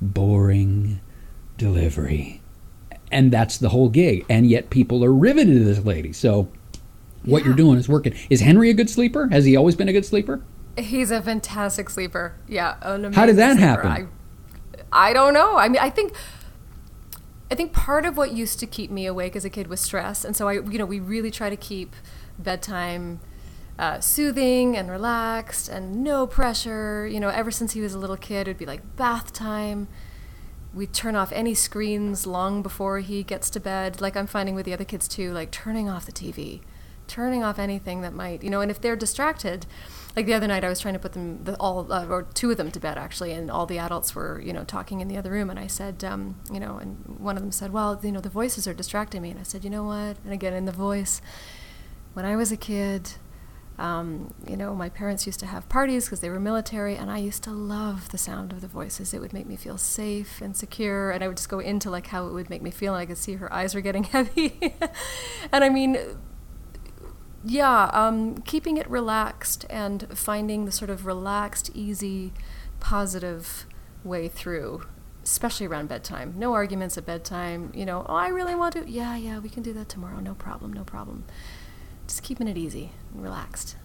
boring 0.00 1.00
delivery 1.56 2.42
and 3.10 3.32
that's 3.32 3.58
the 3.58 3.70
whole 3.70 3.88
gig 3.88 4.24
and 4.28 4.48
yet 4.48 4.70
people 4.70 5.04
are 5.04 5.12
riveted 5.12 5.54
to 5.54 5.64
this 5.64 5.84
lady 5.84 6.12
so 6.12 6.48
what 7.24 7.44
you're 7.44 7.54
doing 7.54 7.78
is 7.78 7.88
working 7.88 8.14
is 8.30 8.40
henry 8.40 8.70
a 8.70 8.74
good 8.74 8.90
sleeper 8.90 9.28
has 9.28 9.44
he 9.44 9.56
always 9.56 9.74
been 9.74 9.88
a 9.88 9.92
good 9.92 10.04
sleeper 10.04 10.42
He's 10.78 11.10
a 11.10 11.22
fantastic 11.22 11.88
sleeper. 11.88 12.34
Yeah. 12.46 12.76
How 13.14 13.26
did 13.26 13.36
that 13.36 13.56
sleeper. 13.56 13.66
happen? 13.66 14.10
I, 14.92 15.08
I 15.08 15.12
don't 15.12 15.32
know. 15.32 15.56
I 15.56 15.68
mean, 15.68 15.80
I 15.80 15.90
think 15.90 16.14
I 17.50 17.54
think 17.54 17.72
part 17.72 18.04
of 18.04 18.16
what 18.16 18.32
used 18.32 18.58
to 18.60 18.66
keep 18.66 18.90
me 18.90 19.06
awake 19.06 19.36
as 19.36 19.44
a 19.44 19.50
kid 19.50 19.68
was 19.68 19.80
stress, 19.80 20.24
and 20.24 20.36
so 20.36 20.48
I, 20.48 20.54
you 20.54 20.78
know, 20.78 20.86
we 20.86 20.98
really 20.98 21.30
try 21.30 21.48
to 21.48 21.56
keep 21.56 21.94
bedtime 22.38 23.20
uh, 23.78 24.00
soothing 24.00 24.76
and 24.76 24.90
relaxed 24.90 25.68
and 25.68 26.02
no 26.02 26.26
pressure. 26.26 27.06
You 27.06 27.20
know, 27.20 27.28
ever 27.28 27.50
since 27.50 27.72
he 27.72 27.80
was 27.80 27.94
a 27.94 27.98
little 27.98 28.16
kid, 28.16 28.42
it'd 28.42 28.58
be 28.58 28.66
like 28.66 28.96
bath 28.96 29.32
time. 29.32 29.88
We 30.74 30.86
turn 30.86 31.14
off 31.14 31.32
any 31.32 31.54
screens 31.54 32.26
long 32.26 32.62
before 32.62 32.98
he 32.98 33.22
gets 33.22 33.48
to 33.50 33.60
bed. 33.60 34.00
Like 34.00 34.16
I'm 34.16 34.26
finding 34.26 34.54
with 34.54 34.66
the 34.66 34.72
other 34.72 34.84
kids 34.84 35.08
too, 35.08 35.32
like 35.32 35.50
turning 35.50 35.88
off 35.88 36.04
the 36.04 36.12
TV, 36.12 36.60
turning 37.06 37.42
off 37.44 37.58
anything 37.58 38.00
that 38.02 38.12
might, 38.12 38.42
you 38.42 38.50
know, 38.50 38.60
and 38.60 38.70
if 38.70 38.80
they're 38.80 38.96
distracted, 38.96 39.66
like 40.16 40.24
the 40.24 40.32
other 40.32 40.48
night 40.48 40.64
I 40.64 40.70
was 40.70 40.80
trying 40.80 40.94
to 40.94 41.00
put 41.00 41.12
them 41.12 41.44
the, 41.44 41.54
all 41.56 41.92
uh, 41.92 42.06
or 42.06 42.22
two 42.22 42.50
of 42.50 42.56
them 42.56 42.70
to 42.72 42.80
bed 42.80 42.96
actually, 42.96 43.32
and 43.32 43.50
all 43.50 43.66
the 43.66 43.78
adults 43.78 44.14
were, 44.14 44.40
you 44.40 44.52
know, 44.52 44.64
talking 44.64 45.00
in 45.00 45.08
the 45.08 45.18
other 45.18 45.30
room, 45.30 45.50
and 45.50 45.58
I 45.58 45.66
said, 45.66 46.02
um, 46.02 46.36
you 46.50 46.58
know, 46.58 46.78
and 46.78 47.04
one 47.18 47.36
of 47.36 47.42
them 47.42 47.52
said, 47.52 47.70
well, 47.70 48.00
you 48.02 48.10
know, 48.10 48.20
the 48.20 48.30
voices 48.30 48.66
are 48.66 48.72
distracting 48.72 49.20
me, 49.20 49.30
and 49.30 49.38
I 49.38 49.42
said, 49.42 49.62
you 49.62 49.68
know 49.68 49.84
what? 49.84 50.16
And 50.24 50.32
again 50.32 50.54
in 50.54 50.64
the 50.64 50.72
voice, 50.72 51.20
when 52.14 52.24
I 52.24 52.34
was 52.34 52.50
a 52.50 52.56
kid. 52.56 53.12
Um, 53.78 54.32
you 54.48 54.56
know, 54.56 54.74
my 54.74 54.88
parents 54.88 55.26
used 55.26 55.38
to 55.40 55.46
have 55.46 55.68
parties 55.68 56.06
because 56.06 56.20
they 56.20 56.30
were 56.30 56.40
military, 56.40 56.96
and 56.96 57.10
I 57.10 57.18
used 57.18 57.42
to 57.42 57.50
love 57.50 58.08
the 58.08 58.16
sound 58.16 58.52
of 58.52 58.62
the 58.62 58.66
voices. 58.66 59.12
It 59.12 59.20
would 59.20 59.34
make 59.34 59.44
me 59.44 59.54
feel 59.54 59.76
safe 59.76 60.40
and 60.40 60.56
secure, 60.56 61.10
and 61.10 61.22
I 61.22 61.28
would 61.28 61.36
just 61.36 61.50
go 61.50 61.58
into 61.58 61.90
like 61.90 62.06
how 62.06 62.26
it 62.26 62.32
would 62.32 62.48
make 62.48 62.62
me 62.62 62.70
feel, 62.70 62.94
and 62.94 63.02
I 63.02 63.04
could 63.04 63.18
see 63.18 63.34
her 63.34 63.52
eyes 63.52 63.74
were 63.74 63.82
getting 63.82 64.04
heavy. 64.14 64.72
and 65.52 65.62
I 65.62 65.68
mean, 65.68 65.98
yeah, 67.46 67.90
um, 67.92 68.38
keeping 68.42 68.76
it 68.76 68.88
relaxed 68.90 69.64
and 69.70 70.06
finding 70.18 70.64
the 70.64 70.72
sort 70.72 70.90
of 70.90 71.06
relaxed, 71.06 71.70
easy, 71.74 72.32
positive 72.80 73.66
way 74.02 74.26
through, 74.28 74.82
especially 75.22 75.66
around 75.66 75.88
bedtime. 75.88 76.34
No 76.36 76.54
arguments 76.54 76.98
at 76.98 77.06
bedtime. 77.06 77.70
You 77.74 77.86
know, 77.86 78.04
oh, 78.08 78.14
I 78.14 78.28
really 78.28 78.54
want 78.56 78.74
to. 78.74 78.90
Yeah, 78.90 79.16
yeah, 79.16 79.38
we 79.38 79.48
can 79.48 79.62
do 79.62 79.72
that 79.74 79.88
tomorrow. 79.88 80.18
No 80.20 80.34
problem, 80.34 80.72
no 80.72 80.82
problem. 80.84 81.24
just 82.08 82.22
keeping 82.22 82.48
it 82.48 82.56
easy 82.56 82.92
and 83.12 83.22
relaxed. 83.22 83.76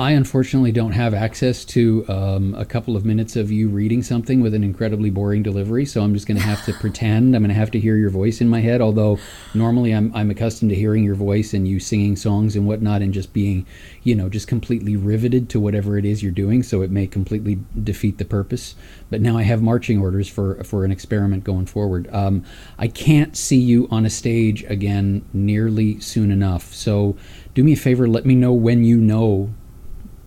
I 0.00 0.12
unfortunately 0.12 0.72
don't 0.72 0.92
have 0.92 1.12
access 1.12 1.62
to 1.66 2.06
um, 2.08 2.54
a 2.54 2.64
couple 2.64 2.96
of 2.96 3.04
minutes 3.04 3.36
of 3.36 3.52
you 3.52 3.68
reading 3.68 4.02
something 4.02 4.40
with 4.40 4.54
an 4.54 4.64
incredibly 4.64 5.10
boring 5.10 5.42
delivery, 5.42 5.84
so 5.84 6.00
I'm 6.00 6.14
just 6.14 6.26
going 6.26 6.38
to 6.38 6.42
have 6.42 6.64
to 6.64 6.72
pretend. 6.80 7.36
I'm 7.36 7.42
going 7.42 7.50
to 7.50 7.54
have 7.54 7.70
to 7.72 7.78
hear 7.78 7.98
your 7.98 8.08
voice 8.08 8.40
in 8.40 8.48
my 8.48 8.60
head, 8.62 8.80
although 8.80 9.18
normally 9.52 9.92
I'm, 9.92 10.10
I'm 10.14 10.30
accustomed 10.30 10.70
to 10.70 10.74
hearing 10.74 11.04
your 11.04 11.16
voice 11.16 11.52
and 11.52 11.68
you 11.68 11.80
singing 11.80 12.16
songs 12.16 12.56
and 12.56 12.66
whatnot 12.66 13.02
and 13.02 13.12
just 13.12 13.34
being, 13.34 13.66
you 14.02 14.14
know, 14.14 14.30
just 14.30 14.48
completely 14.48 14.96
riveted 14.96 15.50
to 15.50 15.60
whatever 15.60 15.98
it 15.98 16.06
is 16.06 16.22
you're 16.22 16.32
doing, 16.32 16.62
so 16.62 16.80
it 16.80 16.90
may 16.90 17.06
completely 17.06 17.58
defeat 17.82 18.16
the 18.16 18.24
purpose. 18.24 18.76
But 19.10 19.20
now 19.20 19.36
I 19.36 19.42
have 19.42 19.60
marching 19.60 20.00
orders 20.00 20.30
for, 20.30 20.64
for 20.64 20.86
an 20.86 20.90
experiment 20.92 21.44
going 21.44 21.66
forward. 21.66 22.08
Um, 22.10 22.42
I 22.78 22.88
can't 22.88 23.36
see 23.36 23.60
you 23.60 23.86
on 23.90 24.06
a 24.06 24.10
stage 24.10 24.64
again 24.64 25.26
nearly 25.34 26.00
soon 26.00 26.30
enough, 26.30 26.72
so 26.72 27.18
do 27.52 27.62
me 27.62 27.74
a 27.74 27.76
favor, 27.76 28.08
let 28.08 28.24
me 28.24 28.34
know 28.34 28.54
when 28.54 28.82
you 28.82 28.96
know 28.96 29.52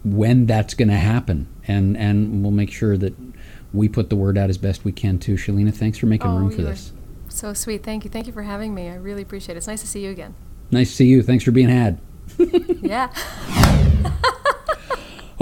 when 0.03 0.45
that's 0.45 0.73
going 0.73 0.89
to 0.89 0.95
happen, 0.95 1.47
and 1.67 1.97
and 1.97 2.43
we'll 2.43 2.51
make 2.51 2.71
sure 2.71 2.97
that 2.97 3.15
we 3.73 3.89
put 3.89 4.09
the 4.09 4.15
word 4.15 4.37
out 4.37 4.49
as 4.49 4.57
best 4.57 4.83
we 4.83 4.91
can 4.91 5.17
too. 5.19 5.35
Chilina, 5.35 5.73
thanks 5.73 5.97
for 5.97 6.05
making 6.05 6.29
oh, 6.29 6.37
room 6.37 6.51
for 6.51 6.61
this. 6.61 6.91
So 7.29 7.53
sweet. 7.53 7.83
Thank 7.83 8.03
you. 8.03 8.09
Thank 8.09 8.27
you 8.27 8.33
for 8.33 8.43
having 8.43 8.75
me. 8.75 8.89
I 8.89 8.95
really 8.95 9.21
appreciate 9.23 9.55
it. 9.55 9.57
It's 9.57 9.67
nice 9.67 9.81
to 9.81 9.87
see 9.87 10.03
you 10.03 10.11
again. 10.11 10.35
Nice 10.71 10.89
to 10.89 10.95
see 10.97 11.07
you. 11.07 11.23
Thanks 11.23 11.43
for 11.43 11.51
being 11.51 11.69
had. 11.69 11.99
yeah. 12.81 13.11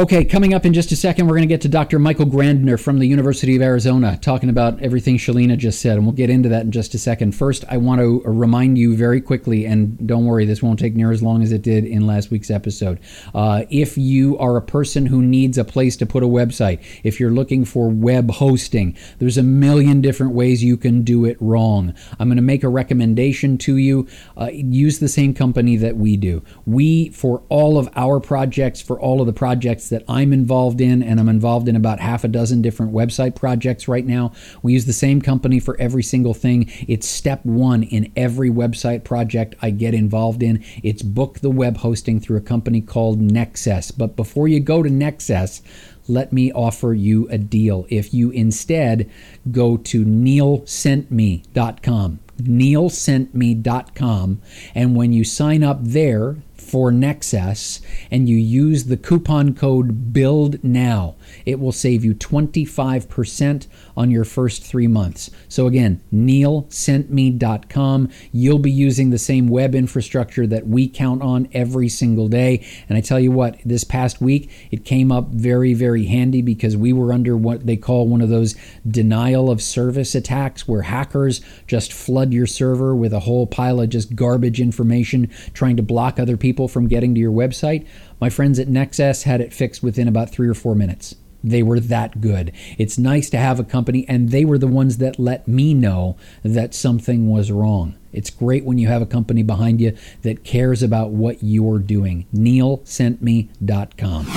Okay, 0.02 0.26
coming 0.26 0.56
up 0.56 0.66
in 0.66 0.74
just 0.74 0.92
a 0.92 0.96
second, 0.96 1.28
we're 1.28 1.36
going 1.36 1.48
to 1.48 1.54
get 1.54 1.62
to 1.62 1.70
Dr. 1.70 2.00
Michael 2.00 2.26
Grandner 2.26 2.80
from 2.80 2.98
the 2.98 3.06
University 3.06 3.56
of 3.56 3.62
Arizona 3.62 4.18
talking 4.20 4.50
about 4.50 4.82
everything 4.82 5.20
Chilina 5.20 5.56
just 5.56 5.80
said, 5.80 5.96
and 5.96 6.08
we'll 6.08 6.16
get 6.16 6.32
into 6.32 6.50
that 6.50 6.64
in 6.64 6.72
just 6.72 6.96
a 6.96 6.98
second. 6.98 7.36
First, 7.36 7.66
I 7.70 7.78
want 7.78 8.02
to 8.02 8.24
remind 8.26 8.80
you 8.80 8.98
very 8.98 9.22
quickly, 9.22 9.68
and 9.68 10.08
don't 10.08 10.26
worry, 10.26 10.46
this 10.46 10.64
won't 10.64 10.80
take 10.80 10.96
near 10.96 11.12
as 11.12 11.22
long 11.22 11.44
as 11.44 11.52
it 11.52 11.62
did 11.62 11.86
in 11.86 12.08
last 12.08 12.32
week's 12.32 12.50
episode. 12.50 13.00
Uh, 13.36 13.66
if 13.70 13.96
you 13.96 14.40
are 14.40 14.58
a 14.58 14.62
person 14.64 15.06
who 15.06 15.22
needs 15.22 15.60
a 15.60 15.64
place 15.64 15.96
to 15.98 16.08
put 16.08 16.24
a 16.24 16.28
website, 16.28 16.84
if 17.04 17.20
you're 17.20 17.30
looking 17.30 17.64
for 17.64 17.88
web 17.88 18.32
hosting, 18.32 18.98
there's 19.20 19.38
a 19.38 19.44
million 19.44 20.02
different 20.02 20.34
ways 20.34 20.64
you 20.64 20.78
can 20.78 21.04
do 21.04 21.26
it 21.26 21.38
wrong. 21.40 21.94
I'm 22.18 22.28
going 22.28 22.38
to 22.38 22.42
make 22.42 22.64
a 22.64 22.70
recommendation 22.70 23.56
to 23.60 23.78
you. 23.78 24.08
Uh, 24.36 24.50
use 24.52 24.98
the 24.98 25.08
same 25.08 25.36
company 25.36 25.76
that 25.76 25.96
we 25.96 26.18
do. 26.18 26.42
We, 26.66 27.10
for 27.10 27.44
all 27.50 27.78
of 27.78 27.88
our 27.96 28.20
projects, 28.20 28.82
for 28.82 29.00
all 29.00 29.22
of 29.22 29.28
the 29.28 29.34
projects 29.34 29.91
that 29.92 30.04
I'm 30.10 30.34
involved 30.34 30.82
in, 30.82 31.04
and 31.04 31.20
I'm 31.20 31.30
involved 31.30 31.68
in 31.68 31.76
about 31.76 32.00
half 32.00 32.24
a 32.24 32.28
dozen 32.28 32.64
different 32.64 32.92
website 32.92 33.36
projects 33.36 33.88
right 33.88 34.06
now. 34.06 34.32
We 34.64 34.74
use 34.74 34.86
the 34.86 34.94
same 34.94 35.22
company 35.22 35.60
for 35.60 35.80
every 35.80 36.02
single 36.02 36.34
thing. 36.34 36.72
It's 36.88 37.08
step 37.08 37.46
one 37.46 37.84
in 37.84 38.12
every 38.16 38.50
website 38.50 39.04
project 39.04 39.54
I 39.62 39.70
get 39.70 39.94
involved 39.94 40.42
in. 40.42 40.64
It's 40.82 41.04
book 41.04 41.42
the 41.42 41.52
web 41.52 41.78
hosting 41.78 42.20
through 42.20 42.38
a 42.38 42.42
company 42.42 42.82
called 42.82 43.22
Nexcess. 43.22 43.96
But 43.96 44.16
before 44.16 44.48
you 44.48 44.60
go 44.60 44.82
to 44.82 44.90
Nexcess, 44.90 45.62
let 46.08 46.34
me 46.34 46.52
offer 46.52 46.94
you 46.94 47.28
a 47.30 47.38
deal. 47.38 47.86
If 47.90 48.12
you 48.14 48.32
instead 48.32 49.10
go 49.52 49.78
to 49.78 50.04
neilsentme.com, 50.04 52.20
neilsentme.com, 52.42 54.42
and 54.74 54.96
when 54.96 55.14
you 55.14 55.24
sign 55.24 55.64
up 55.64 55.78
there, 55.82 56.38
for 56.72 56.90
Nexcess 56.90 57.82
and 58.10 58.30
you 58.30 58.38
use 58.38 58.86
the 58.86 58.96
coupon 58.96 59.54
code 59.54 60.14
BUILD 60.14 60.64
NOW, 60.64 61.16
it 61.46 61.60
will 61.60 61.74
save 61.74 62.06
you 62.06 62.16
25% 62.16 63.68
on 63.96 64.12
your 64.12 64.24
first 64.26 64.64
three 64.64 64.88
months. 64.88 65.30
So 65.48 65.68
again, 65.68 66.02
neilsentme.com. 66.14 68.10
You'll 68.32 68.60
be 68.60 68.72
using 68.72 69.10
the 69.10 69.18
same 69.18 69.48
web 69.48 69.76
infrastructure 69.76 70.48
that 70.48 70.68
we 70.68 70.88
count 70.88 71.22
on 71.22 71.50
every 71.54 71.90
single 71.90 72.28
day. 72.28 72.66
And 72.88 72.98
I 72.98 73.02
tell 73.02 73.20
you 73.20 73.32
what, 73.32 73.58
this 73.66 73.84
past 73.84 74.22
week, 74.22 74.50
it 74.72 74.86
came 74.86 75.12
up 75.12 75.28
very, 75.30 75.74
very 75.74 76.06
handy 76.06 76.42
because 76.42 76.78
we 76.78 76.94
were 76.94 77.14
under 77.14 77.36
what 77.38 77.66
they 77.66 77.78
call 77.78 78.08
one 78.08 78.22
of 78.22 78.30
those 78.30 78.56
denial 78.88 79.50
of 79.50 79.62
service 79.62 80.16
attacks 80.16 80.68
where 80.68 80.84
hackers 80.84 81.42
just 81.68 81.94
flood 81.94 82.34
your 82.34 82.48
server 82.48 82.96
with 82.96 83.14
a 83.14 83.22
whole 83.22 83.48
pile 83.48 83.80
of 83.82 83.90
just 83.90 84.16
garbage 84.16 84.62
information 84.62 85.30
trying 85.54 85.78
to 85.78 85.84
block 85.84 86.20
other 86.20 86.38
people 86.38 86.68
from 86.68 86.88
getting 86.88 87.14
to 87.16 87.22
your 87.22 87.32
website. 87.32 87.86
My 88.20 88.30
friends 88.30 88.60
at 88.60 88.68
Nexcess 88.68 89.24
had 89.24 89.42
it 89.42 89.54
fixed 89.54 89.82
within 89.82 90.08
about 90.08 90.30
three 90.30 90.48
or 90.48 90.54
four 90.54 90.76
minutes. 90.76 91.16
They 91.44 91.64
were 91.64 91.80
that 91.80 92.22
good. 92.22 92.52
It's 92.78 92.98
nice 92.98 93.30
to 93.32 93.38
have 93.38 93.60
a 93.60 93.64
company, 93.64 94.06
and 94.08 94.30
they 94.30 94.46
were 94.46 94.58
the 94.58 94.68
ones 94.68 94.98
that 94.98 95.20
let 95.20 95.48
me 95.48 95.74
know 95.74 96.18
that 96.44 96.74
something 96.74 97.30
was 97.30 97.52
wrong. 97.52 97.96
It's 98.14 98.30
great 98.30 98.66
when 98.66 98.78
you 98.78 98.88
have 98.88 99.02
a 99.02 99.06
company 99.06 99.42
behind 99.44 99.80
you 99.82 99.96
that 100.22 100.44
cares 100.44 100.84
about 100.84 101.12
what 101.12 101.38
you're 101.42 101.80
doing. 101.80 102.26
NeilSentMe.com. 102.34 104.28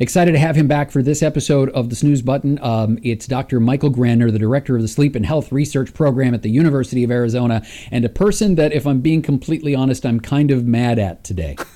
Excited 0.00 0.32
to 0.32 0.38
have 0.38 0.56
him 0.56 0.66
back 0.66 0.90
for 0.90 1.02
this 1.02 1.22
episode 1.22 1.70
of 1.70 1.88
the 1.88 1.94
Snooze 1.94 2.20
Button. 2.20 2.58
Um, 2.60 2.98
it's 3.02 3.28
Dr. 3.28 3.60
Michael 3.60 3.90
Grandner, 3.90 4.32
the 4.32 4.40
director 4.40 4.74
of 4.74 4.82
the 4.82 4.88
Sleep 4.88 5.14
and 5.14 5.24
Health 5.24 5.52
Research 5.52 5.94
Program 5.94 6.34
at 6.34 6.42
the 6.42 6.50
University 6.50 7.04
of 7.04 7.12
Arizona, 7.12 7.64
and 7.92 8.04
a 8.04 8.08
person 8.08 8.56
that, 8.56 8.72
if 8.72 8.86
I'm 8.86 9.00
being 9.00 9.22
completely 9.22 9.74
honest, 9.74 10.04
I'm 10.04 10.18
kind 10.18 10.50
of 10.50 10.66
mad 10.66 10.98
at 10.98 11.22
today. 11.22 11.56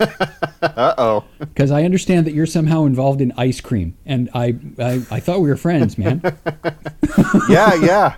uh 0.62 0.94
oh. 0.98 1.24
Because 1.38 1.70
I 1.70 1.84
understand 1.84 2.26
that 2.26 2.34
you're 2.34 2.46
somehow 2.46 2.84
involved 2.84 3.20
in 3.20 3.32
ice 3.36 3.60
cream, 3.60 3.96
and 4.06 4.28
I 4.34 4.56
I, 4.78 5.02
I 5.10 5.20
thought 5.20 5.40
we 5.40 5.48
were 5.48 5.56
friends, 5.56 5.98
man. 5.98 6.20
yeah, 7.48 7.74
yeah. 7.74 8.16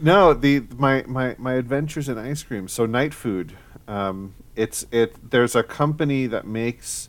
No, 0.00 0.32
the 0.32 0.64
my, 0.76 1.04
my 1.06 1.36
my 1.38 1.54
adventures 1.54 2.08
in 2.08 2.18
ice 2.18 2.42
cream. 2.42 2.68
So 2.68 2.86
night 2.86 3.14
food. 3.14 3.56
Um, 3.86 4.34
it's 4.56 4.86
it. 4.90 5.30
There's 5.30 5.54
a 5.54 5.62
company 5.62 6.26
that 6.26 6.46
makes 6.46 7.08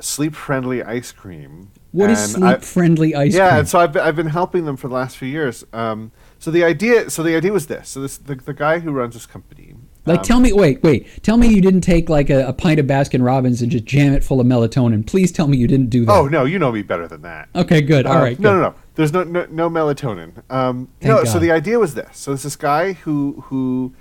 sleep 0.00 0.34
friendly 0.34 0.82
ice 0.82 1.12
cream. 1.12 1.70
What 1.92 2.10
is 2.10 2.32
sleep 2.32 2.62
friendly 2.62 3.14
ice 3.14 3.32
yeah, 3.32 3.38
cream? 3.38 3.52
Yeah, 3.52 3.58
and 3.60 3.68
so 3.68 3.78
I've 3.78 3.92
been, 3.92 4.02
I've 4.02 4.16
been 4.16 4.26
helping 4.26 4.66
them 4.66 4.76
for 4.76 4.88
the 4.88 4.94
last 4.94 5.16
few 5.16 5.28
years. 5.28 5.64
Um, 5.72 6.12
so 6.38 6.50
the 6.50 6.64
idea, 6.64 7.08
so 7.10 7.22
the 7.22 7.34
idea 7.34 7.52
was 7.52 7.68
this. 7.68 7.90
So 7.90 8.00
this 8.00 8.18
the, 8.18 8.34
the 8.34 8.52
guy 8.52 8.80
who 8.80 8.90
runs 8.92 9.14
this 9.14 9.26
company. 9.26 9.74
Like, 10.06 10.20
um, 10.20 10.24
tell 10.24 10.40
me, 10.40 10.52
wait, 10.52 10.82
wait, 10.82 11.22
tell 11.22 11.36
me 11.36 11.48
you 11.48 11.60
didn't 11.60 11.80
take 11.80 12.08
like 12.08 12.30
a, 12.30 12.46
a, 12.46 12.52
pint 12.52 12.78
of 12.78 12.86
Baskin 12.86 13.24
Robbins 13.24 13.60
and 13.60 13.70
just 13.70 13.84
jam 13.84 14.12
it 14.12 14.22
full 14.22 14.40
of 14.40 14.46
melatonin. 14.46 15.04
Please 15.04 15.32
tell 15.32 15.48
me 15.48 15.56
you 15.56 15.66
didn't 15.66 15.90
do 15.90 16.04
that. 16.04 16.12
Oh 16.12 16.28
no, 16.28 16.44
you 16.44 16.58
know 16.58 16.70
me 16.70 16.82
better 16.82 17.08
than 17.08 17.22
that. 17.22 17.48
Okay, 17.54 17.82
good. 17.82 18.06
All 18.06 18.16
uh, 18.16 18.22
right. 18.22 18.38
No, 18.38 18.54
no, 18.54 18.60
no. 18.60 18.74
There's 18.94 19.12
no 19.12 19.24
no, 19.24 19.46
no 19.50 19.68
melatonin. 19.68 20.42
Um, 20.50 20.88
no. 21.02 21.16
God. 21.16 21.28
So 21.28 21.38
the 21.38 21.50
idea 21.50 21.78
was 21.78 21.94
this. 21.94 22.18
So 22.18 22.30
there's 22.30 22.44
this 22.44 22.56
guy 22.56 22.92
who 22.92 23.44
who 23.46 23.94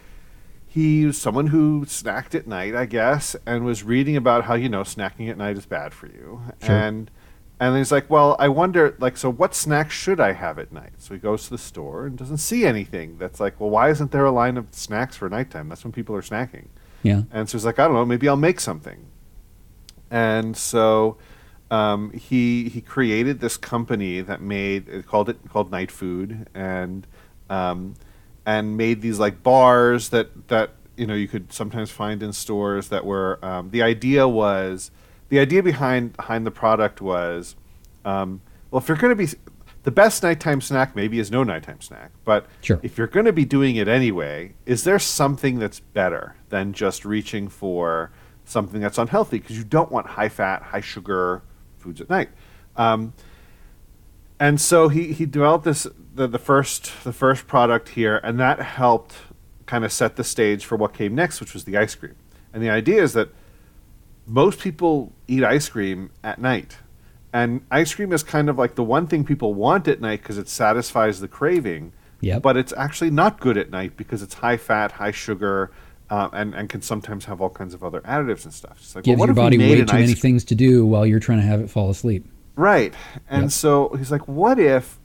he 0.67 1.05
was 1.05 1.17
someone 1.17 1.47
who 1.47 1.85
snacked 1.85 2.35
at 2.35 2.47
night, 2.47 2.75
I 2.75 2.85
guess, 2.85 3.35
and 3.45 3.65
was 3.65 3.83
reading 3.83 4.15
about 4.15 4.43
how 4.43 4.55
you 4.55 4.69
know 4.69 4.81
snacking 4.81 5.29
at 5.29 5.37
night 5.37 5.57
is 5.57 5.65
bad 5.65 5.93
for 5.93 6.07
you, 6.07 6.41
sure. 6.61 6.75
and 6.75 7.11
and 7.69 7.78
he's 7.78 7.91
like, 7.91 8.10
well, 8.10 8.36
I 8.39 8.47
wonder, 8.49 8.95
like, 8.99 9.17
so 9.17 9.32
what 9.32 9.56
snacks 9.56 9.93
should 9.93 10.19
I 10.19 10.34
have 10.34 10.60
at 10.60 10.71
night? 10.71 10.93
So 10.97 11.13
he 11.13 11.19
goes 11.19 11.45
to 11.45 11.51
the 11.51 11.58
store 11.58 12.06
and 12.06 12.17
doesn't 12.17 12.38
see 12.38 12.65
anything. 12.65 13.17
That's 13.17 13.39
like, 13.39 13.60
well, 13.60 13.69
why 13.69 13.89
isn't 13.89 14.12
there 14.12 14.25
a 14.25 14.32
line 14.32 14.58
of 14.58 14.67
snacks 14.71 15.15
for 15.15 15.30
nighttime? 15.30 15.69
That's 15.69 15.84
when 15.84 15.93
people 15.93 16.15
are 16.15 16.21
snacking. 16.21 16.67
Yeah. 17.04 17.23
And 17.32 17.49
so 17.49 17.58
he's 17.58 17.65
like, 17.65 17.80
I 17.80 17.86
don't 17.86 17.93
know, 17.93 18.06
maybe 18.06 18.28
I'll 18.28 18.36
make 18.36 18.60
something. 18.60 19.06
And 20.10 20.56
so 20.58 21.17
um, 21.71 22.12
he 22.12 22.69
he 22.69 22.82
created 22.82 23.39
this 23.39 23.58
company 23.58 24.21
that 24.21 24.41
made 24.41 24.88
it 24.88 25.08
called 25.08 25.30
it 25.30 25.38
called 25.49 25.71
Night 25.71 25.91
Food, 25.91 26.47
and 26.54 27.08
um, 27.49 27.95
and 28.45 28.78
made 28.78 29.01
these 29.01 29.19
like 29.19 29.41
bars 29.41 30.10
that 30.10 30.47
that 30.47 30.71
you 30.95 31.08
know 31.08 31.15
you 31.15 31.28
could 31.28 31.51
sometimes 31.51 31.89
find 31.89 32.21
in 32.21 32.34
stores 32.34 32.89
that 32.89 33.06
were 33.06 33.39
um, 33.43 33.71
the 33.71 33.82
idea 33.82 34.28
was 34.28 34.91
the 35.29 35.39
idea 35.39 35.63
behind 35.63 36.15
behind 36.15 36.45
the 36.45 36.51
product 36.51 37.01
was 37.01 37.55
um, 38.03 38.41
well 38.71 38.81
if 38.81 38.88
you're 38.88 38.97
going 38.97 39.15
to 39.15 39.15
be 39.15 39.31
the 39.83 39.91
best 39.91 40.23
nighttime 40.23 40.61
snack 40.61 40.95
maybe 40.95 41.19
is 41.19 41.31
no 41.31 41.43
nighttime 41.43 41.81
snack 41.81 42.11
but 42.23 42.47
sure. 42.61 42.79
if 42.83 42.97
you're 42.97 43.07
going 43.07 43.25
to 43.25 43.33
be 43.33 43.45
doing 43.45 43.75
it 43.75 43.88
anyway 43.88 44.54
is 44.65 44.83
there 44.83 45.00
something 45.00 45.60
that's 45.60 45.79
better 45.79 46.35
than 46.50 46.73
just 46.73 47.06
reaching 47.06 47.47
for 47.47 48.12
something 48.45 48.81
that's 48.81 48.97
unhealthy 48.97 49.39
because 49.39 49.58
you 49.58 49.63
don't 49.63 49.91
want 49.91 50.08
high 50.08 50.29
fat 50.29 50.62
high 50.62 50.81
sugar 50.81 51.41
foods 51.77 52.02
at 52.02 52.10
night 52.10 52.29
um, 52.75 53.13
and 54.39 54.60
so 54.60 54.89
he, 54.89 55.13
he 55.13 55.25
developed 55.25 55.63
this 55.63 55.87
the, 56.13 56.27
the 56.27 56.39
first 56.39 56.91
the 57.04 57.13
first 57.13 57.47
product 57.47 57.89
here, 57.89 58.19
and 58.23 58.39
that 58.39 58.60
helped 58.60 59.15
kind 59.65 59.83
of 59.83 59.91
set 59.91 60.15
the 60.15 60.23
stage 60.23 60.65
for 60.65 60.75
what 60.75 60.93
came 60.93 61.15
next, 61.15 61.39
which 61.39 61.54
was 61.54 61.63
the 61.65 61.77
ice 61.77 61.95
cream. 61.95 62.15
And 62.54 62.62
the 62.62 62.69
idea 62.69 63.02
is 63.02 63.13
that 63.13 63.29
most 64.26 64.60
people 64.60 65.13
eat 65.28 65.44
ice 65.44 65.69
cream 65.69 66.12
at 66.23 66.40
night. 66.40 66.78
And 67.34 67.65
ice 67.69 67.94
cream 67.94 68.13
is 68.13 68.23
kind 68.23 68.50
of 68.50 68.58
like 68.58 68.76
the 68.76 68.84
one 68.84 69.08
thing 69.08 69.26
people 69.26 69.54
want 69.54 69.88
at 69.88 70.00
night 70.00 70.21
because 70.21 70.38
it 70.38 70.48
satisfies 70.48 71.19
the 71.19 71.28
craving. 71.28 71.92
Yep. 72.21 72.42
But 72.42 72.58
it's 72.58 72.73
actually 72.78 73.12
not 73.12 73.40
good 73.40 73.58
at 73.58 73.69
night 73.69 73.98
because 73.98 74.21
it's 74.21 74.36
high 74.36 74.58
fat, 74.58 74.94
high 74.94 75.12
sugar, 75.12 75.71
uh, 76.10 76.30
and, 76.34 76.54
and 76.56 76.69
can 76.69 76.82
sometimes 76.82 77.26
have 77.26 77.42
all 77.42 77.50
kinds 77.50 77.73
of 77.73 77.84
other 77.84 78.02
additives 78.02 78.46
and 78.46 78.54
stuff. 78.54 78.78
It's 78.80 78.96
like, 78.96 79.04
Gives 79.04 79.19
well, 79.19 79.28
your 79.28 79.36
body 79.36 79.58
way 79.58 79.84
too 79.84 79.94
many 79.94 80.13
things 80.13 80.46
to 80.46 80.56
do 80.56 80.86
while 80.86 81.06
you're 81.06 81.19
trying 81.19 81.40
to 81.40 81.46
have 81.46 81.60
it 81.60 81.69
fall 81.69 81.90
asleep. 81.90 82.26
Right. 82.56 82.94
And 83.30 83.44
yep. 83.44 83.52
so 83.52 83.90
he's 83.98 84.12
like, 84.12 84.28
what 84.28 84.60
if 84.60 84.98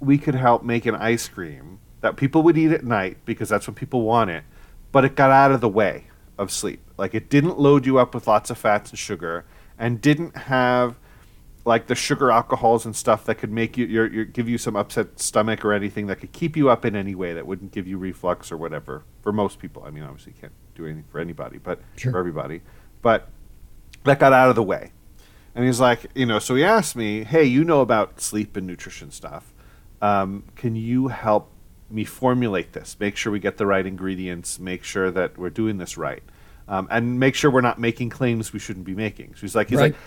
we 0.00 0.18
could 0.18 0.34
help 0.34 0.62
make 0.62 0.86
an 0.86 0.94
ice 0.94 1.28
cream 1.28 1.80
that 2.02 2.16
people 2.16 2.42
would 2.42 2.58
eat 2.58 2.70
at 2.70 2.84
night 2.84 3.16
because 3.24 3.48
that's 3.48 3.66
when 3.66 3.74
people 3.74 4.02
want 4.02 4.30
it, 4.30 4.44
but 4.92 5.04
it 5.04 5.16
got 5.16 5.30
out 5.30 5.50
of 5.50 5.60
the 5.60 5.68
way 5.68 6.04
of 6.38 6.52
sleep. 6.52 6.83
Like 6.96 7.14
it 7.14 7.28
didn't 7.28 7.58
load 7.58 7.86
you 7.86 7.98
up 7.98 8.14
with 8.14 8.26
lots 8.26 8.50
of 8.50 8.58
fats 8.58 8.90
and 8.90 8.98
sugar, 8.98 9.44
and 9.78 10.00
didn't 10.00 10.36
have 10.36 10.96
like 11.64 11.86
the 11.86 11.94
sugar 11.94 12.30
alcohols 12.30 12.84
and 12.84 12.94
stuff 12.94 13.24
that 13.24 13.36
could 13.36 13.50
make 13.50 13.76
you 13.76 13.86
your, 13.86 14.12
your, 14.12 14.24
give 14.24 14.48
you 14.48 14.58
some 14.58 14.76
upset 14.76 15.18
stomach 15.18 15.64
or 15.64 15.72
anything 15.72 16.06
that 16.06 16.16
could 16.16 16.32
keep 16.32 16.56
you 16.56 16.68
up 16.68 16.84
in 16.84 16.94
any 16.94 17.14
way 17.14 17.32
that 17.32 17.46
wouldn't 17.46 17.72
give 17.72 17.86
you 17.86 17.96
reflux 17.96 18.52
or 18.52 18.56
whatever. 18.56 19.04
For 19.22 19.32
most 19.32 19.58
people 19.58 19.82
i 19.86 19.90
mean 19.90 20.02
obviously 20.02 20.34
you 20.34 20.40
can't 20.40 20.52
do 20.74 20.84
anything 20.84 21.04
for 21.08 21.20
anybody 21.20 21.58
but 21.58 21.80
sure. 21.96 22.12
for 22.12 22.18
everybody. 22.18 22.60
But 23.02 23.28
that 24.04 24.18
got 24.18 24.32
out 24.32 24.50
of 24.50 24.56
the 24.56 24.62
way. 24.62 24.92
And 25.54 25.64
he's 25.64 25.80
like 25.80 26.06
you 26.14 26.26
know 26.26 26.38
so 26.38 26.54
he 26.54 26.64
asked 26.64 26.96
me 26.96 27.24
hey 27.24 27.44
you 27.44 27.64
know 27.64 27.80
about 27.80 28.20
sleep 28.20 28.56
and 28.56 28.66
nutrition 28.66 29.10
stuff. 29.10 29.52
Um, 30.02 30.44
can 30.54 30.76
you 30.76 31.08
help 31.08 31.50
me 31.88 32.04
formulate 32.04 32.74
this? 32.74 32.96
Make 33.00 33.16
sure 33.16 33.32
we 33.32 33.38
get 33.38 33.56
the 33.56 33.66
right 33.66 33.86
ingredients. 33.86 34.58
Make 34.58 34.84
sure 34.84 35.10
that 35.10 35.38
we're 35.38 35.50
doing 35.50 35.78
this 35.78 35.96
right 35.96 36.22
um, 36.68 36.88
and 36.90 37.20
make 37.20 37.34
sure 37.34 37.50
we're 37.50 37.60
not 37.60 37.78
making 37.78 38.10
claims 38.10 38.52
we 38.52 38.58
shouldn't 38.58 38.86
be 38.86 38.94
making 38.94 39.34
so 39.34 39.42
he's 39.42 39.54
like 39.54 39.68
he's 39.68 39.78
right. 39.78 39.92
like 39.92 40.00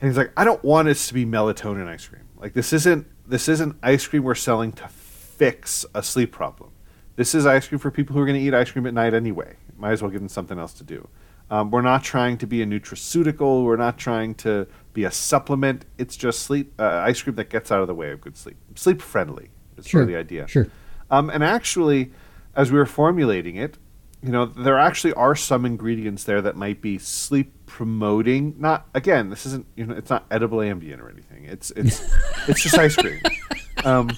and 0.00 0.08
he's 0.08 0.16
like, 0.16 0.32
I 0.36 0.44
don't 0.44 0.62
want 0.64 0.86
this 0.86 1.08
to 1.08 1.14
be 1.14 1.26
melatonin 1.26 1.86
ice 1.86 2.06
cream. 2.06 2.24
Like 2.36 2.54
this 2.54 2.72
isn't 2.72 3.06
this 3.26 3.48
isn't 3.48 3.76
ice 3.82 4.06
cream 4.06 4.24
we're 4.24 4.34
selling 4.34 4.72
to 4.72 4.88
fix 4.88 5.84
a 5.94 6.02
sleep 6.02 6.32
problem. 6.32 6.70
This 7.16 7.34
is 7.34 7.44
ice 7.44 7.68
cream 7.68 7.78
for 7.78 7.90
people 7.90 8.14
who 8.14 8.22
are 8.22 8.26
going 8.26 8.38
to 8.38 8.44
eat 8.44 8.54
ice 8.54 8.70
cream 8.70 8.86
at 8.86 8.94
night 8.94 9.12
anyway. 9.12 9.56
Might 9.76 9.92
as 9.92 10.02
well 10.02 10.10
give 10.10 10.20
them 10.20 10.28
something 10.28 10.58
else 10.58 10.72
to 10.74 10.84
do. 10.84 11.06
Um, 11.50 11.70
we're 11.70 11.82
not 11.82 12.02
trying 12.02 12.38
to 12.38 12.46
be 12.46 12.62
a 12.62 12.66
nutraceutical. 12.66 13.64
We're 13.64 13.76
not 13.76 13.98
trying 13.98 14.36
to 14.36 14.66
be 14.94 15.04
a 15.04 15.10
supplement. 15.10 15.84
It's 15.98 16.16
just 16.16 16.40
sleep 16.40 16.72
uh, 16.78 17.02
ice 17.04 17.20
cream 17.22 17.36
that 17.36 17.50
gets 17.50 17.70
out 17.70 17.82
of 17.82 17.88
the 17.88 17.94
way 17.94 18.10
of 18.10 18.20
good 18.20 18.36
sleep. 18.36 18.56
Sleep 18.76 19.02
friendly 19.02 19.50
is 19.76 19.86
sure. 19.86 20.00
sort 20.00 20.02
of 20.04 20.08
the 20.08 20.16
idea. 20.16 20.48
Sure. 20.48 20.68
Um, 21.10 21.28
and 21.28 21.44
actually, 21.44 22.12
as 22.54 22.72
we 22.72 22.78
were 22.78 22.86
formulating 22.86 23.56
it, 23.56 23.76
you 24.22 24.30
know, 24.30 24.46
there 24.46 24.78
actually 24.78 25.14
are 25.14 25.34
some 25.34 25.64
ingredients 25.64 26.24
there 26.24 26.42
that 26.42 26.56
might 26.56 26.82
be 26.82 26.98
sleep 26.98 27.66
promoting. 27.66 28.54
Not 28.58 28.86
again, 28.94 29.30
this 29.30 29.46
isn't 29.46 29.66
you 29.76 29.86
know, 29.86 29.94
it's 29.94 30.10
not 30.10 30.26
edible 30.30 30.58
Ambien 30.58 31.00
or 31.00 31.08
anything. 31.08 31.44
It's 31.44 31.70
it's 31.72 32.02
it's 32.48 32.62
just 32.62 32.78
ice 32.78 32.96
cream. 32.96 33.20
Um, 33.84 34.10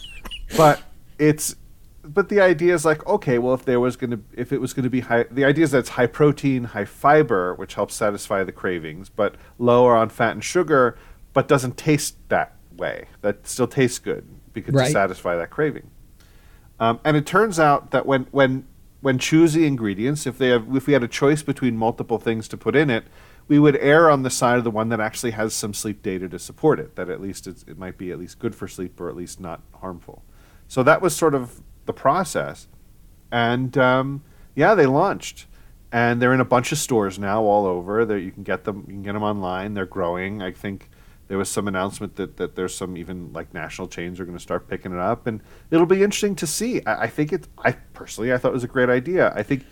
but 0.57 0.83
it's 1.19 1.55
but 2.03 2.29
the 2.29 2.41
idea 2.41 2.75
is 2.75 2.85
like 2.85 3.07
okay, 3.07 3.39
well, 3.39 3.55
if 3.55 3.65
there 3.65 3.79
was 3.79 3.97
going 3.97 4.11
to 4.11 4.21
if 4.33 4.53
it 4.53 4.61
was 4.61 4.73
going 4.73 4.85
to 4.85 4.91
be 4.91 5.01
high, 5.01 5.25
the 5.31 5.45
idea 5.45 5.65
is 5.65 5.71
that 5.71 5.79
it's 5.79 5.91
high 5.91 6.07
protein, 6.07 6.65
high 6.65 6.85
fiber, 6.85 7.55
which 7.55 7.75
helps 7.75 7.95
satisfy 7.95 8.43
the 8.43 8.53
cravings, 8.53 9.09
but 9.09 9.37
lower 9.59 9.95
on 9.97 10.09
fat 10.09 10.33
and 10.33 10.43
sugar, 10.43 10.99
but 11.33 11.47
doesn't 11.47 11.77
taste 11.77 12.17
that 12.29 12.57
way. 12.77 13.07
That 13.21 13.47
still 13.47 13.69
tastes 13.69 14.01
good 14.01 14.27
because 14.53 14.75
right. 14.75 14.87
to 14.87 14.93
satisfy 14.93 15.37
that 15.37 15.51
craving. 15.51 15.91
Um, 16.81 16.99
and 17.05 17.17
it 17.17 17.25
turns 17.25 17.61
out 17.61 17.93
that 17.93 18.05
when 18.05 18.27
when 18.33 18.67
when 19.03 19.19
choosing 19.19 19.65
ingredients, 19.65 20.27
if 20.27 20.39
they 20.39 20.49
have, 20.49 20.75
if 20.75 20.87
we 20.87 20.95
had 20.95 21.03
a 21.03 21.09
choice 21.09 21.43
between 21.43 21.77
multiple 21.77 22.19
things 22.19 22.49
to 22.49 22.57
put 22.57 22.75
in 22.75 22.89
it, 22.89 23.05
we 23.49 23.59
would 23.59 23.77
err 23.77 24.09
on 24.09 24.23
the 24.23 24.31
side 24.31 24.57
of 24.57 24.65
the 24.65 24.71
one 24.71 24.89
that 24.89 25.01
actually 25.01 25.33
has 25.33 25.53
some 25.53 25.75
sleep 25.75 26.03
data 26.03 26.29
to 26.29 26.39
support 26.39 26.79
it. 26.79 26.95
That 26.95 27.11
at 27.11 27.21
least 27.21 27.47
it 27.49 27.77
might 27.77 27.99
be 27.99 28.13
at 28.13 28.19
least 28.19 28.39
good 28.39 28.55
for 28.55 28.69
sleep 28.69 28.99
or 29.01 29.09
at 29.09 29.17
least 29.17 29.41
not 29.41 29.61
harmful. 29.81 30.23
So 30.69 30.85
that 30.85 31.03
was 31.03 31.15
sort 31.15 31.35
of 31.35 31.61
the 31.85 31.93
process, 31.93 32.69
and 33.31 33.77
um, 33.77 34.23
yeah, 34.55 34.75
they 34.77 34.87
launched, 34.87 35.47
and 35.91 36.23
they're 36.23 36.33
in 36.33 36.41
a 36.41 36.45
bunch 36.45 36.71
of 36.71 36.79
stores 36.79 37.19
now 37.19 37.43
all 37.43 37.67
over. 37.67 38.05
That 38.05 38.21
you 38.21 38.31
can 38.31 38.45
get 38.45 38.63
them, 38.63 38.85
you 38.87 38.95
can 38.95 39.03
get 39.03 39.13
them 39.15 39.25
online. 39.25 39.75
They're 39.75 39.85
growing. 39.85 40.41
I 40.41 40.53
think 40.53 40.89
there 41.33 41.39
was 41.39 41.49
some 41.49 41.67
announcement 41.67 42.17
that, 42.17 42.37
that 42.37 42.57
there's 42.57 42.75
some 42.75 42.95
even 42.95 43.33
like 43.33 43.55
national 43.55 43.89
chains 43.89 44.21
are 44.21 44.27
going 44.27 44.37
to 44.37 44.43
start 44.43 44.69
picking 44.69 44.93
it 44.93 44.99
up, 44.99 45.27
and 45.27 45.41
it'll 45.71 45.87
be 45.87 46.03
interesting 46.03 46.37
to 46.37 46.47
see. 46.47 46.85
I, 46.85 47.05
I 47.05 47.07
think 47.07 47.33
it. 47.33 47.49
I 47.65 47.73
personally, 47.73 48.35
I 48.35 48.37
thought 48.37 48.49
it 48.51 48.53
was 48.53 48.65
a 48.65 48.69
great 48.69 48.91
idea. 48.91 49.33
I 49.35 49.43
think, 49.43 49.65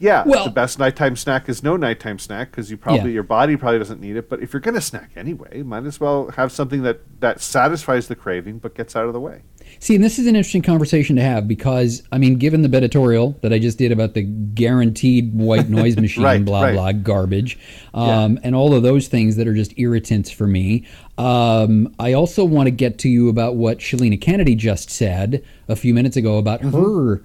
yeah, 0.00 0.24
well, 0.26 0.44
the 0.44 0.50
best 0.50 0.78
nighttime 0.78 1.14
snack 1.14 1.46
is 1.48 1.62
no 1.62 1.76
nighttime 1.76 2.18
snack 2.18 2.50
because 2.50 2.70
you 2.70 2.78
probably 2.78 3.10
yeah. 3.10 3.14
your 3.14 3.22
body 3.22 3.54
probably 3.56 3.78
doesn't 3.78 4.00
need 4.00 4.16
it. 4.16 4.30
But 4.30 4.42
if 4.42 4.54
you're 4.54 4.60
going 4.60 4.74
to 4.74 4.80
snack 4.80 5.10
anyway, 5.14 5.62
might 5.62 5.84
as 5.84 6.00
well 6.00 6.30
have 6.30 6.50
something 6.50 6.82
that 6.84 7.20
that 7.20 7.42
satisfies 7.42 8.08
the 8.08 8.16
craving 8.16 8.58
but 8.58 8.74
gets 8.74 8.96
out 8.96 9.06
of 9.06 9.12
the 9.12 9.20
way. 9.20 9.42
See, 9.78 9.94
and 9.94 10.02
this 10.02 10.18
is 10.18 10.26
an 10.26 10.36
interesting 10.36 10.62
conversation 10.62 11.16
to 11.16 11.22
have 11.22 11.46
because, 11.46 12.02
I 12.10 12.18
mean, 12.18 12.36
given 12.36 12.62
the 12.62 12.76
editorial 12.76 13.38
that 13.42 13.52
I 13.52 13.58
just 13.58 13.78
did 13.78 13.92
about 13.92 14.14
the 14.14 14.22
guaranteed 14.22 15.34
white 15.34 15.68
noise 15.68 15.96
machine, 15.96 16.24
right, 16.24 16.44
blah, 16.44 16.62
right. 16.62 16.72
blah, 16.72 16.92
garbage, 16.92 17.58
um, 17.94 18.34
yeah. 18.34 18.40
and 18.44 18.54
all 18.54 18.74
of 18.74 18.82
those 18.82 19.06
things 19.08 19.36
that 19.36 19.46
are 19.46 19.54
just 19.54 19.78
irritants 19.78 20.30
for 20.30 20.46
me, 20.46 20.86
um, 21.18 21.94
I 21.98 22.14
also 22.14 22.44
want 22.44 22.66
to 22.66 22.72
get 22.72 22.98
to 23.00 23.08
you 23.08 23.28
about 23.28 23.56
what 23.56 23.78
Chilina 23.78 24.20
Kennedy 24.20 24.54
just 24.54 24.90
said 24.90 25.44
a 25.68 25.76
few 25.76 25.94
minutes 25.94 26.16
ago 26.16 26.38
about 26.38 26.62
mm-hmm. 26.62 26.76
her 26.76 27.22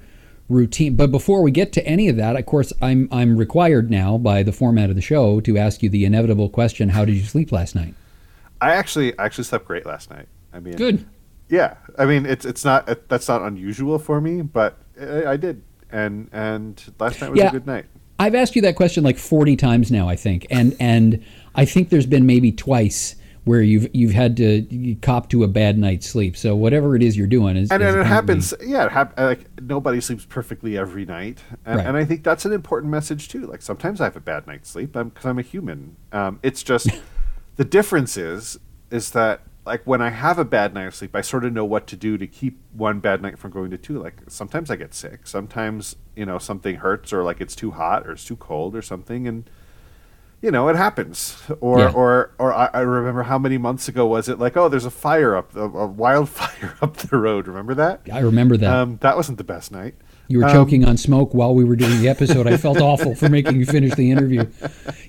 routine. 0.50 0.96
But 0.96 1.12
before 1.12 1.42
we 1.42 1.52
get 1.52 1.74
to 1.74 1.86
any 1.86 2.08
of 2.08 2.16
that, 2.18 2.36
of 2.36 2.46
course, 2.46 2.72
I'm 2.82 3.08
I'm 3.12 3.38
required 3.38 3.90
now 3.90 4.18
by 4.18 4.44
the 4.44 4.52
format 4.52 4.90
of 4.90 4.96
the 4.96 5.02
show 5.02 5.40
to 5.42 5.58
ask 5.58 5.84
you 5.84 5.90
the 5.90 6.06
inevitable 6.06 6.50
question: 6.50 6.90
How 6.90 7.06
did 7.06 7.16
you 7.16 7.24
sleep 7.24 7.52
last 7.52 7.76
night? 7.76 7.94
I 8.62 8.72
actually 8.72 9.18
actually 9.20 9.44
slept 9.44 9.66
great 9.66 9.86
last 9.86 10.10
night. 10.10 10.28
I 10.54 10.60
mean, 10.60 10.76
good. 10.76 11.06
Yeah, 11.50 11.76
I 11.98 12.06
mean 12.06 12.26
it's 12.26 12.46
it's 12.46 12.66
not 12.66 12.88
it, 12.90 13.08
that's 13.10 13.28
not 13.28 13.42
unusual 13.42 14.00
for 14.00 14.20
me, 14.22 14.42
but 14.42 14.78
I, 15.00 15.26
I, 15.26 15.38
did, 15.38 15.62
and 15.92 16.30
and 16.32 16.82
last 17.00 17.22
night 17.22 17.32
was 17.32 17.40
yeah, 17.40 17.50
a 17.50 17.52
good 17.52 17.68
night. 17.68 17.86
I've 18.18 18.34
asked 18.34 18.56
you 18.56 18.62
that 18.64 18.76
question 18.76 19.04
like 19.04 19.18
forty 19.18 19.56
times 19.56 19.92
now, 19.92 20.08
I 20.10 20.16
think, 20.16 20.48
and 20.50 20.76
and 20.80 21.24
I 21.54 21.66
think 21.66 21.90
there's 21.90 22.08
been 22.08 22.26
maybe 22.26 22.52
twice 22.52 23.16
where 23.46 23.62
you've 23.62 23.88
you've 23.94 24.12
had 24.12 24.36
to 24.38 24.96
cop 25.02 25.30
to 25.30 25.44
a 25.44 25.48
bad 25.48 25.78
night's 25.78 26.08
sleep. 26.08 26.36
So 26.36 26.56
whatever 26.56 26.96
it 26.96 27.04
is 27.04 27.16
you're 27.16 27.28
doing 27.28 27.56
is 27.56 27.72
and, 27.72 27.82
is 27.82 27.94
and 27.94 28.02
it 28.02 28.08
happens. 28.08 28.54
Yeah, 28.62 28.86
it 28.86 28.92
hap- 28.92 29.18
like 29.18 29.62
nobody 29.62 30.02
sleeps 30.02 30.26
perfectly 30.26 30.78
every 30.78 31.06
night, 31.06 31.44
and, 31.66 31.78
right. 31.78 31.86
and, 31.86 31.96
I 31.96 32.06
think 32.06 32.24
that's 32.24 32.46
an 32.46 32.52
important 32.52 32.92
message 32.92 33.30
too. 33.30 33.46
Like 33.46 33.62
sometimes 33.62 34.02
I 34.02 34.06
have 34.06 34.16
a 34.16 34.22
bad 34.22 34.48
night's 34.48 34.70
sleep 34.70 34.94
because 34.94 35.26
I'm, 35.26 35.32
I'm, 35.32 35.40
a 35.40 35.44
human. 35.44 35.96
Um, 36.12 36.40
it's 36.44 36.64
just 36.64 36.90
the 37.56 37.66
difference 37.66 38.18
is 38.18 38.60
is 38.90 39.12
that 39.12 39.42
like 39.66 39.86
when 39.86 40.02
I 40.02 40.10
have 40.10 40.40
a 40.40 40.46
bad 40.46 40.74
night 40.74 40.88
of 40.88 40.96
sleep, 40.96 41.16
I 41.16 41.22
sort 41.22 41.46
of 41.46 41.54
know 41.54 41.66
what 41.66 41.86
to 41.88 41.96
do 41.96 42.18
to 42.18 42.28
keep 42.28 42.60
one 42.74 43.00
bad 43.00 43.22
night 43.22 43.38
from 43.38 43.52
going 43.52 43.70
to 43.72 43.78
two. 43.78 44.02
Like 44.02 44.22
sometimes 44.28 44.72
I 44.72 44.76
get 44.76 44.96
sick, 44.96 45.28
sometimes 45.28 45.96
you 46.16 46.26
know 46.26 46.40
something 46.40 46.78
hurts, 46.78 47.14
or 47.14 47.24
like 47.24 47.42
it's 47.42 47.56
too 47.56 47.72
hot 47.72 48.08
or 48.08 48.14
it's 48.14 48.26
too 48.26 48.38
cold 48.38 48.76
or 48.76 48.82
something, 48.82 49.28
and 49.28 49.48
you 50.46 50.52
know 50.52 50.70
it 50.70 50.76
happens. 50.76 51.42
Or 51.60 51.80
yeah. 51.80 51.92
or 51.92 52.32
or 52.38 52.54
I, 52.54 52.70
I, 52.72 52.80
remember 52.82 53.24
how 53.24 53.40
many 53.40 53.58
months 53.58 53.88
ago 53.88 54.06
was 54.06 54.30
it? 54.30 54.38
Like 54.38 54.56
oh, 54.56 54.70
there's 54.70 54.86
a 54.86 54.92
fire 54.92 55.36
up, 55.36 55.56
a, 55.56 55.64
a 55.64 55.88
wildfire 55.88 56.78
up 56.82 56.98
the 56.98 57.18
road. 57.18 57.48
Remember 57.48 57.74
that? 57.74 58.02
I 58.14 58.20
remember 58.20 58.56
that. 58.58 58.72
Um, 58.72 58.98
that 59.02 59.18
wasn't 59.18 59.40
the 59.40 59.44
best 59.44 59.72
night. 59.72 59.96
You 60.28 60.40
were 60.40 60.46
um, 60.46 60.52
choking 60.52 60.86
on 60.86 60.98
smoke 60.98 61.34
while 61.34 61.56
we 61.56 61.64
were 61.64 61.76
doing 61.76 62.00
the 62.00 62.10
episode. 62.10 62.46
I 62.48 62.58
felt 62.58 62.80
awful 62.80 63.16
for 63.16 63.28
making 63.28 63.60
you 63.60 63.66
finish 63.66 63.94
the 63.96 64.12
interview. 64.12 64.46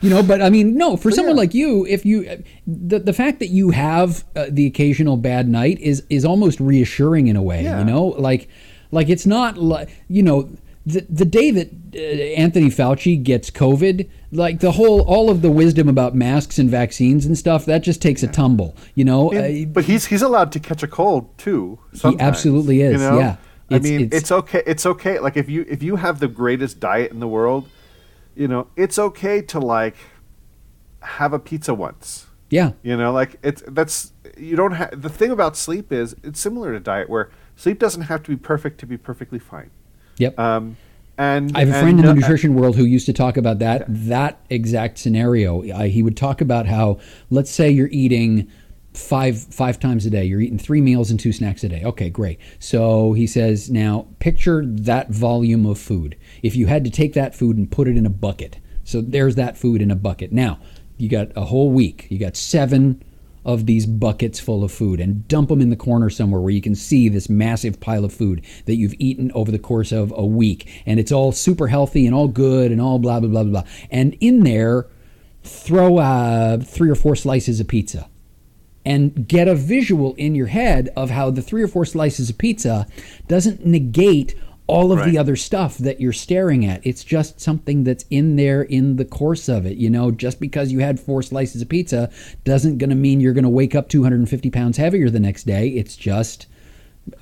You 0.00 0.10
know, 0.10 0.22
but 0.22 0.40
I 0.40 0.48
mean, 0.48 0.76
no, 0.76 0.96
for 0.96 1.10
someone 1.10 1.36
yeah. 1.36 1.42
like 1.42 1.54
you, 1.54 1.86
if 1.86 2.06
you 2.06 2.42
the 2.66 2.98
the 2.98 3.12
fact 3.12 3.38
that 3.40 3.48
you 3.48 3.70
have 3.70 4.24
uh, 4.34 4.46
the 4.48 4.66
occasional 4.66 5.18
bad 5.18 5.48
night 5.48 5.78
is 5.80 6.02
is 6.08 6.24
almost 6.24 6.60
reassuring 6.60 7.28
in 7.28 7.36
a 7.36 7.42
way, 7.42 7.64
yeah. 7.64 7.78
you 7.78 7.84
know? 7.84 8.06
Like 8.06 8.48
like 8.90 9.10
it's 9.10 9.26
not 9.26 9.58
like, 9.58 9.90
you 10.08 10.22
know, 10.22 10.48
the, 10.86 11.04
the 11.10 11.24
day 11.24 11.50
that 11.50 11.68
uh, 11.94 11.98
Anthony 12.40 12.70
Fauci 12.70 13.20
gets 13.20 13.50
COVID, 13.50 14.08
like 14.30 14.60
the 14.60 14.70
whole, 14.70 15.02
all 15.02 15.28
of 15.28 15.42
the 15.42 15.50
wisdom 15.50 15.88
about 15.88 16.14
masks 16.14 16.60
and 16.60 16.70
vaccines 16.70 17.26
and 17.26 17.36
stuff, 17.36 17.66
that 17.66 17.82
just 17.82 18.00
takes 18.00 18.22
a 18.22 18.28
tumble, 18.28 18.76
you 18.94 19.04
know. 19.04 19.32
And, 19.32 19.66
uh, 19.66 19.70
but 19.72 19.84
he's 19.84 20.06
he's 20.06 20.22
allowed 20.22 20.52
to 20.52 20.60
catch 20.60 20.84
a 20.84 20.88
cold 20.88 21.36
too. 21.38 21.80
He 21.92 22.16
absolutely 22.20 22.82
is. 22.82 22.92
You 22.92 22.98
know? 22.98 23.18
Yeah. 23.18 23.36
I 23.68 23.80
mean, 23.80 24.02
it's, 24.02 24.16
it's 24.16 24.32
okay. 24.32 24.62
It's 24.64 24.86
okay. 24.86 25.18
Like 25.18 25.36
if 25.36 25.48
you 25.48 25.66
if 25.68 25.82
you 25.82 25.96
have 25.96 26.20
the 26.20 26.28
greatest 26.28 26.78
diet 26.78 27.10
in 27.10 27.18
the 27.18 27.26
world, 27.26 27.68
you 28.36 28.46
know, 28.46 28.68
it's 28.76 28.96
okay 28.96 29.42
to 29.42 29.58
like 29.58 29.96
have 31.00 31.32
a 31.32 31.40
pizza 31.40 31.74
once. 31.74 32.26
Yeah. 32.48 32.72
You 32.84 32.96
know, 32.96 33.12
like 33.12 33.36
it's 33.42 33.64
that's 33.66 34.12
you 34.38 34.54
don't 34.54 34.72
have 34.72 35.02
the 35.02 35.08
thing 35.08 35.32
about 35.32 35.56
sleep 35.56 35.92
is 35.92 36.14
it's 36.22 36.38
similar 36.38 36.72
to 36.72 36.78
diet 36.78 37.10
where 37.10 37.30
sleep 37.56 37.80
doesn't 37.80 38.02
have 38.02 38.22
to 38.22 38.30
be 38.30 38.36
perfect 38.36 38.78
to 38.80 38.86
be 38.86 38.96
perfectly 38.96 39.40
fine. 39.40 39.70
Yep. 40.18 40.38
Um, 40.38 40.76
and 41.18 41.56
I 41.56 41.60
have 41.60 41.68
a 41.68 41.80
friend 41.80 41.98
in 41.98 42.04
the 42.04 42.14
nutrition 42.14 42.54
world 42.54 42.76
who 42.76 42.84
used 42.84 43.06
to 43.06 43.12
talk 43.12 43.36
about 43.36 43.58
that 43.60 43.80
yeah. 43.80 43.86
that 43.88 44.40
exact 44.50 44.98
scenario. 44.98 45.62
I, 45.72 45.88
he 45.88 46.02
would 46.02 46.16
talk 46.16 46.40
about 46.40 46.66
how, 46.66 46.98
let's 47.30 47.50
say 47.50 47.70
you're 47.70 47.88
eating 47.90 48.50
five 48.92 49.38
five 49.38 49.80
times 49.80 50.04
a 50.06 50.10
day. 50.10 50.24
You're 50.24 50.40
eating 50.40 50.58
three 50.58 50.80
meals 50.80 51.10
and 51.10 51.18
two 51.18 51.32
snacks 51.32 51.64
a 51.64 51.68
day. 51.68 51.82
Okay, 51.84 52.10
great. 52.10 52.38
So 52.58 53.12
he 53.14 53.26
says, 53.26 53.70
now 53.70 54.08
picture 54.18 54.64
that 54.66 55.10
volume 55.10 55.64
of 55.64 55.78
food. 55.78 56.16
If 56.42 56.54
you 56.54 56.66
had 56.66 56.84
to 56.84 56.90
take 56.90 57.14
that 57.14 57.34
food 57.34 57.56
and 57.56 57.70
put 57.70 57.88
it 57.88 57.96
in 57.96 58.04
a 58.04 58.10
bucket, 58.10 58.58
so 58.84 59.00
there's 59.00 59.34
that 59.36 59.56
food 59.56 59.80
in 59.80 59.90
a 59.90 59.96
bucket. 59.96 60.32
Now 60.32 60.58
you 60.98 61.08
got 61.08 61.28
a 61.36 61.44
whole 61.46 61.70
week. 61.70 62.06
You 62.10 62.18
got 62.18 62.36
seven 62.36 63.02
of 63.46 63.64
these 63.64 63.86
buckets 63.86 64.40
full 64.40 64.64
of 64.64 64.72
food 64.72 65.00
and 65.00 65.26
dump 65.28 65.48
them 65.48 65.60
in 65.60 65.70
the 65.70 65.76
corner 65.76 66.10
somewhere 66.10 66.40
where 66.40 66.50
you 66.50 66.60
can 66.60 66.74
see 66.74 67.08
this 67.08 67.30
massive 67.30 67.78
pile 67.80 68.04
of 68.04 68.12
food 68.12 68.44
that 68.66 68.74
you've 68.74 68.94
eaten 68.98 69.30
over 69.32 69.52
the 69.52 69.58
course 69.58 69.92
of 69.92 70.12
a 70.16 70.26
week. 70.26 70.82
And 70.84 70.98
it's 70.98 71.12
all 71.12 71.30
super 71.30 71.68
healthy 71.68 72.06
and 72.06 72.14
all 72.14 72.26
good 72.26 72.72
and 72.72 72.80
all 72.80 72.98
blah, 72.98 73.20
blah, 73.20 73.30
blah, 73.30 73.44
blah. 73.44 73.62
And 73.88 74.14
in 74.20 74.42
there, 74.42 74.88
throw 75.44 75.98
uh, 75.98 76.58
three 76.58 76.90
or 76.90 76.96
four 76.96 77.14
slices 77.14 77.60
of 77.60 77.68
pizza 77.68 78.10
and 78.84 79.28
get 79.28 79.46
a 79.46 79.54
visual 79.54 80.14
in 80.14 80.34
your 80.34 80.46
head 80.48 80.90
of 80.96 81.10
how 81.10 81.30
the 81.30 81.42
three 81.42 81.62
or 81.62 81.68
four 81.68 81.84
slices 81.84 82.28
of 82.28 82.38
pizza 82.38 82.86
doesn't 83.28 83.64
negate 83.64 84.34
all 84.66 84.90
of 84.90 84.98
right. 84.98 85.10
the 85.10 85.18
other 85.18 85.36
stuff 85.36 85.78
that 85.78 86.00
you're 86.00 86.12
staring 86.12 86.64
at. 86.66 86.84
It's 86.84 87.04
just 87.04 87.40
something 87.40 87.84
that's 87.84 88.04
in 88.10 88.36
there 88.36 88.62
in 88.62 88.96
the 88.96 89.04
course 89.04 89.48
of 89.48 89.64
it. 89.64 89.76
You 89.76 89.90
know, 89.90 90.10
just 90.10 90.40
because 90.40 90.72
you 90.72 90.80
had 90.80 90.98
four 90.98 91.22
slices 91.22 91.62
of 91.62 91.68
pizza 91.68 92.10
doesn't 92.44 92.78
going 92.78 92.90
to 92.90 92.96
mean 92.96 93.20
you're 93.20 93.32
going 93.32 93.44
to 93.44 93.50
wake 93.50 93.74
up 93.74 93.88
250 93.88 94.50
pounds 94.50 94.76
heavier 94.76 95.08
the 95.08 95.20
next 95.20 95.44
day. 95.44 95.68
It's 95.68 95.96
just, 95.96 96.46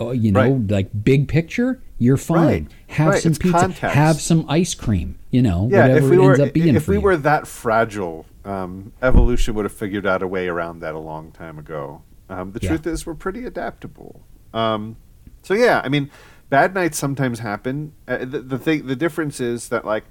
uh, 0.01 0.11
you 0.11 0.32
know, 0.32 0.53
right. 0.53 0.70
like 0.70 1.05
big 1.05 1.28
picture, 1.28 1.82
you're 1.99 2.16
fine. 2.16 2.64
Right. 2.64 2.68
Have 2.88 3.18
some 3.18 3.32
it's 3.32 3.38
pizza. 3.38 3.59
Context. 3.59 3.95
Have 3.95 4.20
some 4.20 4.47
ice 4.49 4.74
cream. 4.74 5.18
You 5.30 5.42
know, 5.42 5.68
yeah, 5.70 5.88
whatever 5.88 6.07
if 6.07 6.11
we 6.11 6.18
were, 6.18 6.40
If 6.40 6.88
we 6.88 6.95
you. 6.95 7.01
were 7.01 7.16
that 7.16 7.47
fragile, 7.47 8.24
um, 8.45 8.92
evolution 9.03 9.55
would 9.55 9.64
have 9.64 9.72
figured 9.72 10.07
out 10.07 10.22
a 10.22 10.28
way 10.28 10.49
around 10.49 10.80
that 10.80 10.95
a 10.95 10.99
long 10.99 11.32
time 11.32 11.59
ago. 11.59 12.03
Um, 12.28 12.53
the 12.53 12.61
yeah. 12.62 12.68
truth 12.70 12.86
is, 12.86 13.05
we're 13.05 13.14
pretty 13.14 13.45
adaptable. 13.45 14.22
Um, 14.55 14.97
so 15.42 15.55
yeah, 15.55 15.82
I 15.84 15.88
mean 15.88 16.11
bad 16.49 16.74
nights 16.74 16.99
sometimes 16.99 17.40
happen. 17.40 17.92
Uh, 18.07 18.18
the, 18.18 18.40
the 18.40 18.59
thing, 18.59 18.86
the 18.86 18.97
difference 18.97 19.40
is 19.40 19.68
that 19.68 19.84
like 19.84 20.05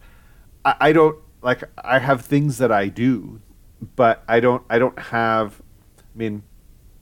I, 0.65 0.75
I, 0.79 0.93
don't 0.93 1.17
like 1.41 1.63
I 1.77 1.99
have 1.99 2.21
things 2.21 2.57
that 2.57 2.71
I 2.71 2.87
do, 2.87 3.41
but 3.95 4.23
I 4.27 4.39
don't 4.39 4.63
I 4.69 4.79
don't 4.79 4.97
have. 4.97 5.61
I 5.97 6.17
mean, 6.17 6.43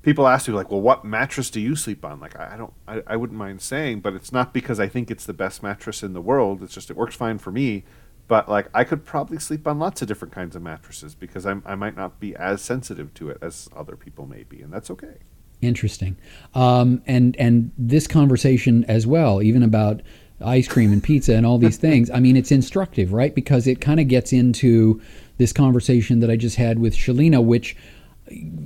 people 0.01 0.27
ask 0.27 0.47
me 0.47 0.53
like, 0.53 0.71
well, 0.71 0.81
what 0.81 1.03
mattress 1.03 1.49
do 1.49 1.59
you 1.59 1.75
sleep 1.75 2.05
on? 2.05 2.19
Like, 2.19 2.39
I, 2.39 2.53
I 2.53 2.57
don't 2.57 2.73
I, 2.87 3.03
I 3.07 3.15
wouldn't 3.15 3.37
mind 3.37 3.61
saying, 3.61 4.01
but 4.01 4.13
it's 4.13 4.31
not 4.31 4.53
because 4.53 4.79
I 4.79 4.87
think 4.87 5.11
it's 5.11 5.25
the 5.25 5.33
best 5.33 5.63
mattress 5.63 6.03
in 6.03 6.13
the 6.13 6.21
world. 6.21 6.63
It's 6.63 6.73
just 6.73 6.89
it 6.89 6.97
works 6.97 7.15
fine 7.15 7.37
for 7.37 7.51
me. 7.51 7.83
But 8.27 8.47
like 8.47 8.67
I 8.73 8.83
could 8.83 9.03
probably 9.03 9.39
sleep 9.39 9.67
on 9.67 9.77
lots 9.77 10.01
of 10.01 10.07
different 10.07 10.33
kinds 10.33 10.55
of 10.55 10.61
mattresses 10.61 11.15
because 11.15 11.45
I'm, 11.45 11.61
I 11.65 11.75
might 11.75 11.97
not 11.97 12.19
be 12.19 12.33
as 12.35 12.61
sensitive 12.61 13.13
to 13.15 13.29
it 13.29 13.37
as 13.41 13.69
other 13.75 13.97
people 13.97 14.25
may 14.25 14.43
be, 14.43 14.61
and 14.61 14.71
that's 14.71 14.89
okay. 14.89 15.17
Interesting. 15.61 16.17
Um, 16.55 17.01
and 17.05 17.35
and 17.37 17.71
this 17.77 18.07
conversation 18.07 18.83
as 18.85 19.05
well, 19.05 19.41
even 19.41 19.63
about 19.63 20.01
ice 20.43 20.67
cream 20.67 20.91
and 20.91 21.03
pizza 21.03 21.35
and 21.35 21.45
all 21.45 21.57
these 21.57 21.77
things. 21.87 22.09
I 22.09 22.19
mean, 22.19 22.35
it's 22.35 22.51
instructive, 22.51 23.13
right? 23.13 23.33
Because 23.33 23.67
it 23.67 23.79
kind 23.79 23.99
of 23.99 24.07
gets 24.07 24.33
into 24.33 25.01
this 25.37 25.53
conversation 25.53 26.19
that 26.19 26.29
I 26.29 26.35
just 26.35 26.55
had 26.55 26.79
with 26.79 26.95
Chilina, 26.95 27.43
which 27.43 27.75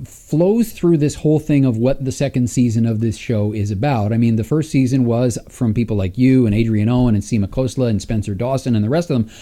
flows 0.04 0.72
through 0.72 0.98
this 0.98 1.16
whole 1.16 1.40
thing 1.40 1.64
of 1.64 1.76
what 1.76 2.04
the 2.04 2.12
second 2.12 2.48
season 2.48 2.86
of 2.86 3.00
this 3.00 3.16
show 3.16 3.52
is 3.52 3.70
about. 3.70 4.12
I 4.12 4.16
mean, 4.16 4.36
the 4.36 4.44
first 4.44 4.70
season 4.70 5.04
was 5.04 5.38
from 5.48 5.74
people 5.74 5.96
like 5.96 6.16
you 6.16 6.46
and 6.46 6.54
Adrian 6.54 6.88
Owen 6.88 7.14
and 7.14 7.24
Seema 7.24 7.48
Khosla 7.48 7.88
and 7.88 8.00
Spencer 8.00 8.34
Dawson 8.34 8.76
and 8.76 8.84
the 8.84 8.88
rest 8.88 9.10
of 9.10 9.18
them. 9.18 9.34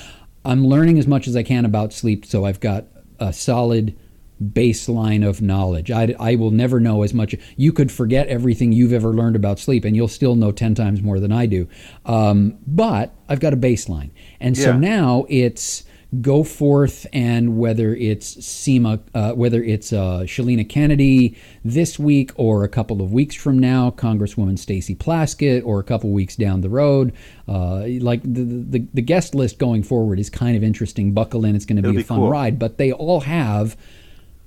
I'm 0.45 0.67
learning 0.67 0.99
as 0.99 1.07
much 1.07 1.27
as 1.27 1.37
I 1.37 1.43
can 1.43 1.65
about 1.65 1.93
sleep, 1.93 2.25
so 2.25 2.45
I've 2.45 2.61
got 2.61 2.87
a 3.19 3.33
solid 3.33 3.97
baseline 4.43 5.27
of 5.27 5.41
knowledge. 5.41 5.91
I, 5.91 6.15
I 6.19 6.35
will 6.35 6.51
never 6.51 6.81
know 6.81 7.03
as 7.03 7.15
much. 7.15 7.35
You 7.57 7.73
could 7.73 7.91
forget 7.91 8.27
everything 8.29 8.73
you've 8.73 8.93
ever 8.93 9.13
learned 9.13 9.37
about 9.37 9.59
sleep, 9.59 9.85
and 9.85 9.95
you'll 9.95 10.09
still 10.09 10.35
know 10.35 10.53
10 10.53 10.75
times 10.75 11.03
more 11.03 11.21
than 11.21 11.33
I 11.33 11.47
do. 11.47 11.69
Um, 12.05 12.59
but 12.67 13.15
I've 13.29 13.41
got 13.41 13.53
a 13.53 13.57
baseline. 13.57 14.11
And 14.41 14.57
so 14.57 14.71
yeah. 14.71 14.79
now 14.79 15.27
it's 15.29 15.85
go 16.21 16.45
forth 16.45 17.07
and 17.13 17.59
whether 17.59 17.95
it's 17.95 18.37
Seema, 18.37 19.01
uh, 19.15 19.33
whether 19.33 19.63
it's 19.63 19.93
uh, 19.93 20.21
Chilina 20.21 20.69
Kennedy 20.69 21.37
this 21.65 21.99
week 21.99 22.31
or 22.37 22.65
a 22.65 22.69
couple 22.69 23.03
of 23.03 23.13
weeks 23.13 23.35
from 23.35 23.59
now, 23.59 23.91
Congresswoman 23.91 24.59
Stacey 24.59 24.95
Plaskett, 24.95 25.65
or 25.65 25.81
a 25.81 25.85
couple 25.85 26.11
weeks 26.11 26.37
down 26.37 26.61
the 26.61 26.69
road, 26.69 27.13
uh, 27.49 27.85
like 28.01 28.23
the, 28.23 28.45
the, 28.45 28.87
the 28.95 29.03
guest 29.03 29.35
list 29.35 29.59
going 29.59 29.83
forward 29.83 30.19
is 30.19 30.31
kind 30.31 30.57
of 30.57 30.63
interesting. 30.63 31.13
Buckle 31.13 31.45
in; 31.45 31.57
it's 31.57 31.65
going 31.65 31.83
to 31.83 31.91
be 31.91 32.01
a 32.01 32.05
fun 32.05 32.19
cool. 32.19 32.31
ride. 32.31 32.59
But 32.59 32.79
they 32.79 32.93
all 32.93 33.21
have 33.21 33.77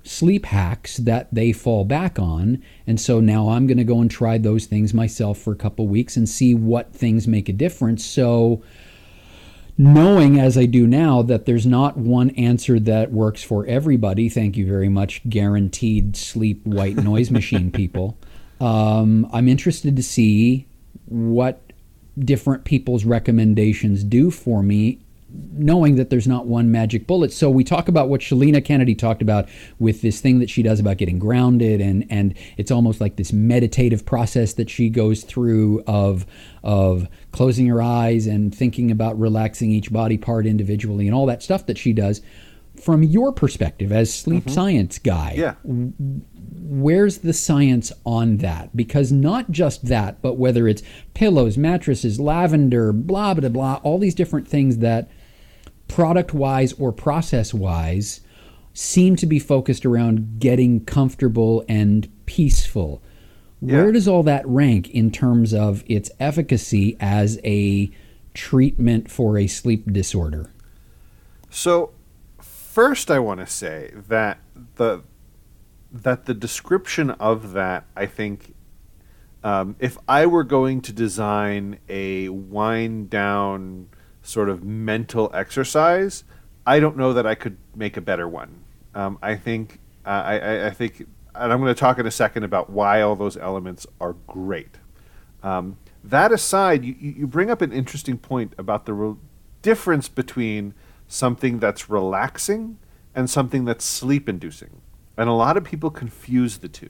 sleep 0.07 0.45
hacks 0.45 0.97
that 0.97 1.27
they 1.33 1.51
fall 1.51 1.85
back 1.85 2.17
on. 2.17 2.63
And 2.85 2.99
so 2.99 3.19
now 3.19 3.49
I'm 3.49 3.67
going 3.67 3.77
to 3.77 3.83
go 3.83 3.99
and 3.99 4.09
try 4.09 4.37
those 4.37 4.65
things 4.65 4.93
myself 4.93 5.37
for 5.37 5.51
a 5.51 5.57
couple 5.57 5.87
weeks 5.87 6.15
and 6.15 6.27
see 6.27 6.53
what 6.53 6.93
things 6.93 7.27
make 7.27 7.49
a 7.49 7.53
difference. 7.53 8.05
So, 8.05 8.63
knowing 9.77 10.39
as 10.39 10.57
I 10.57 10.65
do 10.65 10.87
now 10.87 11.21
that 11.21 11.45
there's 11.45 11.65
not 11.65 11.97
one 11.97 12.31
answer 12.31 12.79
that 12.79 13.11
works 13.11 13.43
for 13.43 13.65
everybody, 13.67 14.29
thank 14.29 14.57
you 14.57 14.65
very 14.65 14.89
much, 14.89 15.21
guaranteed 15.29 16.15
sleep 16.15 16.65
white 16.65 16.95
noise 16.95 17.31
machine 17.31 17.71
people. 17.71 18.17
Um, 18.59 19.29
I'm 19.31 19.47
interested 19.47 19.95
to 19.97 20.01
see 20.01 20.65
what 21.05 21.61
different 22.17 22.65
people's 22.65 23.05
recommendations 23.05 24.03
do 24.03 24.31
for 24.31 24.63
me 24.63 24.99
knowing 25.53 25.95
that 25.95 26.09
there's 26.09 26.27
not 26.27 26.47
one 26.47 26.71
magic 26.71 27.07
bullet. 27.07 27.31
So 27.31 27.49
we 27.49 27.63
talk 27.63 27.87
about 27.87 28.09
what 28.09 28.21
Chilina 28.21 28.63
Kennedy 28.63 28.95
talked 28.95 29.21
about 29.21 29.49
with 29.79 30.01
this 30.01 30.19
thing 30.19 30.39
that 30.39 30.49
she 30.49 30.63
does 30.63 30.79
about 30.79 30.97
getting 30.97 31.19
grounded 31.19 31.81
and 31.81 32.05
and 32.09 32.35
it's 32.57 32.71
almost 32.71 33.01
like 33.01 33.15
this 33.15 33.33
meditative 33.33 34.05
process 34.05 34.53
that 34.53 34.69
she 34.69 34.89
goes 34.89 35.23
through 35.23 35.83
of 35.87 36.25
of 36.63 37.07
closing 37.31 37.67
her 37.67 37.81
eyes 37.81 38.27
and 38.27 38.53
thinking 38.53 38.91
about 38.91 39.19
relaxing 39.19 39.71
each 39.71 39.91
body 39.91 40.17
part 40.17 40.45
individually 40.45 41.07
and 41.07 41.15
all 41.15 41.25
that 41.25 41.43
stuff 41.43 41.65
that 41.65 41.77
she 41.77 41.93
does. 41.93 42.21
From 42.75 43.01
your 43.01 43.31
perspective 43.31 43.91
as 43.91 44.13
sleep 44.13 44.43
mm-hmm. 44.43 44.53
science 44.53 44.99
guy, 44.99 45.33
yeah. 45.35 45.55
where's 45.63 47.19
the 47.19 47.33
science 47.33 47.91
on 48.05 48.37
that? 48.37 48.75
Because 48.77 49.11
not 49.11 49.49
just 49.49 49.87
that, 49.87 50.21
but 50.21 50.35
whether 50.35 50.67
it's 50.67 50.83
pillows, 51.15 51.57
mattresses, 51.57 52.19
lavender, 52.19 52.93
blah 52.93 53.33
blah 53.33 53.49
blah, 53.49 53.79
all 53.83 53.97
these 53.97 54.13
different 54.13 54.47
things 54.47 54.77
that 54.77 55.09
product 55.87 56.33
wise 56.33 56.73
or 56.73 56.91
process 56.91 57.53
wise, 57.53 58.21
seem 58.73 59.15
to 59.15 59.25
be 59.25 59.39
focused 59.39 59.85
around 59.85 60.39
getting 60.39 60.85
comfortable 60.85 61.65
and 61.67 62.07
peaceful. 62.25 63.01
Yeah. 63.61 63.77
Where 63.77 63.91
does 63.91 64.07
all 64.07 64.23
that 64.23 64.47
rank 64.47 64.89
in 64.91 65.09
terms 65.11 65.53
of 65.53 65.83
its 65.87 66.11
efficacy 66.19 66.95
as 66.99 67.39
a 67.43 67.89
treatment 68.35 69.09
for 69.09 69.37
a 69.37 69.47
sleep 69.47 69.91
disorder? 69.91 70.51
So, 71.49 71.91
first, 72.39 73.09
I 73.09 73.17
want 73.17 73.39
to 73.39 73.47
say 73.47 73.93
that 74.07 74.39
the 74.75 75.01
that 75.91 76.25
the 76.25 76.33
description 76.33 77.11
of 77.11 77.53
that, 77.53 77.85
I 77.95 78.05
think, 78.05 78.53
um, 79.43 79.75
if 79.79 79.97
I 80.07 80.25
were 80.25 80.43
going 80.43 80.81
to 80.81 80.93
design 80.93 81.79
a 81.89 82.29
wind 82.29 83.09
down 83.09 83.89
sort 84.27 84.49
of 84.49 84.61
mental 84.63 85.31
exercise, 85.33 86.25
I 86.65 86.81
don't 86.81 86.97
know 86.97 87.13
that 87.13 87.25
I 87.25 87.33
could 87.33 87.57
make 87.73 87.95
a 87.95 88.01
better 88.01 88.27
one. 88.27 88.63
Um, 88.93 89.17
I 89.21 89.35
think 89.35 89.79
uh, 90.05 90.09
I, 90.09 90.67
I, 90.67 90.69
think, 90.71 91.07
and 91.33 91.53
I'm 91.53 91.61
going 91.61 91.73
to 91.73 91.79
talk 91.79 91.97
in 91.97 92.05
a 92.05 92.11
second 92.11 92.43
about 92.43 92.69
why 92.69 93.01
all 93.01 93.15
those 93.15 93.37
elements 93.37 93.87
are 94.01 94.13
great. 94.27 94.75
Um, 95.43 95.77
that 96.03 96.33
aside, 96.33 96.83
you, 96.83 96.95
you 96.99 97.25
bring 97.25 97.49
up 97.49 97.61
an 97.61 97.71
interesting 97.71 98.17
point 98.17 98.53
about 98.57 98.85
the 98.85 98.93
re- 98.93 99.15
difference 99.61 100.09
between 100.09 100.73
something 101.07 101.59
that's 101.59 101.89
relaxing 101.89 102.79
and 103.15 103.29
something 103.29 103.63
that's 103.63 103.85
sleep 103.85 104.27
inducing. 104.27 104.81
And 105.15 105.29
a 105.29 105.33
lot 105.33 105.55
of 105.55 105.63
people 105.63 105.89
confuse 105.89 106.57
the 106.57 106.67
two, 106.67 106.89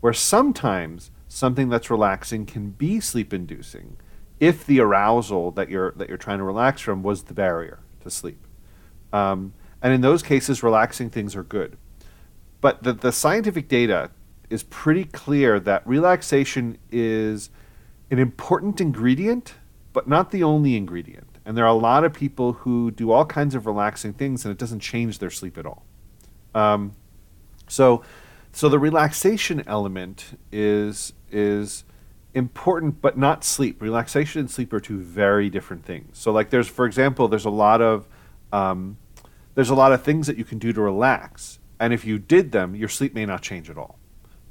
where 0.00 0.12
sometimes 0.12 1.10
something 1.26 1.68
that's 1.68 1.90
relaxing 1.90 2.46
can 2.46 2.70
be 2.70 3.00
sleep 3.00 3.34
inducing 3.34 3.96
if 4.40 4.66
the 4.66 4.80
arousal 4.80 5.50
that 5.52 5.68
you're 5.68 5.92
that 5.92 6.08
you're 6.08 6.18
trying 6.18 6.38
to 6.38 6.44
relax 6.44 6.80
from 6.80 7.02
was 7.02 7.24
the 7.24 7.34
barrier 7.34 7.78
to 8.00 8.10
sleep. 8.10 8.44
Um, 9.12 9.52
and 9.82 9.92
in 9.92 10.00
those 10.00 10.22
cases, 10.22 10.62
relaxing 10.62 11.10
things 11.10 11.36
are 11.36 11.42
good. 11.42 11.76
But 12.60 12.82
the, 12.82 12.92
the 12.92 13.12
scientific 13.12 13.68
data 13.68 14.10
is 14.48 14.62
pretty 14.64 15.04
clear 15.04 15.60
that 15.60 15.86
relaxation 15.86 16.78
is 16.90 17.50
an 18.10 18.18
important 18.18 18.80
ingredient, 18.80 19.54
but 19.92 20.08
not 20.08 20.30
the 20.30 20.42
only 20.42 20.76
ingredient. 20.76 21.38
And 21.44 21.56
there 21.56 21.64
are 21.64 21.68
a 21.68 21.72
lot 21.72 22.04
of 22.04 22.12
people 22.12 22.52
who 22.52 22.90
do 22.90 23.10
all 23.10 23.24
kinds 23.24 23.54
of 23.54 23.66
relaxing 23.66 24.12
things, 24.12 24.44
and 24.44 24.52
it 24.52 24.58
doesn't 24.58 24.80
change 24.80 25.18
their 25.18 25.30
sleep 25.30 25.56
at 25.56 25.66
all. 25.66 25.84
Um, 26.54 26.92
so, 27.68 28.02
so 28.52 28.68
the 28.68 28.78
relaxation 28.78 29.62
element 29.66 30.38
is 30.52 31.12
is 31.30 31.84
important 32.34 33.00
but 33.00 33.18
not 33.18 33.44
sleep. 33.44 33.82
Relaxation 33.82 34.40
and 34.40 34.50
sleep 34.50 34.72
are 34.72 34.80
two 34.80 34.98
very 34.98 35.50
different 35.50 35.84
things. 35.84 36.18
So 36.18 36.32
like 36.32 36.50
there's 36.50 36.68
for 36.68 36.86
example 36.86 37.28
there's 37.28 37.44
a 37.44 37.50
lot 37.50 37.80
of 37.80 38.06
um, 38.52 38.96
there's 39.54 39.70
a 39.70 39.74
lot 39.74 39.92
of 39.92 40.02
things 40.02 40.26
that 40.26 40.36
you 40.36 40.44
can 40.44 40.58
do 40.58 40.72
to 40.72 40.80
relax. 40.80 41.58
And 41.78 41.92
if 41.92 42.04
you 42.04 42.18
did 42.18 42.52
them 42.52 42.74
your 42.74 42.88
sleep 42.88 43.14
may 43.14 43.26
not 43.26 43.42
change 43.42 43.70
at 43.70 43.78
all. 43.78 43.98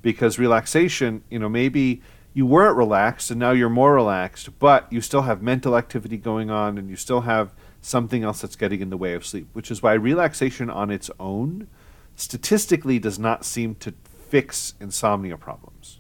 Because 0.02 0.38
relaxation 0.40 1.24
you 1.30 1.40
know 1.40 1.50
maybe 1.50 2.02
you 2.34 2.46
weren't 2.46 2.78
relaxed 2.78 3.32
and 3.32 3.40
now 3.40 3.52
you're 3.52 3.70
more 3.70 3.94
relaxed 3.94 4.60
but 4.60 4.92
you 4.92 5.02
still 5.02 5.24
have 5.24 5.42
mental 5.42 5.76
activity 5.76 6.18
going 6.18 6.50
on 6.50 6.78
and 6.78 6.90
you 6.90 6.96
still 6.96 7.22
have 7.22 7.54
something 7.82 8.24
else 8.24 8.42
that's 8.42 8.56
getting 8.56 8.82
in 8.82 8.90
the 8.90 8.98
way 8.98 9.14
of 9.14 9.26
sleep 9.26 9.48
which 9.54 9.72
is 9.72 9.82
why 9.82 9.94
relaxation 9.94 10.70
on 10.70 10.92
its 10.92 11.10
own 11.20 11.68
statistically 12.16 13.00
does 13.00 13.18
not 13.18 13.46
seem 13.46 13.74
to 13.76 13.94
fix 14.30 14.76
insomnia 14.80 15.38
problems 15.38 15.99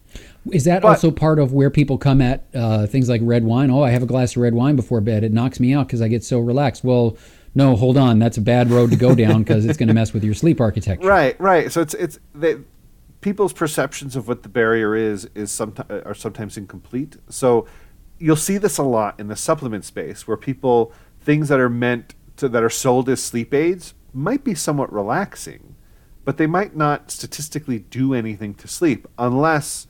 is 0.51 0.65
that 0.65 0.81
but, 0.81 0.89
also 0.89 1.11
part 1.11 1.39
of 1.39 1.53
where 1.53 1.69
people 1.69 1.97
come 1.97 2.21
at 2.21 2.45
uh, 2.53 2.87
things 2.87 3.09
like 3.09 3.21
red 3.23 3.43
wine? 3.43 3.69
Oh, 3.69 3.83
I 3.83 3.91
have 3.91 4.03
a 4.03 4.07
glass 4.07 4.35
of 4.35 4.41
red 4.41 4.53
wine 4.53 4.75
before 4.75 5.01
bed. 5.01 5.23
It 5.23 5.33
knocks 5.33 5.59
me 5.59 5.73
out 5.73 5.87
because 5.87 6.01
I 6.01 6.07
get 6.07 6.23
so 6.23 6.39
relaxed. 6.39 6.83
Well, 6.83 7.17
no, 7.55 7.75
hold 7.75 7.97
on. 7.97 8.19
That's 8.19 8.37
a 8.37 8.41
bad 8.41 8.69
road 8.69 8.91
to 8.91 8.95
go 8.95 9.15
down 9.15 9.43
because 9.43 9.65
it's 9.65 9.77
going 9.77 9.87
to 9.87 9.93
mess 9.93 10.13
with 10.13 10.23
your 10.23 10.33
sleep 10.33 10.61
architecture. 10.61 11.07
Right, 11.07 11.39
right. 11.39 11.71
So 11.71 11.81
it's 11.81 11.93
it's 11.95 12.19
they, 12.33 12.57
people's 13.21 13.53
perceptions 13.53 14.15
of 14.15 14.27
what 14.27 14.43
the 14.43 14.49
barrier 14.49 14.95
is 14.95 15.29
is 15.35 15.51
sometimes 15.51 15.89
are 16.05 16.13
sometimes 16.13 16.57
incomplete. 16.57 17.17
So 17.29 17.67
you'll 18.17 18.35
see 18.35 18.57
this 18.57 18.77
a 18.77 18.83
lot 18.83 19.19
in 19.19 19.27
the 19.27 19.35
supplement 19.35 19.85
space 19.85 20.27
where 20.27 20.37
people 20.37 20.93
things 21.21 21.49
that 21.49 21.59
are 21.59 21.69
meant 21.69 22.15
to, 22.37 22.47
that 22.49 22.63
are 22.63 22.69
sold 22.69 23.09
as 23.09 23.21
sleep 23.21 23.53
aids 23.53 23.93
might 24.13 24.43
be 24.43 24.55
somewhat 24.55 24.91
relaxing, 24.91 25.75
but 26.25 26.37
they 26.37 26.47
might 26.47 26.75
not 26.75 27.11
statistically 27.11 27.79
do 27.79 28.13
anything 28.13 28.53
to 28.55 28.67
sleep 28.67 29.07
unless 29.17 29.87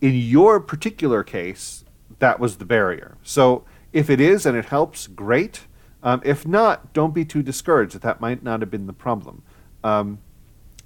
in 0.00 0.14
your 0.14 0.60
particular 0.60 1.22
case 1.22 1.84
that 2.18 2.40
was 2.40 2.56
the 2.56 2.64
barrier. 2.64 3.16
So 3.22 3.64
if 3.92 4.10
it 4.10 4.20
is 4.20 4.44
and 4.46 4.56
it 4.56 4.66
helps, 4.66 5.06
great. 5.06 5.66
Um, 6.02 6.20
if 6.24 6.46
not, 6.46 6.92
don't 6.92 7.14
be 7.14 7.24
too 7.24 7.42
discouraged 7.42 7.94
that 7.94 8.02
that 8.02 8.20
might 8.20 8.42
not 8.42 8.60
have 8.60 8.70
been 8.70 8.86
the 8.86 8.92
problem. 8.92 9.42
Um, 9.82 10.18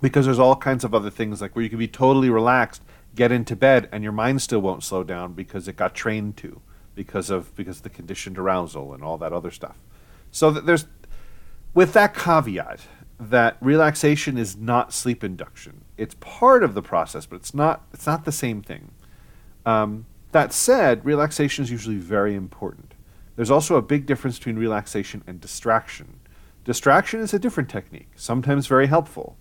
because 0.00 0.26
there's 0.26 0.38
all 0.38 0.56
kinds 0.56 0.84
of 0.84 0.94
other 0.94 1.10
things 1.10 1.40
like 1.40 1.54
where 1.54 1.62
you 1.62 1.70
can 1.70 1.78
be 1.78 1.88
totally 1.88 2.28
relaxed, 2.28 2.82
get 3.14 3.30
into 3.30 3.54
bed, 3.54 3.88
and 3.92 4.02
your 4.02 4.12
mind 4.12 4.42
still 4.42 4.60
won't 4.60 4.82
slow 4.82 5.04
down 5.04 5.32
because 5.32 5.68
it 5.68 5.76
got 5.76 5.94
trained 5.94 6.36
to, 6.38 6.60
because 6.94 7.30
of 7.30 7.54
because 7.54 7.78
of 7.78 7.82
the 7.84 7.90
conditioned 7.90 8.36
arousal 8.36 8.92
and 8.92 9.02
all 9.02 9.16
that 9.18 9.32
other 9.32 9.50
stuff. 9.50 9.76
So 10.30 10.50
that 10.50 10.66
there's, 10.66 10.86
with 11.72 11.92
that 11.92 12.14
caveat, 12.14 12.80
that 13.20 13.56
relaxation 13.60 14.36
is 14.36 14.56
not 14.56 14.92
sleep 14.92 15.22
induction. 15.22 15.84
It's 15.96 16.16
part 16.18 16.64
of 16.64 16.74
the 16.74 16.82
process, 16.82 17.24
but 17.26 17.36
it's 17.36 17.54
not 17.54 17.84
it's 17.92 18.06
not 18.06 18.24
the 18.24 18.32
same 18.32 18.60
thing. 18.60 18.90
Um, 19.64 20.06
that 20.32 20.52
said, 20.52 21.04
relaxation 21.04 21.64
is 21.64 21.70
usually 21.70 21.96
very 21.96 22.34
important. 22.34 22.94
There's 23.36 23.50
also 23.50 23.76
a 23.76 23.82
big 23.82 24.06
difference 24.06 24.38
between 24.38 24.56
relaxation 24.56 25.22
and 25.26 25.40
distraction. 25.40 26.20
Distraction 26.64 27.20
is 27.20 27.34
a 27.34 27.38
different 27.38 27.68
technique, 27.68 28.10
sometimes 28.16 28.66
very 28.66 28.86
helpful, 28.86 29.36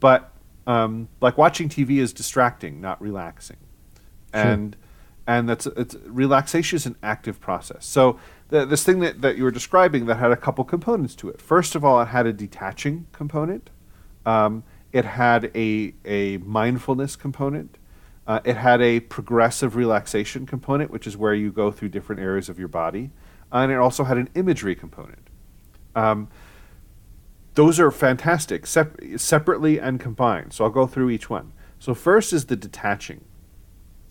but 0.00 0.32
um, 0.66 1.08
like 1.20 1.38
watching 1.38 1.68
TV 1.68 1.98
is 1.98 2.12
distracting, 2.12 2.80
not 2.80 3.00
relaxing. 3.00 3.56
Sure. 4.34 4.42
And 4.42 4.76
and 5.26 5.48
that's 5.48 5.66
it's 5.66 5.94
relaxation 6.06 6.76
is 6.76 6.86
an 6.86 6.96
active 7.02 7.40
process. 7.40 7.84
So 7.86 8.18
the, 8.48 8.64
this 8.64 8.84
thing 8.84 9.00
that, 9.00 9.20
that 9.20 9.36
you 9.36 9.44
were 9.44 9.50
describing 9.50 10.06
that 10.06 10.16
had 10.16 10.30
a 10.30 10.36
couple 10.36 10.64
components 10.64 11.14
to 11.16 11.28
it. 11.28 11.40
First 11.40 11.74
of 11.74 11.84
all, 11.84 12.00
it 12.00 12.06
had 12.06 12.26
a 12.26 12.32
detaching 12.32 13.06
component. 13.12 13.70
Um, 14.24 14.64
it 14.92 15.04
had 15.04 15.50
a 15.54 15.94
a 16.04 16.38
mindfulness 16.38 17.16
component. 17.16 17.78
Uh, 18.28 18.40
it 18.44 18.58
had 18.58 18.82
a 18.82 19.00
progressive 19.00 19.74
relaxation 19.74 20.44
component, 20.44 20.90
which 20.90 21.06
is 21.06 21.16
where 21.16 21.32
you 21.32 21.50
go 21.50 21.70
through 21.72 21.88
different 21.88 22.20
areas 22.20 22.50
of 22.50 22.58
your 22.58 22.68
body, 22.68 23.10
and 23.50 23.72
it 23.72 23.76
also 23.76 24.04
had 24.04 24.18
an 24.18 24.28
imagery 24.34 24.74
component. 24.74 25.26
Um, 25.96 26.28
those 27.54 27.80
are 27.80 27.90
fantastic, 27.90 28.66
sep- 28.66 29.00
separately 29.16 29.80
and 29.80 29.98
combined. 29.98 30.52
So 30.52 30.64
I'll 30.64 30.70
go 30.70 30.86
through 30.86 31.08
each 31.08 31.30
one. 31.30 31.54
So 31.78 31.94
first 31.94 32.34
is 32.34 32.44
the 32.44 32.54
detaching. 32.54 33.24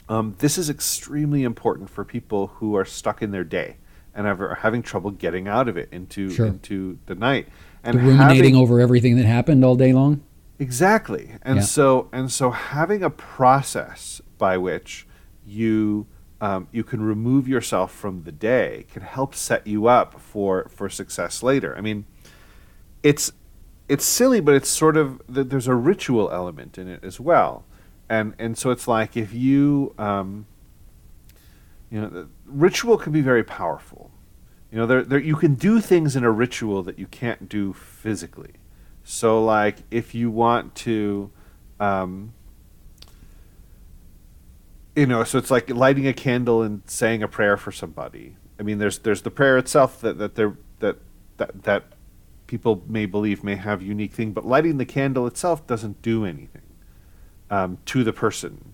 Um, 0.10 0.36
this 0.40 0.58
is 0.58 0.68
extremely 0.68 1.44
important 1.44 1.90
for 1.90 2.04
people 2.04 2.48
who 2.48 2.76
are 2.76 2.86
stuck 2.86 3.22
in 3.22 3.30
their 3.30 3.44
day 3.44 3.78
and 4.16 4.26
are 4.26 4.56
having 4.56 4.82
trouble 4.82 5.12
getting 5.12 5.48
out 5.48 5.70
of 5.70 5.78
it 5.78 5.90
into 5.92 6.32
sure. 6.32 6.48
into 6.48 6.98
the 7.06 7.14
night 7.14 7.48
and 7.84 8.00
the 8.00 8.02
ruminating 8.02 8.56
having, 8.56 8.56
over 8.56 8.80
everything 8.80 9.16
that 9.18 9.26
happened 9.26 9.64
all 9.64 9.76
day 9.76 9.94
long. 9.94 10.24
Exactly. 10.60 11.34
And 11.42 11.58
yeah. 11.58 11.64
so 11.64 12.10
and 12.12 12.32
so 12.32 12.52
having 12.52 13.04
a 13.04 13.10
process 13.10 14.22
by 14.38 14.58
which 14.58 15.08
you 15.46 16.08
um, 16.42 16.68
you 16.72 16.84
can 16.84 17.02
remove 17.02 17.48
yourself 17.48 17.92
from 17.92 18.24
the 18.24 18.32
day 18.32 18.86
can 18.92 19.02
help 19.02 19.34
set 19.34 19.66
you 19.66 19.88
up 19.88 20.20
for 20.20 20.70
for 20.70 20.90
success 20.90 21.42
later. 21.44 21.76
I 21.78 21.82
mean, 21.82 22.06
it's 23.04 23.32
it's 23.88 24.06
silly, 24.06 24.40
but 24.40 24.56
it's 24.56 24.70
sort 24.70 24.98
of 24.98 25.22
there's 25.28 25.68
a 25.68 25.76
ritual 25.76 26.30
element 26.32 26.78
in 26.78 26.88
it 26.88 27.04
as 27.04 27.20
well, 27.20 27.66
and 28.10 28.34
and 28.38 28.58
so 28.58 28.72
it's 28.72 28.88
like 28.88 29.16
if 29.16 29.34
you 29.34 29.94
um, 29.98 30.46
you 31.90 32.02
know, 32.02 32.28
ritual 32.46 32.98
can 32.98 33.14
be 33.14 33.22
very 33.22 33.44
powerful. 33.44 34.12
You 34.72 34.80
know, 34.80 34.86
there, 34.86 35.04
there 35.04 35.20
you 35.20 35.36
can 35.36 35.56
do 35.56 35.80
things 35.80 36.16
in 36.16 36.24
a 36.24 36.32
ritual 36.32 36.84
that 36.84 37.00
you 37.00 37.08
can't 37.08 37.48
do 37.48 37.74
physically. 37.74 38.54
So, 39.10 39.42
like, 39.42 39.78
if 39.90 40.14
you 40.14 40.30
want 40.30 40.76
to, 40.76 41.32
um, 41.80 42.34
you 44.98 45.06
know, 45.06 45.24
so 45.24 45.38
it's 45.38 45.50
like 45.50 45.70
lighting 45.70 46.06
a 46.08 46.14
candle 46.14 46.62
and 46.62 46.82
saying 46.88 47.24
a 47.24 47.28
prayer 47.30 47.56
for 47.56 47.72
somebody. 47.72 48.36
I 48.60 48.64
mean, 48.64 48.80
there's 48.80 49.00
there's 49.00 49.22
the 49.22 49.32
prayer 49.32 49.58
itself 49.58 50.02
that 50.02 50.18
that 50.18 50.36
there 50.36 50.58
that 50.80 50.98
that 51.38 51.64
that 51.64 51.84
people 52.48 52.84
may 52.86 53.06
believe 53.06 53.46
may 53.46 53.56
have 53.56 53.82
unique 53.82 54.12
thing, 54.12 54.34
but 54.34 54.46
lighting 54.46 54.78
the 54.78 54.86
candle 54.86 55.26
itself 55.26 55.66
doesn't 55.66 56.02
do 56.02 56.26
anything 56.26 56.68
um, 57.50 57.78
to 57.86 58.04
the 58.04 58.12
person, 58.12 58.74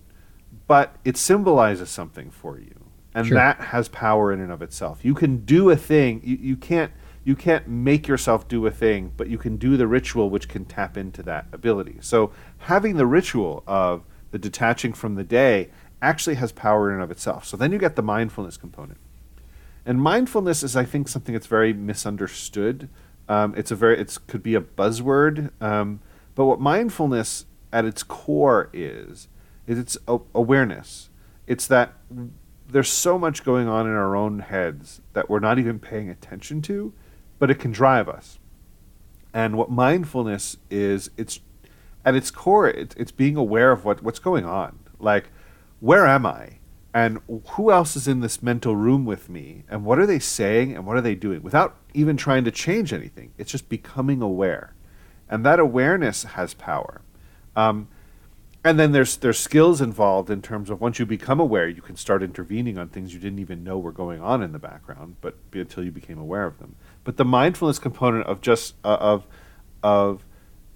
but 0.66 0.96
it 1.04 1.16
symbolizes 1.16 1.90
something 1.90 2.28
for 2.32 2.58
you, 2.58 2.74
and 3.14 3.28
sure. 3.28 3.36
that 3.36 3.60
has 3.60 3.88
power 3.88 4.32
in 4.32 4.40
and 4.40 4.50
of 4.50 4.62
itself. 4.62 5.04
You 5.04 5.14
can 5.14 5.44
do 5.44 5.70
a 5.70 5.76
thing. 5.76 6.22
You, 6.24 6.36
you 6.38 6.56
can't 6.56 6.90
you 7.24 7.34
can't 7.34 7.66
make 7.66 8.06
yourself 8.06 8.46
do 8.46 8.66
a 8.66 8.70
thing, 8.70 9.12
but 9.16 9.28
you 9.28 9.38
can 9.38 9.56
do 9.56 9.76
the 9.76 9.86
ritual 9.86 10.28
which 10.28 10.48
can 10.48 10.64
tap 10.64 10.96
into 10.96 11.22
that 11.22 11.46
ability. 11.52 11.96
So 12.00 12.32
having 12.58 12.96
the 12.96 13.06
ritual 13.06 13.64
of 13.66 14.04
the 14.30 14.38
detaching 14.38 14.92
from 14.92 15.14
the 15.14 15.24
day 15.24 15.70
actually 16.02 16.34
has 16.36 16.52
power 16.52 16.90
in 16.90 16.96
and 16.96 17.02
of 17.02 17.10
itself. 17.10 17.46
So 17.46 17.56
then 17.56 17.72
you 17.72 17.78
get 17.78 17.96
the 17.96 18.02
mindfulness 18.02 18.58
component. 18.58 18.98
And 19.86 20.00
mindfulness 20.00 20.62
is, 20.62 20.76
I 20.76 20.84
think, 20.84 21.08
something 21.08 21.32
that's 21.32 21.46
very 21.46 21.72
misunderstood. 21.72 22.88
Um, 23.28 23.54
it's 23.56 23.70
a 23.70 23.76
very, 23.76 23.98
it 23.98 24.18
could 24.26 24.42
be 24.42 24.54
a 24.54 24.60
buzzword, 24.60 25.50
um, 25.62 26.00
but 26.34 26.44
what 26.44 26.60
mindfulness 26.60 27.46
at 27.72 27.84
its 27.84 28.02
core 28.02 28.68
is, 28.72 29.28
is 29.66 29.78
it's 29.78 29.96
awareness. 30.06 31.08
It's 31.46 31.66
that 31.68 31.94
there's 32.68 32.90
so 32.90 33.18
much 33.18 33.44
going 33.44 33.68
on 33.68 33.86
in 33.86 33.92
our 33.92 34.14
own 34.14 34.40
heads 34.40 35.00
that 35.14 35.30
we're 35.30 35.40
not 35.40 35.58
even 35.58 35.78
paying 35.78 36.10
attention 36.10 36.60
to 36.62 36.92
but 37.44 37.50
it 37.50 37.58
can 37.58 37.72
drive 37.72 38.08
us. 38.08 38.38
And 39.34 39.58
what 39.58 39.70
mindfulness 39.70 40.56
is, 40.70 41.10
it's 41.18 41.40
at 42.02 42.14
its 42.14 42.30
core, 42.30 42.70
it's, 42.70 42.94
it's 42.96 43.12
being 43.12 43.36
aware 43.36 43.70
of 43.70 43.84
what, 43.84 44.02
what's 44.02 44.18
going 44.18 44.46
on. 44.46 44.78
Like, 44.98 45.28
where 45.78 46.06
am 46.06 46.24
I? 46.24 46.60
And 46.94 47.20
who 47.48 47.70
else 47.70 47.96
is 47.96 48.08
in 48.08 48.20
this 48.20 48.42
mental 48.42 48.74
room 48.74 49.04
with 49.04 49.28
me? 49.28 49.64
And 49.68 49.84
what 49.84 49.98
are 49.98 50.06
they 50.06 50.18
saying? 50.18 50.74
And 50.74 50.86
what 50.86 50.96
are 50.96 51.02
they 51.02 51.14
doing? 51.14 51.42
Without 51.42 51.76
even 51.92 52.16
trying 52.16 52.44
to 52.44 52.50
change 52.50 52.94
anything, 52.94 53.34
it's 53.36 53.50
just 53.50 53.68
becoming 53.68 54.22
aware. 54.22 54.74
And 55.28 55.44
that 55.44 55.60
awareness 55.60 56.24
has 56.24 56.54
power. 56.54 57.02
Um, 57.54 57.88
and 58.64 58.80
then 58.80 58.92
there's 58.92 59.18
there's 59.18 59.38
skills 59.38 59.82
involved 59.82 60.30
in 60.30 60.40
terms 60.40 60.70
of 60.70 60.80
once 60.80 60.98
you 60.98 61.04
become 61.04 61.38
aware, 61.38 61.68
you 61.68 61.82
can 61.82 61.96
start 61.96 62.22
intervening 62.22 62.78
on 62.78 62.88
things 62.88 63.12
you 63.12 63.20
didn't 63.20 63.38
even 63.38 63.62
know 63.62 63.78
were 63.78 63.92
going 63.92 64.22
on 64.22 64.42
in 64.42 64.52
the 64.52 64.58
background, 64.58 65.16
but 65.20 65.36
until 65.52 65.84
you 65.84 65.90
became 65.90 66.18
aware 66.18 66.46
of 66.46 66.58
them. 66.58 66.74
But 67.04 67.16
the 67.16 67.24
mindfulness 67.24 67.78
component 67.78 68.26
of 68.26 68.40
just 68.40 68.74
uh, 68.84 68.96
of 69.00 69.26
of 69.82 70.24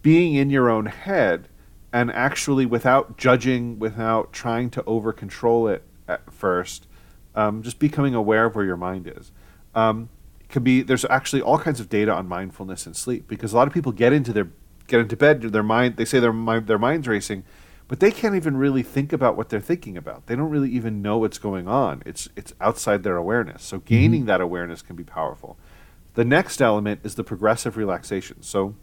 being 0.02 0.34
in 0.34 0.50
your 0.50 0.68
own 0.68 0.86
head 0.86 1.48
and 1.92 2.10
actually 2.12 2.66
without 2.66 3.16
judging, 3.16 3.78
without 3.78 4.32
trying 4.32 4.70
to 4.70 4.84
over 4.84 5.12
control 5.12 5.66
it 5.66 5.82
at 6.06 6.30
first, 6.32 6.86
um, 7.34 7.62
just 7.62 7.78
becoming 7.78 8.14
aware 8.14 8.44
of 8.44 8.54
where 8.54 8.64
your 8.64 8.76
mind 8.76 9.10
is. 9.16 9.32
Um, 9.74 10.10
can 10.48 10.62
be 10.62 10.82
there's 10.82 11.04
actually 11.06 11.42
all 11.42 11.58
kinds 11.58 11.80
of 11.80 11.88
data 11.88 12.12
on 12.12 12.26
mindfulness 12.26 12.86
and 12.86 12.96
sleep 12.96 13.26
because 13.28 13.52
a 13.52 13.56
lot 13.56 13.66
of 13.66 13.74
people 13.74 13.92
get 13.92 14.12
into 14.12 14.32
their 14.32 14.48
get 14.86 15.00
into 15.00 15.14
bed 15.14 15.42
their 15.42 15.62
mind 15.62 15.96
they 15.98 16.06
say 16.06 16.18
their 16.18 16.32
mind 16.32 16.66
their 16.66 16.78
mind's 16.78 17.06
racing 17.06 17.44
but 17.88 18.00
they 18.00 18.10
can't 18.10 18.34
even 18.34 18.56
really 18.56 18.82
think 18.82 19.14
about 19.14 19.34
what 19.34 19.48
they're 19.48 19.60
thinking 19.60 19.96
about. 19.96 20.26
They 20.26 20.36
don't 20.36 20.50
really 20.50 20.70
even 20.70 21.00
know 21.00 21.16
what's 21.16 21.38
going 21.38 21.66
on. 21.66 22.02
It's 22.04 22.28
it's 22.36 22.52
outside 22.60 23.02
their 23.02 23.16
awareness. 23.16 23.62
So 23.62 23.78
gaining 23.78 24.20
mm-hmm. 24.20 24.26
that 24.26 24.42
awareness 24.42 24.82
can 24.82 24.94
be 24.94 25.04
powerful. 25.04 25.58
The 26.18 26.24
next 26.24 26.60
element 26.60 27.02
is 27.04 27.14
the 27.14 27.22
progressive 27.22 27.76
relaxation. 27.76 28.42
So 28.42 28.74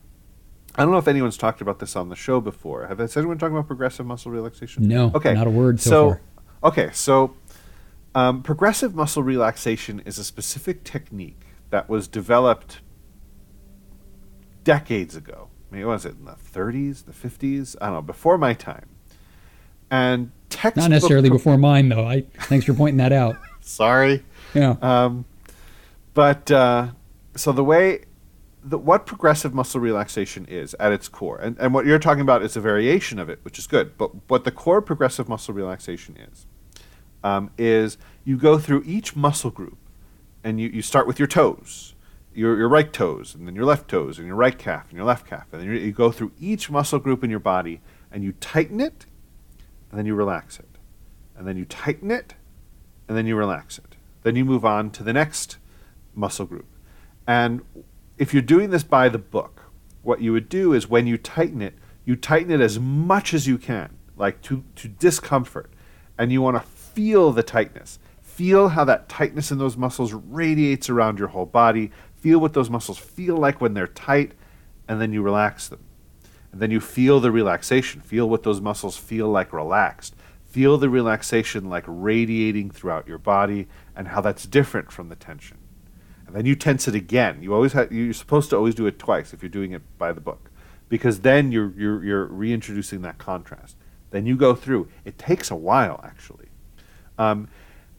I 0.73 0.83
don't 0.83 0.93
know 0.93 0.99
if 0.99 1.07
anyone's 1.09 1.35
talked 1.35 1.59
about 1.59 1.79
this 1.79 1.97
on 1.97 2.07
the 2.07 2.15
show 2.15 2.39
before. 2.39 2.87
Have 2.87 2.99
has 2.99 3.17
anyone 3.17 3.37
talked 3.37 3.51
about 3.51 3.67
progressive 3.67 4.05
muscle 4.05 4.31
relaxation? 4.31 4.87
No. 4.87 5.11
Okay. 5.13 5.33
Not 5.33 5.45
a 5.45 5.49
word 5.49 5.81
so, 5.81 5.89
so 5.89 6.09
far. 6.11 6.21
Okay, 6.63 6.89
so 6.93 7.35
um, 8.15 8.41
progressive 8.41 8.95
muscle 8.95 9.21
relaxation 9.21 10.01
is 10.05 10.17
a 10.17 10.23
specific 10.23 10.85
technique 10.85 11.41
that 11.71 11.89
was 11.89 12.07
developed 12.07 12.79
decades 14.63 15.17
ago. 15.17 15.49
I 15.69 15.75
mean, 15.75 15.87
was 15.87 16.05
it 16.05 16.15
in 16.17 16.23
the 16.23 16.35
30s, 16.35 17.03
the 17.03 17.11
50s? 17.11 17.75
I 17.81 17.87
don't 17.87 17.95
know, 17.95 18.01
before 18.01 18.37
my 18.37 18.53
time 18.53 18.87
and 19.91 20.31
textbook. 20.49 20.83
Not 20.83 20.91
necessarily 20.91 21.29
before 21.29 21.57
mine, 21.57 21.89
though. 21.89 22.05
I 22.05 22.21
thanks 22.43 22.65
for 22.65 22.73
pointing 22.73 22.99
that 22.99 23.11
out. 23.11 23.35
Sorry. 23.59 24.23
Yeah. 24.53 24.77
Um, 24.81 25.25
but 26.13 26.49
uh, 26.49 26.91
so 27.35 27.51
the 27.51 27.63
way 27.63 28.05
the, 28.63 28.77
what 28.77 29.05
progressive 29.05 29.53
muscle 29.53 29.79
relaxation 29.79 30.45
is 30.45 30.75
at 30.79 30.91
its 30.91 31.07
core, 31.07 31.37
and, 31.37 31.57
and 31.59 31.73
what 31.73 31.85
you're 31.85 31.99
talking 31.99 32.21
about 32.21 32.41
is 32.41 32.55
a 32.55 32.61
variation 32.61 33.19
of 33.19 33.29
it, 33.29 33.39
which 33.43 33.59
is 33.59 33.67
good. 33.67 33.97
But 33.97 34.11
what 34.29 34.43
the 34.43 34.51
core 34.51 34.81
progressive 34.81 35.29
muscle 35.29 35.53
relaxation 35.53 36.17
is, 36.17 36.45
um, 37.23 37.51
is 37.57 37.97
you 38.23 38.37
go 38.37 38.57
through 38.57 38.83
each 38.85 39.15
muscle 39.15 39.51
group, 39.51 39.77
and 40.43 40.59
you, 40.59 40.69
you 40.69 40.81
start 40.81 41.07
with 41.07 41.19
your 41.19 41.27
toes, 41.27 41.95
your, 42.33 42.57
your 42.57 42.69
right 42.69 42.91
toes, 42.91 43.35
and 43.35 43.47
then 43.47 43.55
your 43.55 43.65
left 43.65 43.87
toes, 43.87 44.17
and 44.17 44.27
your 44.27 44.35
right 44.35 44.57
calf, 44.57 44.89
and 44.89 44.97
your 44.97 45.05
left 45.05 45.27
calf, 45.27 45.45
and 45.51 45.61
then 45.61 45.69
you, 45.69 45.75
you 45.75 45.91
go 45.91 46.11
through 46.11 46.31
each 46.39 46.69
muscle 46.69 46.99
group 46.99 47.23
in 47.23 47.29
your 47.29 47.39
body, 47.39 47.81
and 48.11 48.23
you 48.23 48.31
tighten 48.33 48.79
it 48.79 49.05
and 49.95 49.99
then 49.99 50.05
you 50.05 50.13
relax 50.13 50.59
it. 50.59 50.77
And 51.37 51.47
then 51.47 51.55
you 51.55 51.63
tighten 51.63 52.11
it, 52.11 52.33
and 53.07 53.17
then 53.17 53.25
you 53.25 53.37
relax 53.37 53.77
it. 53.77 53.95
Then 54.23 54.35
you 54.35 54.43
move 54.43 54.65
on 54.65 54.89
to 54.91 55.03
the 55.03 55.13
next 55.13 55.57
muscle 56.13 56.45
group. 56.45 56.65
And 57.27 57.61
if 58.17 58.33
you're 58.33 58.41
doing 58.41 58.69
this 58.69 58.83
by 58.83 59.09
the 59.09 59.17
book, 59.17 59.63
what 60.03 60.21
you 60.21 60.31
would 60.31 60.49
do 60.49 60.73
is 60.73 60.89
when 60.89 61.07
you 61.07 61.17
tighten 61.17 61.61
it, 61.61 61.73
you 62.05 62.15
tighten 62.15 62.51
it 62.51 62.61
as 62.61 62.79
much 62.79 63.33
as 63.33 63.47
you 63.47 63.57
can, 63.57 63.97
like 64.15 64.41
to, 64.43 64.63
to 64.75 64.87
discomfort. 64.87 65.71
And 66.17 66.31
you 66.31 66.41
want 66.41 66.55
to 66.55 66.61
feel 66.61 67.31
the 67.31 67.43
tightness. 67.43 67.99
Feel 68.21 68.69
how 68.69 68.85
that 68.85 69.09
tightness 69.09 69.51
in 69.51 69.57
those 69.57 69.75
muscles 69.75 70.13
radiates 70.13 70.89
around 70.89 71.19
your 71.19 71.29
whole 71.29 71.45
body. 71.45 71.91
Feel 72.15 72.39
what 72.39 72.53
those 72.53 72.69
muscles 72.69 72.97
feel 72.97 73.37
like 73.37 73.59
when 73.59 73.73
they're 73.73 73.87
tight, 73.87 74.33
and 74.87 75.01
then 75.01 75.11
you 75.11 75.21
relax 75.21 75.67
them. 75.67 75.83
And 76.51 76.61
then 76.61 76.71
you 76.71 76.79
feel 76.79 77.19
the 77.19 77.31
relaxation. 77.31 78.01
Feel 78.01 78.29
what 78.29 78.43
those 78.43 78.61
muscles 78.61 78.97
feel 78.97 79.27
like 79.27 79.51
relaxed. 79.51 80.15
Feel 80.45 80.77
the 80.77 80.89
relaxation 80.89 81.69
like 81.69 81.83
radiating 81.85 82.71
throughout 82.71 83.07
your 83.07 83.17
body 83.17 83.67
and 83.95 84.07
how 84.07 84.21
that's 84.21 84.45
different 84.45 84.91
from 84.91 85.09
the 85.09 85.15
tension. 85.15 85.57
And 86.27 86.35
then 86.35 86.45
you 86.45 86.55
tense 86.55 86.87
it 86.87 86.95
again. 86.95 87.41
You 87.41 87.53
always 87.53 87.73
have, 87.73 87.91
you're 87.91 88.13
supposed 88.13 88.49
to 88.49 88.57
always 88.57 88.75
do 88.75 88.87
it 88.87 88.97
twice 88.97 89.33
if 89.33 89.41
you're 89.41 89.49
doing 89.49 89.71
it 89.71 89.81
by 89.97 90.11
the 90.11 90.21
book, 90.21 90.49
because 90.89 91.21
then 91.21 91.51
you're 91.51 91.73
you're 91.77 92.03
you're 92.03 92.25
reintroducing 92.25 93.01
that 93.03 93.17
contrast. 93.17 93.75
Then 94.11 94.25
you 94.25 94.35
go 94.35 94.55
through. 94.55 94.87
It 95.03 95.17
takes 95.17 95.51
a 95.51 95.55
while 95.55 95.99
actually, 96.03 96.47
um, 97.17 97.47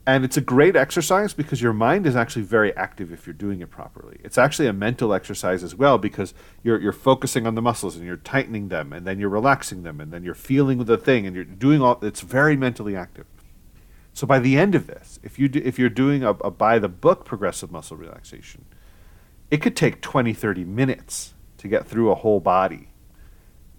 and 0.06 0.24
it's 0.24 0.36
a 0.36 0.40
great 0.40 0.76
exercise 0.76 1.34
because 1.34 1.60
your 1.60 1.72
mind 1.72 2.06
is 2.06 2.14
actually 2.14 2.42
very 2.42 2.74
active 2.76 3.12
if 3.12 3.26
you're 3.26 3.34
doing 3.34 3.60
it 3.60 3.70
properly. 3.70 4.18
It's 4.22 4.38
actually 4.38 4.68
a 4.68 4.72
mental 4.72 5.12
exercise 5.12 5.62
as 5.64 5.74
well 5.74 5.98
because 5.98 6.34
you're 6.62 6.80
you're 6.80 6.92
focusing 6.92 7.46
on 7.46 7.54
the 7.54 7.62
muscles 7.62 7.96
and 7.96 8.04
you're 8.04 8.16
tightening 8.16 8.68
them 8.68 8.92
and 8.92 9.06
then 9.06 9.18
you're 9.20 9.28
relaxing 9.28 9.82
them 9.82 10.00
and 10.00 10.12
then 10.12 10.24
you're 10.24 10.34
feeling 10.34 10.84
the 10.84 10.96
thing 10.96 11.26
and 11.26 11.34
you're 11.34 11.44
doing 11.44 11.80
all. 11.82 11.98
It's 12.02 12.22
very 12.22 12.56
mentally 12.56 12.96
active. 12.96 13.26
So 14.16 14.26
by 14.26 14.38
the 14.38 14.56
end 14.56 14.74
of 14.74 14.86
this, 14.86 15.20
if 15.22 15.38
you 15.38 15.46
do, 15.46 15.60
if 15.62 15.78
you're 15.78 15.90
doing 15.90 16.24
a, 16.24 16.30
a 16.30 16.50
by 16.50 16.78
the 16.78 16.88
book 16.88 17.26
progressive 17.26 17.70
muscle 17.70 17.98
relaxation, 17.98 18.64
it 19.50 19.58
could 19.58 19.76
take 19.76 20.00
20, 20.00 20.32
30 20.32 20.64
minutes 20.64 21.34
to 21.58 21.68
get 21.68 21.86
through 21.86 22.10
a 22.10 22.14
whole 22.14 22.40
body. 22.40 22.88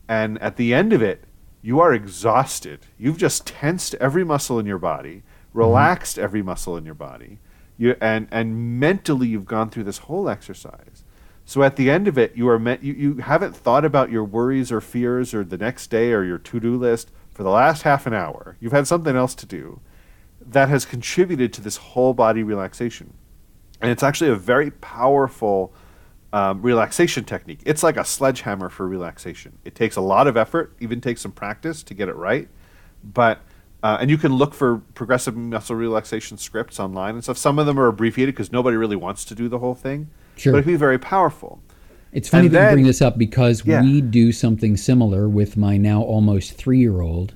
And 0.07 0.39
at 0.39 0.57
the 0.57 0.75
end 0.75 0.93
of 0.93 1.01
it, 1.01 1.23
you 1.63 1.79
are 1.79 1.91
exhausted. 1.91 2.81
You've 2.99 3.17
just 3.17 3.47
tensed 3.47 3.95
every 3.95 4.23
muscle 4.23 4.59
in 4.59 4.67
your 4.67 4.77
body, 4.77 5.15
mm-hmm. 5.15 5.57
relaxed 5.57 6.17
mm-hmm. 6.17 6.25
every 6.25 6.43
muscle 6.43 6.77
in 6.77 6.85
your 6.85 6.93
body. 6.93 7.39
You, 7.75 7.95
and, 7.99 8.27
and 8.29 8.79
mentally, 8.79 9.29
you've 9.29 9.45
gone 9.45 9.71
through 9.71 9.85
this 9.85 9.97
whole 9.97 10.29
exercise. 10.29 11.03
So 11.45 11.63
at 11.63 11.77
the 11.77 11.89
end 11.89 12.07
of 12.07 12.15
it, 12.15 12.35
you 12.35 12.47
are 12.47 12.61
you, 12.79 12.93
you 12.93 13.15
haven't 13.15 13.55
thought 13.55 13.85
about 13.85 14.11
your 14.11 14.23
worries 14.23 14.71
or 14.71 14.81
fears 14.81 15.33
or 15.33 15.43
the 15.43 15.57
next 15.57 15.87
day 15.87 16.11
or 16.11 16.23
your 16.23 16.37
to 16.37 16.59
do 16.59 16.77
list 16.77 17.09
for 17.31 17.41
the 17.41 17.49
last 17.49 17.81
half 17.81 18.05
an 18.05 18.13
hour. 18.13 18.55
You've 18.59 18.71
had 18.71 18.85
something 18.85 19.15
else 19.15 19.33
to 19.33 19.47
do 19.47 19.79
that 20.49 20.69
has 20.69 20.85
contributed 20.85 21.53
to 21.53 21.61
this 21.61 21.77
whole 21.77 22.13
body 22.13 22.43
relaxation. 22.43 23.13
And 23.81 23.91
it's 23.91 24.03
actually 24.03 24.31
a 24.31 24.35
very 24.35 24.71
powerful 24.71 25.73
um, 26.33 26.61
relaxation 26.61 27.23
technique. 27.23 27.59
It's 27.65 27.83
like 27.83 27.97
a 27.97 28.05
sledgehammer 28.05 28.69
for 28.69 28.87
relaxation. 28.87 29.57
It 29.63 29.75
takes 29.75 29.95
a 29.95 30.01
lot 30.01 30.27
of 30.27 30.35
effort, 30.35 30.75
even 30.79 31.01
takes 31.01 31.21
some 31.21 31.31
practice 31.31 31.83
to 31.83 31.93
get 31.93 32.09
it 32.09 32.15
right. 32.15 32.47
But 33.03 33.41
uh, 33.83 33.97
and 34.01 34.09
you 34.09 34.17
can 34.17 34.33
look 34.33 34.53
for 34.53 34.79
progressive 34.95 35.37
muscle 35.37 35.75
relaxation 35.75 36.37
scripts 36.37 36.79
online 36.79 37.13
and 37.13 37.23
stuff. 37.23 37.37
Some 37.37 37.59
of 37.59 37.67
them 37.67 37.79
are 37.79 37.87
abbreviated 37.87 38.33
because 38.33 38.51
nobody 38.51 38.75
really 38.75 38.95
wants 38.95 39.23
to 39.25 39.35
do 39.35 39.47
the 39.47 39.59
whole 39.59 39.75
thing. 39.75 40.09
Sure. 40.35 40.53
But 40.53 40.59
it 40.59 40.63
can 40.63 40.73
be 40.73 40.77
very 40.77 40.97
powerful. 40.97 41.61
It's 42.11 42.29
funny 42.29 42.47
and 42.47 42.55
that 42.55 42.59
then, 42.59 42.69
you 42.69 42.75
bring 42.77 42.85
this 42.87 43.01
up 43.01 43.17
because 43.17 43.65
yeah. 43.65 43.81
we 43.81 44.01
do 44.01 44.31
something 44.31 44.77
similar 44.77 45.29
with 45.29 45.57
my 45.57 45.77
now 45.77 46.01
almost 46.01 46.53
three 46.53 46.79
year 46.79 47.01
old. 47.01 47.35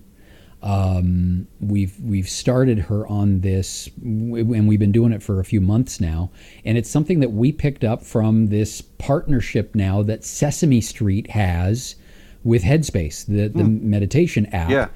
Um, 0.63 1.47
we've 1.59 1.99
we've 1.99 2.29
started 2.29 2.77
her 2.79 3.07
on 3.07 3.41
this, 3.41 3.89
and 4.03 4.67
we've 4.67 4.79
been 4.79 4.91
doing 4.91 5.11
it 5.11 5.23
for 5.23 5.39
a 5.39 5.45
few 5.45 5.59
months 5.59 5.99
now. 5.99 6.31
And 6.65 6.77
it's 6.77 6.89
something 6.89 7.19
that 7.21 7.31
we 7.31 7.51
picked 7.51 7.83
up 7.83 8.03
from 8.03 8.47
this 8.47 8.81
partnership 8.81 9.73
now 9.73 10.03
that 10.03 10.23
Sesame 10.23 10.81
Street 10.81 11.31
has 11.31 11.95
with 12.43 12.63
Headspace, 12.63 13.25
the 13.25 13.47
the 13.47 13.63
hmm. 13.63 13.89
meditation 13.89 14.45
app. 14.47 14.69
Yeah. 14.69 14.87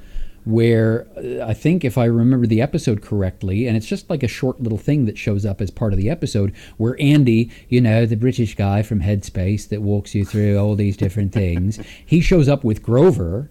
Where 0.45 1.07
uh, 1.17 1.43
I 1.43 1.55
think, 1.55 1.83
if 1.83 1.97
I 1.97 2.05
remember 2.05 2.45
the 2.45 2.61
episode 2.61 3.01
correctly, 3.01 3.65
and 3.65 3.75
it's 3.75 3.87
just 3.87 4.11
like 4.11 4.21
a 4.21 4.27
short 4.27 4.61
little 4.61 4.77
thing 4.77 5.05
that 5.05 5.17
shows 5.17 5.43
up 5.43 5.59
as 5.59 5.71
part 5.71 5.91
of 5.91 5.97
the 5.97 6.07
episode, 6.07 6.53
where 6.77 6.95
Andy, 7.01 7.49
you 7.67 7.81
know, 7.81 8.05
the 8.05 8.15
British 8.15 8.53
guy 8.53 8.83
from 8.83 9.01
Headspace 9.01 9.67
that 9.69 9.81
walks 9.81 10.13
you 10.13 10.23
through 10.23 10.59
all 10.59 10.75
these 10.75 10.97
different 10.97 11.33
things, 11.33 11.79
he 12.05 12.21
shows 12.21 12.47
up 12.47 12.63
with 12.63 12.83
Grover, 12.83 13.49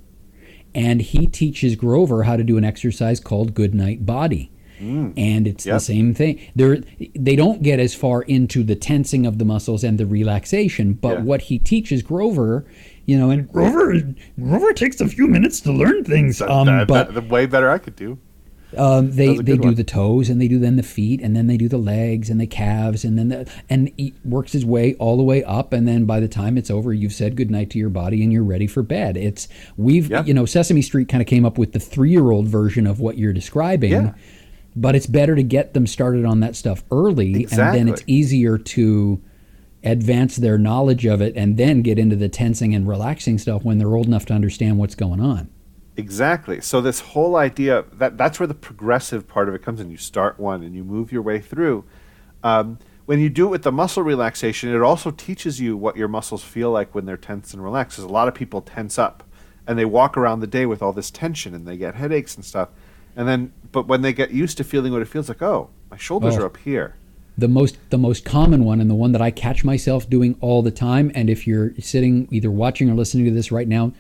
and 0.75 1.01
he 1.01 1.27
teaches 1.27 1.77
Grover 1.77 2.25
how 2.25 2.37
to 2.37 2.45
do 2.45 2.57
an 2.57 2.65
exercise 2.65 3.21
called 3.21 3.55
Good 3.55 3.75
Night 3.75 4.05
Body. 4.05 4.51
Mm. 4.81 5.15
And 5.17 5.47
it's 5.47 5.65
yep. 5.65 5.77
the 5.77 5.81
same 5.81 6.15
thing. 6.15 6.41
They're, 6.57 6.79
they 7.15 7.37
don't 7.37 7.63
get 7.63 7.79
as 7.79 7.95
far 7.95 8.23
into 8.23 8.63
the 8.63 8.75
tensing 8.75 9.25
of 9.25 9.39
the 9.39 9.45
muscles 9.45 9.85
and 9.85 9.99
the 9.99 10.07
relaxation, 10.07 10.95
but 10.95 11.19
yeah. 11.19 11.25
what 11.25 11.43
he 11.43 11.59
teaches 11.59 12.03
Grover, 12.03 12.67
you 13.07 13.17
know, 13.17 13.31
and 13.31 13.51
Grover 13.51 14.03
Grover 14.39 14.73
takes 14.73 15.01
a 15.01 15.09
few 15.09 15.29
minutes 15.29 15.61
to 15.61 15.73
learn 15.73 16.05
things. 16.05 16.43
Um, 16.43 16.67
that, 16.67 16.89
but 16.89 17.15
the 17.15 17.23
way 17.23 17.47
better 17.47 17.71
I 17.71 17.79
could 17.79 17.97
do. 17.97 18.19
Um, 18.77 19.11
they 19.13 19.37
they 19.37 19.57
do 19.57 19.69
one. 19.69 19.75
the 19.75 19.85
toes 19.85 20.29
and 20.29 20.41
they 20.41 20.49
do 20.49 20.59
then 20.59 20.77
the 20.77 20.83
feet 20.83 21.21
and 21.21 21.35
then 21.35 21.47
they 21.47 21.57
do 21.57 21.69
the 21.69 21.79
legs 21.79 22.31
and 22.31 22.41
the 22.41 22.47
calves 22.47 23.05
and 23.05 23.19
then 23.19 23.29
the 23.29 23.51
and 23.69 23.91
works 24.25 24.53
his 24.53 24.65
way 24.65 24.95
all 24.95 25.17
the 25.17 25.23
way 25.23 25.45
up 25.45 25.73
and 25.73 25.87
then 25.87 26.05
by 26.05 26.21
the 26.21 26.29
time 26.29 26.57
it's 26.57 26.71
over 26.71 26.93
you've 26.93 27.13
said 27.13 27.37
goodnight 27.37 27.71
to 27.71 27.79
your 27.79 27.91
body 27.91 28.23
and 28.23 28.33
you're 28.33 28.45
ready 28.45 28.67
for 28.67 28.83
bed. 28.83 29.17
It's 29.17 29.49
we've 29.77 30.11
yeah. 30.11 30.25
you 30.25 30.35
know 30.35 30.47
Sesame 30.47 30.83
Street 30.83 31.09
kind 31.09 31.21
of 31.21 31.27
came 31.27 31.45
up 31.45 31.59
with 31.59 31.73
the 31.73 31.81
three 31.81 32.11
year 32.11 32.31
old 32.31 32.49
version 32.49 32.87
of 32.87 33.01
what 33.01 33.19
you're 33.19 33.33
describing. 33.33 33.93
Yeah. 33.93 34.15
But 34.77 34.97
it's 34.97 35.07
better 35.07 35.37
to 35.37 35.43
get 35.45 35.73
them 35.73 35.87
started 35.87 36.25
on 36.25 36.41
that 36.41 36.57
stuff 36.57 36.83
early 36.91 37.43
exactly. 37.43 37.79
and 37.81 37.89
then 37.89 37.95
it's 37.95 38.03
easier 38.09 38.59
to 38.59 39.23
advance 39.85 40.37
their 40.37 40.59
knowledge 40.59 41.05
of 41.05 41.21
it 41.21 41.37
and 41.37 41.57
then 41.57 41.83
get 41.83 41.99
into 41.99 42.17
the 42.17 42.29
tensing 42.29 42.75
and 42.75 42.89
relaxing 42.89 43.39
stuff 43.39 43.63
when 43.63 43.79
they're 43.79 43.95
old 43.95 44.07
enough 44.07 44.25
to 44.27 44.33
understand 44.33 44.79
what's 44.79 44.95
going 44.95 45.21
on. 45.21 45.49
Exactly. 45.97 46.61
So 46.61 46.81
this 46.81 47.01
whole 47.01 47.37
idea 47.37 47.85
that 47.93 48.19
that's 48.19 48.41
where 48.41 48.47
the 48.47 48.55
progressive 48.55 49.29
part 49.29 49.49
of 49.49 49.55
it 49.55 49.63
comes 49.63 49.81
in. 49.81 49.91
You 49.91 49.97
start 49.97 50.41
one 50.41 50.63
and 50.63 50.75
you 50.75 50.83
move 50.83 51.13
your 51.13 51.23
way 51.23 51.41
through. 51.41 51.85
Um, 52.43 52.79
when 53.07 53.21
you 53.21 53.29
do 53.29 53.47
it 53.47 53.51
with 53.51 53.63
the 53.63 53.73
muscle 53.73 54.03
relaxation, 54.03 54.75
it 54.75 54.81
also 54.81 55.11
teaches 55.11 55.61
you 55.61 55.77
what 55.77 55.97
your 55.97 56.09
muscles 56.09 56.43
feel 56.43 56.71
like 56.71 56.95
when 56.95 57.05
they're 57.05 57.17
tense 57.17 57.53
and 57.53 57.63
relaxed. 57.63 57.97
Because 57.97 58.11
a 58.11 58.13
lot 58.13 58.29
of 58.29 58.35
people 58.35 58.61
tense 58.61 58.99
up 58.99 59.23
and 59.67 59.79
they 59.79 59.85
walk 59.85 60.17
around 60.17 60.41
the 60.41 60.47
day 60.47 60.67
with 60.67 60.83
all 60.83 60.93
this 60.93 61.11
tension 61.11 61.55
and 61.55 61.67
they 61.67 61.77
get 61.77 61.95
headaches 61.95 62.35
and 62.35 62.45
stuff. 62.45 62.71
And 63.17 63.29
then, 63.29 63.53
but 63.71 63.87
when 63.87 64.03
they 64.03 64.13
get 64.13 64.31
used 64.31 64.57
to 64.59 64.65
feeling 64.65 64.93
what 64.93 65.03
it 65.03 65.09
feels 65.09 65.29
like, 65.29 65.43
oh, 65.43 65.71
my 65.91 65.97
shoulders 65.97 66.37
are 66.37 66.47
up 66.47 66.57
here. 66.57 66.97
The 67.37 67.49
most 67.49 67.79
the 67.91 67.99
most 67.99 68.25
common 68.25 68.65
one 68.65 68.81
and 68.81 68.89
the 68.89 68.95
one 68.95 69.13
that 69.13 69.21
I 69.21 69.31
catch 69.31 69.65
myself 69.65 70.09
doing 70.09 70.37
all 70.41 70.63
the 70.63 70.71
time. 70.71 71.11
And 71.15 71.29
if 71.29 71.47
you're 71.47 71.73
sitting 71.81 72.29
either 72.31 72.51
watching 72.51 72.89
or 72.91 72.95
listening 72.95 73.25
to 73.27 73.33
this 73.33 73.51
right 73.51 73.67
now, 73.67 73.93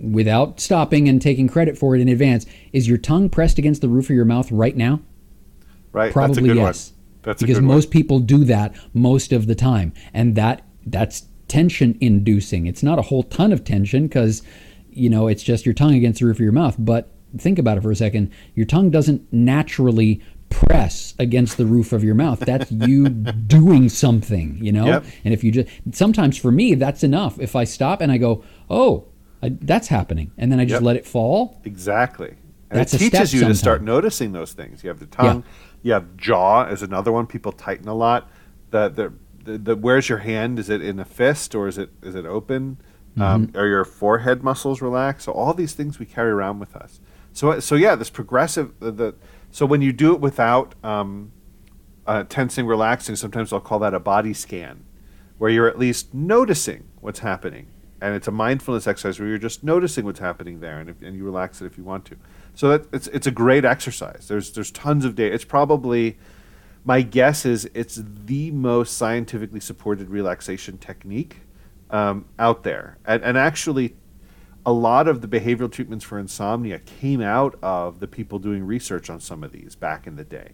without 0.00 0.60
stopping 0.60 1.08
and 1.08 1.20
taking 1.20 1.48
credit 1.48 1.78
for 1.78 1.94
it 1.94 2.00
in 2.00 2.08
advance, 2.08 2.46
is 2.72 2.88
your 2.88 2.98
tongue 2.98 3.28
pressed 3.28 3.58
against 3.58 3.80
the 3.80 3.88
roof 3.88 4.10
of 4.10 4.16
your 4.16 4.24
mouth 4.24 4.50
right 4.50 4.76
now? 4.76 5.00
Right. 5.92 6.12
Probably 6.12 6.54
yes. 6.54 6.92
That's 7.22 7.40
because 7.40 7.60
most 7.60 7.90
people 7.90 8.18
do 8.18 8.44
that 8.44 8.74
most 8.94 9.32
of 9.32 9.46
the 9.46 9.54
time, 9.54 9.92
and 10.12 10.34
that 10.34 10.66
that's 10.84 11.26
tension 11.46 11.96
inducing. 12.00 12.66
It's 12.66 12.82
not 12.82 12.98
a 12.98 13.02
whole 13.02 13.22
ton 13.22 13.52
of 13.52 13.62
tension 13.62 14.08
because 14.08 14.42
you 14.90 15.08
know 15.08 15.28
it's 15.28 15.42
just 15.42 15.64
your 15.64 15.74
tongue 15.74 15.94
against 15.94 16.18
the 16.18 16.26
roof 16.26 16.36
of 16.36 16.40
your 16.40 16.52
mouth. 16.52 16.74
But 16.78 17.12
think 17.38 17.58
about 17.60 17.78
it 17.78 17.82
for 17.82 17.92
a 17.92 17.96
second. 17.96 18.32
Your 18.54 18.66
tongue 18.66 18.90
doesn't 18.90 19.32
naturally 19.32 20.20
press 20.52 21.14
against 21.18 21.56
the 21.56 21.66
roof 21.66 21.92
of 21.92 22.04
your 22.04 22.14
mouth. 22.14 22.40
That's 22.40 22.70
you 22.70 23.08
doing 23.08 23.88
something, 23.88 24.58
you 24.60 24.70
know? 24.70 24.86
Yep. 24.86 25.04
And 25.24 25.34
if 25.34 25.42
you 25.42 25.50
just, 25.50 25.68
sometimes 25.92 26.36
for 26.36 26.52
me, 26.52 26.74
that's 26.74 27.02
enough. 27.02 27.38
If 27.40 27.56
I 27.56 27.64
stop 27.64 28.00
and 28.00 28.12
I 28.12 28.18
go, 28.18 28.44
oh, 28.68 29.06
I, 29.42 29.56
that's 29.60 29.88
happening, 29.88 30.30
and 30.38 30.52
then 30.52 30.60
I 30.60 30.64
just 30.64 30.74
yep. 30.74 30.82
let 30.82 30.96
it 30.96 31.06
fall. 31.06 31.60
Exactly. 31.64 32.36
And 32.70 32.80
that's 32.80 32.94
it 32.94 32.98
teaches 32.98 33.34
you 33.34 33.40
sometime. 33.40 33.52
to 33.52 33.58
start 33.58 33.82
noticing 33.82 34.32
those 34.32 34.52
things. 34.52 34.82
You 34.82 34.88
have 34.88 34.98
the 34.98 35.06
tongue, 35.06 35.44
yeah. 35.44 35.80
you 35.82 35.92
have 35.92 36.16
jaw 36.16 36.64
is 36.64 36.82
another 36.82 37.12
one. 37.12 37.26
People 37.26 37.52
tighten 37.52 37.88
a 37.88 37.94
lot. 37.94 38.30
The, 38.70 38.88
the 38.88 39.12
the, 39.44 39.58
the 39.58 39.76
where's 39.76 40.08
your 40.08 40.18
hand? 40.18 40.58
Is 40.58 40.70
it 40.70 40.82
in 40.82 40.98
a 40.98 41.04
fist 41.04 41.54
or 41.54 41.68
is 41.68 41.78
it 41.78 41.90
is 42.02 42.14
it 42.14 42.24
open? 42.24 42.78
Mm-hmm. 43.12 43.22
Um, 43.22 43.52
are 43.54 43.66
your 43.66 43.84
forehead 43.84 44.42
muscles 44.42 44.80
relaxed? 44.80 45.26
So 45.26 45.32
all 45.32 45.52
these 45.52 45.74
things 45.74 45.98
we 45.98 46.06
carry 46.06 46.30
around 46.30 46.58
with 46.58 46.74
us. 46.76 47.00
So 47.32 47.60
so 47.60 47.74
yeah, 47.74 47.94
this 47.94 48.10
progressive 48.10 48.72
the, 48.80 48.90
the 48.90 49.14
so 49.50 49.66
when 49.66 49.82
you 49.82 49.92
do 49.92 50.14
it 50.14 50.20
without 50.20 50.74
um, 50.82 51.32
uh, 52.06 52.24
tensing, 52.24 52.66
relaxing, 52.66 53.16
sometimes 53.16 53.52
I'll 53.52 53.60
call 53.60 53.78
that 53.80 53.92
a 53.92 54.00
body 54.00 54.32
scan, 54.32 54.84
where 55.36 55.50
you're 55.50 55.68
at 55.68 55.78
least 55.78 56.14
noticing 56.14 56.88
what's 57.00 57.18
happening 57.18 57.66
and 58.02 58.16
it's 58.16 58.26
a 58.26 58.32
mindfulness 58.32 58.86
exercise 58.86 59.20
where 59.20 59.28
you're 59.28 59.38
just 59.38 59.62
noticing 59.62 60.04
what's 60.04 60.18
happening 60.18 60.60
there, 60.60 60.80
and, 60.80 60.90
if, 60.90 61.00
and 61.00 61.16
you 61.16 61.24
relax 61.24 61.62
it 61.62 61.66
if 61.66 61.78
you 61.78 61.84
want 61.84 62.04
to. 62.06 62.16
So 62.54 62.68
that 62.68 62.86
it's 62.92 63.06
it's 63.06 63.26
a 63.26 63.30
great 63.30 63.64
exercise. 63.64 64.26
There's 64.28 64.52
there's 64.52 64.70
tons 64.70 65.04
of 65.04 65.14
data. 65.14 65.34
It's 65.34 65.44
probably 65.44 66.18
my 66.84 67.02
guess 67.02 67.46
is 67.46 67.70
it's 67.74 68.02
the 68.02 68.50
most 68.50 68.98
scientifically 68.98 69.60
supported 69.60 70.10
relaxation 70.10 70.78
technique 70.78 71.36
um, 71.90 72.26
out 72.38 72.64
there, 72.64 72.98
and, 73.06 73.22
and 73.22 73.38
actually. 73.38 73.96
A 74.64 74.72
lot 74.72 75.08
of 75.08 75.22
the 75.22 75.26
behavioral 75.26 75.72
treatments 75.72 76.04
for 76.04 76.20
insomnia 76.20 76.78
came 76.78 77.20
out 77.20 77.58
of 77.64 77.98
the 77.98 78.06
people 78.06 78.38
doing 78.38 78.64
research 78.64 79.10
on 79.10 79.18
some 79.18 79.42
of 79.42 79.50
these 79.50 79.74
back 79.74 80.06
in 80.06 80.14
the 80.14 80.22
day. 80.22 80.52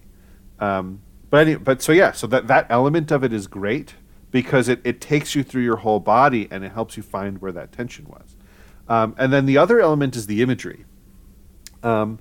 Um, 0.59 1.03
but 1.29 1.47
any, 1.47 1.57
but 1.57 1.83
so 1.83 1.93
yeah, 1.93 2.13
so 2.13 2.27
that 2.29 2.47
that 2.47 2.67
element 2.71 3.11
of 3.11 3.23
it 3.23 3.35
is 3.35 3.47
great 3.47 3.97
because 4.31 4.69
it, 4.69 4.81
it 4.85 5.01
takes 5.01 5.35
you 5.35 5.43
through 5.43 5.63
your 5.63 5.77
whole 5.77 6.01
body 6.01 6.49
and 6.51 6.65
it 6.65 6.73
helps 6.73 6.97
you 6.97 7.03
find 7.03 7.41
where 7.41 7.53
that 7.53 7.73
tension 7.73 8.07
was. 8.09 8.37
Um, 8.89 9.15
and 9.19 9.33
then 9.33 9.47
the 9.47 9.59
other 9.59 9.81
element 9.81 10.17
is 10.17 10.27
the 10.27 10.43
imagery. 10.43 10.85
Um, 11.83 12.19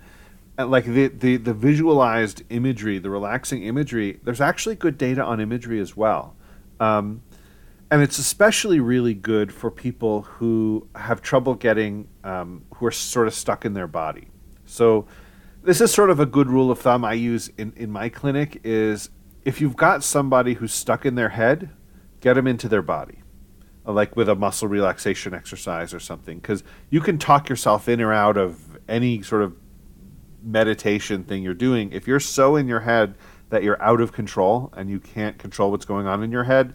like 0.58 0.86
the, 0.86 1.08
the, 1.08 1.38
the 1.38 1.54
visualized 1.54 2.44
imagery, 2.50 2.98
the 3.00 3.10
relaxing 3.10 3.64
imagery, 3.64 4.20
there's 4.24 4.42
actually 4.42 4.76
good 4.76 4.98
data 4.98 5.24
on 5.24 5.40
imagery 5.40 5.80
as 5.80 5.96
well. 5.96 6.36
Um, 6.80 7.22
and 7.90 8.02
it's 8.02 8.18
especially 8.18 8.80
really 8.80 9.14
good 9.14 9.54
for 9.54 9.72
people 9.72 10.24
who 10.24 10.88
have 10.96 11.22
trouble 11.22 11.54
getting, 11.56 12.08
um, 12.24 12.66
who 12.76 12.86
are 12.86 12.92
sort 12.92 13.28
of 13.28 13.34
stuck 13.34 13.66
in 13.66 13.74
their 13.74 13.88
body. 13.88 14.28
So 14.66 15.08
this 15.64 15.80
is 15.80 15.94
sort 15.94 16.10
of 16.10 16.20
a 16.20 16.26
good 16.26 16.50
rule 16.50 16.70
of 16.70 16.80
thumb 16.80 17.06
I 17.06 17.14
use 17.14 17.50
in, 17.58 17.74
in 17.76 17.92
my 17.92 18.10
clinic 18.10 18.60
is 18.64 19.10
if 19.46 19.62
you've 19.62 19.78
got 19.78 20.04
somebody 20.04 20.56
who's 20.56 20.74
stuck 20.74 21.06
in 21.06 21.16
their 21.16 21.30
head, 21.30 21.70
get 22.22 22.34
them 22.34 22.48
into 22.48 22.68
their 22.68 22.82
body 22.82 23.20
uh, 23.86 23.92
like 23.92 24.16
with 24.16 24.30
a 24.30 24.36
muscle 24.36 24.68
relaxation 24.68 25.34
exercise 25.34 25.94
or 25.94 26.00
something 26.00 26.40
because 26.40 26.64
you 26.90 27.00
can 27.00 27.18
talk 27.18 27.50
yourself 27.50 27.88
in 27.88 28.02
or 28.02 28.14
out 28.14 28.38
of 28.38 28.78
any 28.88 29.22
sort 29.22 29.42
of 29.42 29.56
meditation 30.44 31.24
thing 31.24 31.44
you're 31.44 31.54
doing. 31.54 31.92
If 31.92 32.08
you're 32.08 32.20
so 32.20 32.56
in 32.56 32.68
your 32.68 32.82
head 32.82 33.16
that 33.50 33.64
you're 33.64 33.82
out 33.82 34.02
of 34.02 34.12
control 34.12 34.74
and 34.76 34.90
you 34.90 35.00
can't 35.00 35.38
control 35.38 35.72
what's 35.72 35.86
going 35.86 36.08
on 36.08 36.24
in 36.24 36.32
your 36.32 36.44
head 36.44 36.74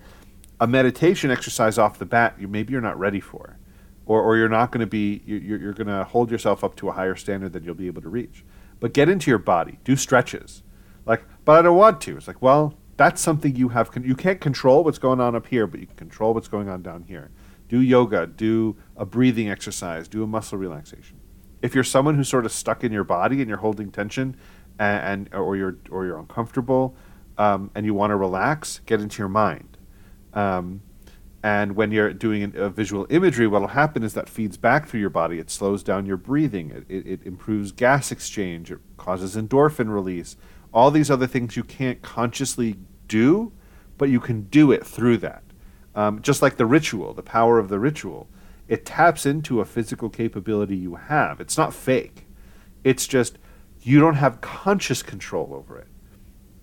a 0.60 0.66
meditation 0.66 1.30
exercise 1.30 1.76
off 1.76 1.98
the 1.98 2.06
bat 2.06 2.36
you 2.38 2.46
maybe 2.46 2.72
you're 2.72 2.80
not 2.80 2.98
ready 2.98 3.20
for 3.20 3.58
or, 4.06 4.22
or 4.22 4.36
you're 4.36 4.48
not 4.48 4.70
going 4.70 4.80
to 4.80 4.86
be 4.86 5.22
you're, 5.26 5.58
you're 5.58 5.72
going 5.72 5.86
to 5.86 6.04
hold 6.04 6.30
yourself 6.30 6.62
up 6.64 6.76
to 6.76 6.88
a 6.88 6.92
higher 6.92 7.16
standard 7.16 7.52
than 7.52 7.64
you'll 7.64 7.74
be 7.74 7.86
able 7.86 8.02
to 8.02 8.08
reach. 8.08 8.44
But 8.80 8.94
get 8.94 9.08
into 9.08 9.30
your 9.30 9.38
body 9.38 9.78
do 9.84 9.96
stretches. 9.96 10.62
Like 11.04 11.24
but 11.44 11.58
i 11.58 11.62
don't 11.62 11.76
want 11.76 12.00
to. 12.02 12.16
It's 12.16 12.28
like 12.28 12.40
well 12.40 12.74
that's 12.96 13.20
something 13.20 13.56
you 13.56 13.70
have. 13.70 13.90
you 14.02 14.14
can't 14.14 14.40
control 14.40 14.84
what's 14.84 14.98
going 14.98 15.20
on 15.20 15.34
up 15.34 15.46
here, 15.46 15.66
but 15.66 15.80
you 15.80 15.86
can 15.86 15.96
control 15.96 16.34
what's 16.34 16.48
going 16.48 16.68
on 16.68 16.82
down 16.82 17.04
here. 17.04 17.30
Do 17.68 17.80
yoga, 17.80 18.26
do 18.26 18.76
a 18.96 19.06
breathing 19.06 19.48
exercise, 19.48 20.08
do 20.08 20.22
a 20.22 20.26
muscle 20.26 20.58
relaxation. 20.58 21.18
If 21.62 21.74
you're 21.74 21.84
someone 21.84 22.16
who's 22.16 22.28
sort 22.28 22.44
of 22.44 22.52
stuck 22.52 22.84
in 22.84 22.92
your 22.92 23.04
body 23.04 23.40
and 23.40 23.48
you're 23.48 23.58
holding 23.58 23.90
tension, 23.90 24.36
and, 24.78 25.30
and 25.32 25.34
or 25.34 25.56
you're 25.56 25.78
or 25.90 26.04
you're 26.04 26.18
uncomfortable, 26.18 26.94
um, 27.38 27.70
and 27.74 27.86
you 27.86 27.94
want 27.94 28.10
to 28.10 28.16
relax, 28.16 28.80
get 28.84 29.00
into 29.00 29.18
your 29.18 29.28
mind. 29.28 29.78
Um, 30.34 30.82
and 31.42 31.74
when 31.74 31.90
you're 31.90 32.12
doing 32.12 32.52
a 32.56 32.68
visual 32.68 33.06
imagery, 33.10 33.46
what 33.48 33.62
will 33.62 33.68
happen 33.68 34.02
is 34.02 34.14
that 34.14 34.28
feeds 34.28 34.56
back 34.56 34.86
through 34.86 35.00
your 35.00 35.10
body. 35.10 35.38
It 35.38 35.50
slows 35.50 35.82
down 35.82 36.06
your 36.06 36.16
breathing. 36.16 36.70
It, 36.70 36.84
it, 36.88 37.06
it 37.06 37.26
improves 37.26 37.72
gas 37.72 38.12
exchange. 38.12 38.70
It 38.70 38.78
causes 38.96 39.34
endorphin 39.34 39.92
release 39.92 40.36
all 40.72 40.90
these 40.90 41.10
other 41.10 41.26
things 41.26 41.56
you 41.56 41.64
can't 41.64 42.02
consciously 42.02 42.76
do, 43.06 43.52
but 43.98 44.08
you 44.08 44.20
can 44.20 44.42
do 44.42 44.72
it 44.72 44.86
through 44.86 45.18
that. 45.18 45.42
Um, 45.94 46.22
just 46.22 46.40
like 46.40 46.56
the 46.56 46.66
ritual, 46.66 47.12
the 47.12 47.22
power 47.22 47.58
of 47.58 47.68
the 47.68 47.78
ritual, 47.78 48.28
it 48.68 48.86
taps 48.86 49.26
into 49.26 49.60
a 49.60 49.64
physical 49.66 50.08
capability 50.08 50.76
you 50.76 50.94
have. 50.94 51.40
It's 51.40 51.58
not 51.58 51.74
fake. 51.74 52.26
It's 52.84 53.06
just 53.06 53.38
you 53.82 54.00
don't 54.00 54.14
have 54.14 54.40
conscious 54.40 55.02
control 55.02 55.52
over 55.52 55.78
it. 55.78 55.88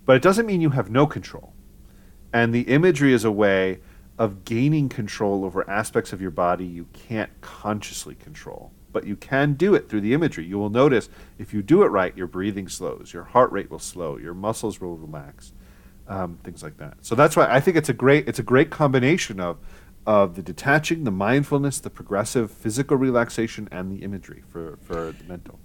But 0.04 0.16
it 0.16 0.22
doesn't 0.22 0.46
mean 0.46 0.60
you 0.60 0.70
have 0.70 0.90
no 0.90 1.06
control. 1.06 1.52
And 2.32 2.52
the 2.52 2.62
imagery 2.62 3.12
is 3.12 3.24
a 3.24 3.30
way 3.30 3.80
of 4.18 4.44
gaining 4.44 4.88
control 4.88 5.44
over 5.44 5.68
aspects 5.70 6.12
of 6.12 6.20
your 6.20 6.30
body 6.30 6.66
you 6.66 6.86
can't 6.92 7.30
consciously 7.40 8.14
control 8.14 8.72
but 8.92 9.06
you 9.06 9.16
can 9.16 9.54
do 9.54 9.74
it 9.74 9.88
through 9.88 10.00
the 10.00 10.14
imagery. 10.14 10.44
You 10.44 10.58
will 10.58 10.70
notice 10.70 11.08
if 11.38 11.54
you 11.54 11.62
do 11.62 11.82
it 11.82 11.88
right, 11.88 12.16
your 12.16 12.26
breathing 12.26 12.68
slows, 12.68 13.12
your 13.12 13.24
heart 13.24 13.52
rate 13.52 13.70
will 13.70 13.78
slow, 13.78 14.16
your 14.16 14.34
muscles 14.34 14.80
will 14.80 14.96
relax, 14.96 15.52
um, 16.08 16.38
things 16.42 16.62
like 16.62 16.76
that. 16.78 16.98
So 17.02 17.14
that's 17.14 17.36
why 17.36 17.46
I 17.50 17.60
think 17.60 17.76
it's 17.76 17.88
a 17.88 17.94
great 17.94 18.28
it's 18.28 18.38
a 18.38 18.44
great 18.44 18.70
combination 18.70 19.40
of 19.40 19.58
of 20.06 20.34
the 20.34 20.42
detaching, 20.42 21.04
the 21.04 21.10
mindfulness, 21.10 21.78
the 21.78 21.90
progressive 21.90 22.50
physical 22.50 22.96
relaxation, 22.96 23.68
and 23.70 23.90
the 23.90 24.02
imagery 24.04 24.42
for 24.48 24.78
for 24.82 25.12
the 25.12 25.24
mental. 25.24 25.58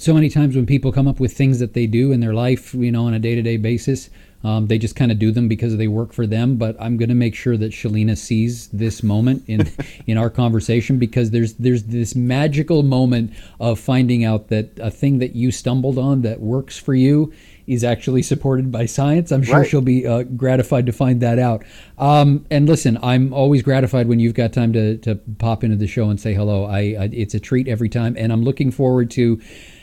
So 0.00 0.14
many 0.14 0.30
times 0.30 0.56
when 0.56 0.64
people 0.64 0.92
come 0.92 1.06
up 1.06 1.20
with 1.20 1.34
things 1.34 1.58
that 1.58 1.74
they 1.74 1.86
do 1.86 2.10
in 2.10 2.20
their 2.20 2.32
life, 2.32 2.72
you 2.72 2.90
know, 2.90 3.04
on 3.04 3.12
a 3.12 3.18
day 3.18 3.34
to 3.34 3.42
day 3.42 3.58
basis, 3.58 4.08
um, 4.42 4.66
they 4.66 4.78
just 4.78 4.96
kind 4.96 5.12
of 5.12 5.18
do 5.18 5.30
them 5.30 5.46
because 5.46 5.76
they 5.76 5.88
work 5.88 6.14
for 6.14 6.26
them. 6.26 6.56
But 6.56 6.74
I'm 6.80 6.96
going 6.96 7.10
to 7.10 7.14
make 7.14 7.34
sure 7.34 7.58
that 7.58 7.72
Chilina 7.72 8.16
sees 8.16 8.68
this 8.68 9.02
moment 9.02 9.44
in 9.46 9.70
in 10.06 10.16
our 10.16 10.30
conversation 10.30 10.98
because 10.98 11.32
there's 11.32 11.52
there's 11.54 11.82
this 11.82 12.14
magical 12.14 12.82
moment 12.82 13.34
of 13.60 13.78
finding 13.78 14.24
out 14.24 14.48
that 14.48 14.70
a 14.78 14.90
thing 14.90 15.18
that 15.18 15.36
you 15.36 15.52
stumbled 15.52 15.98
on 15.98 16.22
that 16.22 16.40
works 16.40 16.78
for 16.78 16.94
you 16.94 17.30
is 17.66 17.84
actually 17.84 18.22
supported 18.22 18.72
by 18.72 18.86
science. 18.86 19.30
I'm 19.30 19.42
sure 19.42 19.58
right. 19.58 19.68
she'll 19.68 19.82
be 19.82 20.06
uh, 20.06 20.22
gratified 20.22 20.86
to 20.86 20.92
find 20.92 21.20
that 21.20 21.38
out. 21.38 21.62
Um, 21.98 22.46
and 22.50 22.66
listen, 22.66 22.98
I'm 23.02 23.34
always 23.34 23.60
gratified 23.60 24.08
when 24.08 24.18
you've 24.18 24.32
got 24.32 24.54
time 24.54 24.72
to 24.72 24.96
to 24.96 25.16
pop 25.36 25.62
into 25.62 25.76
the 25.76 25.86
show 25.86 26.08
and 26.08 26.18
say 26.18 26.32
hello. 26.32 26.64
I, 26.64 26.78
I 26.78 27.10
it's 27.12 27.34
a 27.34 27.40
treat 27.40 27.68
every 27.68 27.90
time, 27.90 28.16
and 28.16 28.32
I'm 28.32 28.44
looking 28.44 28.70
forward 28.70 29.10
to 29.10 29.38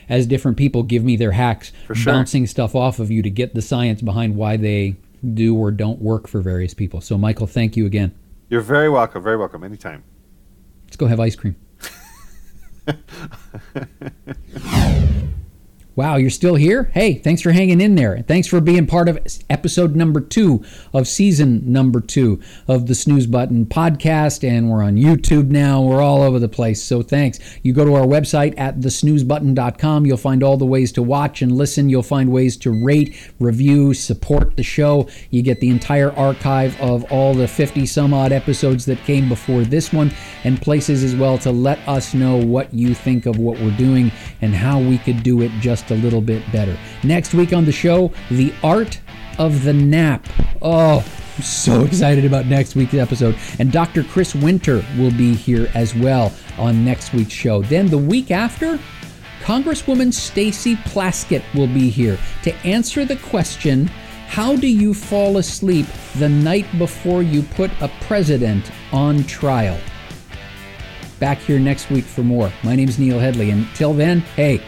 as 0.10 0.26
different 0.26 0.58
people 0.58 0.84
give 0.84 1.04
me 1.04 1.16
their 1.16 1.32
hacks, 1.32 1.72
sure. 1.94 2.14
bouncing 2.14 2.48
stuff 2.48 2.76
off 2.76 3.00
of 3.00 3.12
you 3.12 3.22
to 3.22 3.30
get 3.30 3.54
the 3.54 3.62
science 3.62 4.02
behind 4.02 4.36
why 4.36 4.58
they 4.58 4.96
do 5.34 5.56
or 5.56 5.72
don't 5.72 6.02
work 6.02 6.28
for 6.28 6.42
various 6.42 6.74
people. 6.74 7.02
So, 7.02 7.18
Michael, 7.18 7.48
thank 7.48 7.76
you 7.76 7.86
again. 7.86 8.14
You're 8.50 8.62
very 8.62 8.90
welcome. 8.90 9.24
Very 9.24 9.38
welcome. 9.38 9.64
Anytime. 9.64 10.04
Let's 10.86 10.96
go 10.96 11.08
have 11.08 11.20
ice 11.20 11.36
cream. 11.36 11.56
Wow, 15.98 16.18
you're 16.18 16.30
still 16.30 16.54
here? 16.54 16.92
Hey, 16.94 17.16
thanks 17.16 17.42
for 17.42 17.52
hanging 17.52 17.82
in 17.82 17.96
there. 17.96 18.20
Thanks 18.28 18.48
for 18.48 18.62
being 18.62 18.86
part 18.86 19.10
of 19.10 19.18
episode 19.50 19.96
number 19.96 20.22
two 20.22 20.64
of 20.94 21.08
season 21.08 21.64
number 21.66 22.02
two 22.02 22.40
of 22.68 22.86
the 22.86 22.94
Snooze 22.94 23.26
Button 23.26 23.66
podcast. 23.66 24.48
And 24.48 24.70
we're 24.70 24.84
on 24.84 24.98
YouTube 24.98 25.50
now. 25.50 25.82
We're 25.82 26.04
all 26.04 26.22
over 26.22 26.38
the 26.38 26.48
place. 26.48 26.84
So 26.84 27.02
thanks. 27.02 27.40
You 27.64 27.74
go 27.74 27.84
to 27.84 27.96
our 27.96 28.06
website 28.06 28.54
at 28.60 28.80
thesnoozebutton.com. 28.80 30.06
You'll 30.06 30.18
find 30.18 30.44
all 30.44 30.56
the 30.56 30.68
ways 30.68 30.92
to 30.92 31.02
watch 31.02 31.42
and 31.42 31.52
listen. 31.54 31.90
You'll 31.90 32.04
find 32.04 32.32
ways 32.32 32.58
to 32.58 32.86
rate, 32.86 33.18
review, 33.40 33.96
support 33.96 34.56
the 34.56 34.62
show. 34.62 35.10
You 35.32 35.42
get 35.42 35.62
the 35.62 35.70
entire 35.70 36.12
archive 36.12 36.80
of 36.80 37.12
all 37.12 37.34
the 37.34 37.48
50 37.48 37.88
some 37.88 38.14
odd 38.14 38.32
episodes 38.32 38.86
that 38.86 39.00
came 39.00 39.28
before 39.28 39.64
this 39.64 39.92
one 39.92 40.12
and 40.44 40.62
places 40.62 41.04
as 41.04 41.16
well 41.16 41.40
to 41.40 41.52
let 41.52 41.80
us 41.88 42.14
know 42.14 42.38
what 42.38 42.72
you 42.72 42.94
think 42.94 43.26
of 43.26 43.40
what 43.40 43.60
we're 43.60 43.76
doing 43.78 44.12
and 44.44 44.54
how 44.54 44.80
we 44.80 45.00
could 45.00 45.24
do 45.24 45.42
it 45.42 45.50
just 45.60 45.87
just 45.88 46.00
a 46.00 46.04
little 46.04 46.22
bit 46.22 46.50
better. 46.52 46.78
Next 47.04 47.34
week 47.34 47.54
on 47.54 47.66
the 47.66 47.72
show, 47.72 48.12
the 48.30 48.54
art 48.64 49.00
of 49.38 49.64
the 49.64 49.74
nap. 49.74 50.26
Oh, 50.62 51.00
I'm 51.38 51.44
so 51.44 51.84
excited 51.86 52.26
about 52.26 52.46
next 52.46 52.76
week's 52.76 52.94
episode. 52.94 53.38
And 53.60 53.72
Dr. 53.72 54.04
Chris 54.04 54.36
Winter 54.36 54.84
will 54.98 55.12
be 55.12 55.34
here 55.34 55.70
as 55.74 55.96
well 55.96 56.34
on 56.58 56.84
next 56.84 57.14
week's 57.14 57.34
show. 57.34 57.62
Then 57.62 57.88
the 57.88 57.98
week 57.98 58.32
after, 58.32 58.80
Congresswoman 59.42 60.14
Stacey 60.14 60.76
Plaskett 60.78 61.44
will 61.54 61.68
be 61.68 61.90
here 61.90 62.18
to 62.44 62.54
answer 62.58 63.06
the 63.06 63.16
question 63.18 63.88
How 64.28 64.56
do 64.56 64.68
you 64.68 64.94
fall 64.94 65.38
asleep 65.38 65.86
the 66.16 66.28
night 66.28 66.66
before 66.78 67.22
you 67.22 67.44
put 67.44 67.72
a 67.82 67.90
president 68.02 68.72
on 68.92 69.24
trial? 69.24 69.80
Back 71.20 71.40
here 71.40 71.60
next 71.60 71.90
week 71.90 72.04
for 72.04 72.22
more. 72.22 72.52
My 72.64 72.76
name 72.76 72.90
is 72.90 73.00
Neil 73.00 73.20
Headley, 73.20 73.50
and 73.50 73.66
till 73.74 73.94
then, 73.94 74.20
hey, 74.20 74.62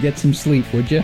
Get 0.00 0.18
some 0.18 0.34
sleep, 0.34 0.72
would 0.72 0.90
you? 0.90 1.02